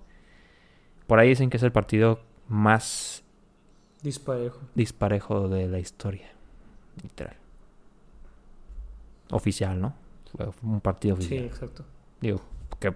por 1.06 1.18
ahí 1.18 1.28
dicen 1.28 1.50
que 1.50 1.56
es 1.58 1.62
el 1.62 1.72
partido 1.72 2.20
más 2.48 3.22
Disparejo. 4.02 4.58
disparejo 4.74 5.48
de 5.48 5.68
la 5.68 5.78
historia. 5.78 6.28
Literal. 7.02 7.36
Oficial, 9.30 9.80
¿no? 9.80 9.94
Fue 10.36 10.48
un 10.62 10.80
partido 10.80 11.16
Sí, 11.16 11.22
oficial. 11.26 11.44
exacto. 11.44 11.84
Digo, 12.20 12.40
que 12.78 12.94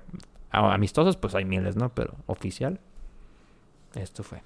amistosos 0.50 1.16
pues 1.16 1.34
hay 1.34 1.44
miles, 1.44 1.76
¿no? 1.76 1.90
Pero 1.94 2.14
oficial, 2.26 2.80
esto 3.94 4.22
fue. 4.22 4.42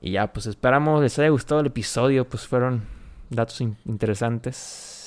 Y 0.00 0.12
ya, 0.12 0.32
pues 0.32 0.46
esperamos 0.46 1.02
les 1.02 1.18
haya 1.18 1.28
gustado 1.30 1.60
el 1.60 1.66
episodio, 1.68 2.28
pues 2.28 2.46
fueron 2.46 2.82
datos 3.30 3.60
in- 3.60 3.76
interesantes 3.86 5.03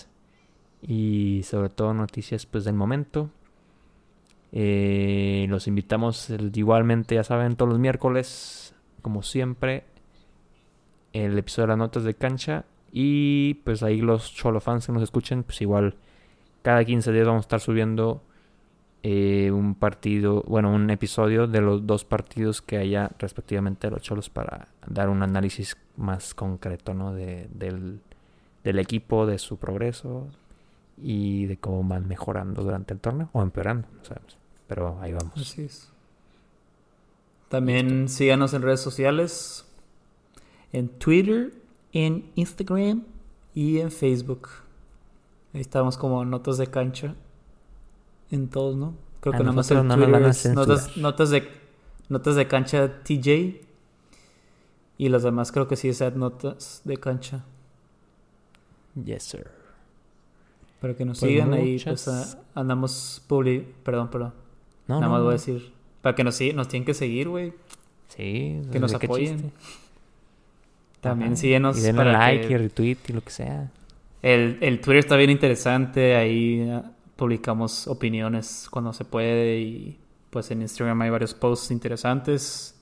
y 0.82 1.42
sobre 1.44 1.70
todo 1.70 1.94
noticias 1.94 2.46
pues 2.46 2.64
del 2.66 2.76
momento. 2.76 3.30
Eh, 4.52 5.46
los 5.50 5.68
invitamos 5.68 6.30
igualmente, 6.54 7.16
ya 7.16 7.24
saben, 7.24 7.56
todos 7.56 7.70
los 7.70 7.80
miércoles, 7.80 8.76
como 9.02 9.22
siempre, 9.24 9.84
el 11.14 11.38
episodio 11.38 11.68
de 11.68 11.70
las 11.70 11.78
notas 11.78 12.04
de 12.04 12.14
cancha. 12.14 12.66
Y 12.92 13.56
pues 13.66 13.84
ahí 13.84 14.02
los 14.02 14.34
cholo 14.34 14.62
fans 14.62 14.88
que 14.88 14.94
nos 14.94 15.04
escuchen, 15.04 15.44
pues 15.44 15.62
igual 15.62 15.96
cada 16.62 16.84
15 16.84 17.12
días 17.12 17.28
vamos 17.28 17.42
a 17.42 17.48
estar 17.48 17.60
subiendo 17.60 18.24
eh, 19.04 19.52
un 19.52 19.76
partido, 19.76 20.44
bueno, 20.48 20.72
un 20.72 20.90
episodio 20.90 21.48
de 21.48 21.62
los 21.62 21.86
dos 21.86 22.06
partidos 22.06 22.62
que 22.62 22.78
haya 22.78 23.12
respectivamente 23.20 23.90
los 23.90 24.02
cholos 24.02 24.30
para 24.30 24.70
dar 24.88 25.10
un 25.10 25.22
análisis 25.22 25.78
más 25.98 26.34
concreto, 26.34 26.94
¿no? 26.94 27.14
De, 27.14 27.50
del 27.54 28.80
equipo, 28.80 29.26
de 29.26 29.38
su 29.38 29.58
progreso 29.58 30.28
y 30.98 31.46
de 31.46 31.58
cómo 31.58 31.84
van 31.84 32.08
mejorando 32.08 32.64
durante 32.64 32.94
el 32.94 33.00
torneo 33.00 33.30
o 33.34 33.42
empeorando, 33.42 33.88
no 33.96 34.04
sabemos. 34.04 34.38
Pero 34.68 35.00
ahí 35.02 35.14
vamos. 35.14 35.40
Así 35.40 35.64
es. 35.64 35.92
También 37.50 38.10
síganos 38.10 38.54
en 38.54 38.62
redes 38.62 38.82
sociales. 38.82 39.66
En 40.74 40.90
Twitter, 40.90 41.54
en 41.94 42.30
Instagram 42.36 43.04
y 43.54 43.80
en 43.80 43.92
Facebook. 43.92 44.50
Ahí 45.54 45.62
estamos 45.62 45.98
como 45.98 46.26
notas 46.26 46.58
de 46.58 46.68
cancha. 46.68 47.16
En 48.30 48.50
todos, 48.50 48.76
¿no? 48.76 48.96
Creo 49.22 49.34
A 49.34 49.38
que 49.38 49.44
nada 49.44 49.56
más 49.56 49.72
no 49.72 49.84
nos 49.84 49.96
Twitter 49.96 50.12
van 50.12 50.24
a 50.26 50.30
es 50.30 50.46
notas, 50.54 50.98
notas 50.98 51.30
de 51.30 51.48
notas 52.10 52.36
de 52.36 52.48
cancha 52.48 53.04
TJ. 53.04 53.62
Y 54.98 55.10
los 55.10 55.24
demás 55.24 55.52
creo 55.52 55.68
que 55.68 55.76
sí 55.76 55.90
es 55.90 56.02
at 56.02 56.14
notas 56.14 56.82
de 56.84 56.98
cancha. 56.98 57.46
Yes, 58.96 59.24
sir. 59.24 59.57
Para 60.82 60.96
que 60.96 61.06
nos 61.06 61.20
Pues 61.20 61.32
sigan 61.32 61.54
ahí, 61.54 61.80
pues 61.84 62.08
a- 62.08 62.40
andamos 62.54 63.24
publi... 63.28 63.66
Perdón, 63.84 64.10
perdón. 64.10 64.34
No, 64.88 64.96
Nada 64.96 65.08
no, 65.08 65.12
más 65.14 65.22
voy 65.24 65.30
a 65.30 65.34
decir. 65.34 65.72
Para 66.02 66.16
que 66.16 66.24
nos, 66.24 66.40
sig- 66.40 66.54
nos 66.54 66.68
tienen 66.68 66.86
que 66.86 66.94
seguir, 66.94 67.30
güey. 67.30 67.54
Sí, 68.10 68.62
Que 68.72 68.80
nos 68.80 68.92
¿de 68.92 69.00
qué 69.00 69.06
apoyen. 69.08 69.36
chiste? 69.38 69.52
También 71.02 71.32
Ajá. 71.34 71.42
síguenos 71.42 71.78
Y 71.78 71.82
denle 71.82 71.98
para 72.04 72.12
like 72.14 72.48
que- 72.48 72.54
y 72.54 72.58
retweet 72.58 72.98
y 73.08 73.14
lo 73.14 73.22
que 73.22 73.30
sea. 73.32 73.72
El, 74.22 74.58
el 74.62 74.80
Twitter 74.82 74.98
está 75.00 75.16
bien 75.16 75.30
interesante, 75.30 76.16
ahí 76.16 76.68
ah, 76.72 76.92
publicamos 77.16 77.88
opiniones 77.88 78.68
cuando 78.70 78.92
se 78.94 79.06
puede 79.06 79.60
y 79.60 80.00
pues 80.32 80.50
en 80.52 80.62
Instagram 80.62 81.00
hay 81.02 81.10
varios 81.10 81.34
posts 81.34 81.72
interesantes 81.72 82.76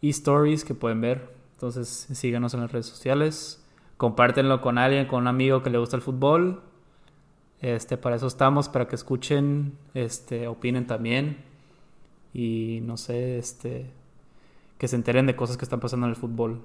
y 0.00 0.10
stories 0.10 0.64
que 0.64 0.74
pueden 0.74 1.00
ver. 1.00 1.30
Entonces 1.54 2.06
síganos 2.12 2.54
en 2.54 2.60
las 2.60 2.70
redes 2.70 2.86
sociales, 2.86 3.64
compártenlo 3.96 4.60
con 4.60 4.78
alguien, 4.78 5.06
con 5.06 5.22
un 5.22 5.26
amigo 5.28 5.62
que 5.62 5.70
le 5.70 5.78
gusta 5.78 5.96
el 5.96 6.02
fútbol. 6.02 6.62
Este, 7.60 7.96
para 7.96 8.16
eso 8.16 8.26
estamos, 8.26 8.68
para 8.68 8.86
que 8.86 8.94
escuchen, 8.94 9.76
este, 9.94 10.46
opinen 10.46 10.86
también 10.86 11.38
y 12.32 12.80
no 12.82 12.96
sé, 12.96 13.38
este, 13.38 13.90
que 14.78 14.86
se 14.86 14.96
enteren 14.96 15.26
de 15.26 15.34
cosas 15.34 15.56
que 15.56 15.64
están 15.64 15.80
pasando 15.80 16.06
en 16.06 16.10
el 16.10 16.16
fútbol 16.16 16.62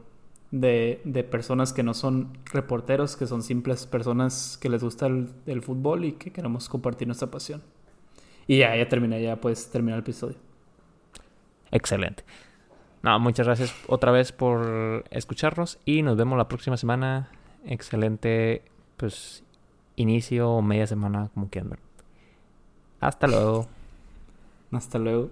de, 0.52 1.02
de 1.04 1.24
personas 1.24 1.74
que 1.74 1.82
no 1.82 1.96
son 1.96 2.38
reporteros, 2.46 3.16
que 3.16 3.26
son 3.26 3.42
simples 3.42 3.88
personas 3.88 4.60
que 4.62 4.70
les 4.70 4.84
gusta 4.84 5.08
el, 5.08 5.62
fútbol 5.64 6.06
y 6.06 6.12
que 6.14 6.32
queremos 6.32 6.70
compartir 6.70 7.08
nuestra 7.08 7.32
pasión. 7.32 7.64
Y 8.46 8.60
ya, 8.60 8.76
ya 8.76 8.88
terminé, 8.88 9.22
ya 9.22 9.38
puedes 9.38 9.72
terminar 9.72 9.98
el 9.98 10.04
episodio. 10.04 10.36
Excelente. 11.72 12.24
No, 13.02 13.20
muchas 13.20 13.48
gracias 13.48 13.76
otra 13.88 14.12
vez 14.12 14.32
por 14.32 15.06
escucharnos 15.10 15.80
y 15.86 16.04
nos 16.04 16.18
vemos 16.18 16.38
la 16.38 16.48
próxima 16.48 16.78
semana. 16.78 17.32
Excelente, 17.66 18.64
pues, 18.98 19.43
inicio 19.96 20.50
o 20.50 20.62
media 20.62 20.88
semana, 20.88 21.30
como 21.34 21.50
quieran. 21.50 21.80
Hasta 23.00 23.28
luego. 23.28 23.68
Hasta 24.72 24.98
luego. 25.00 25.30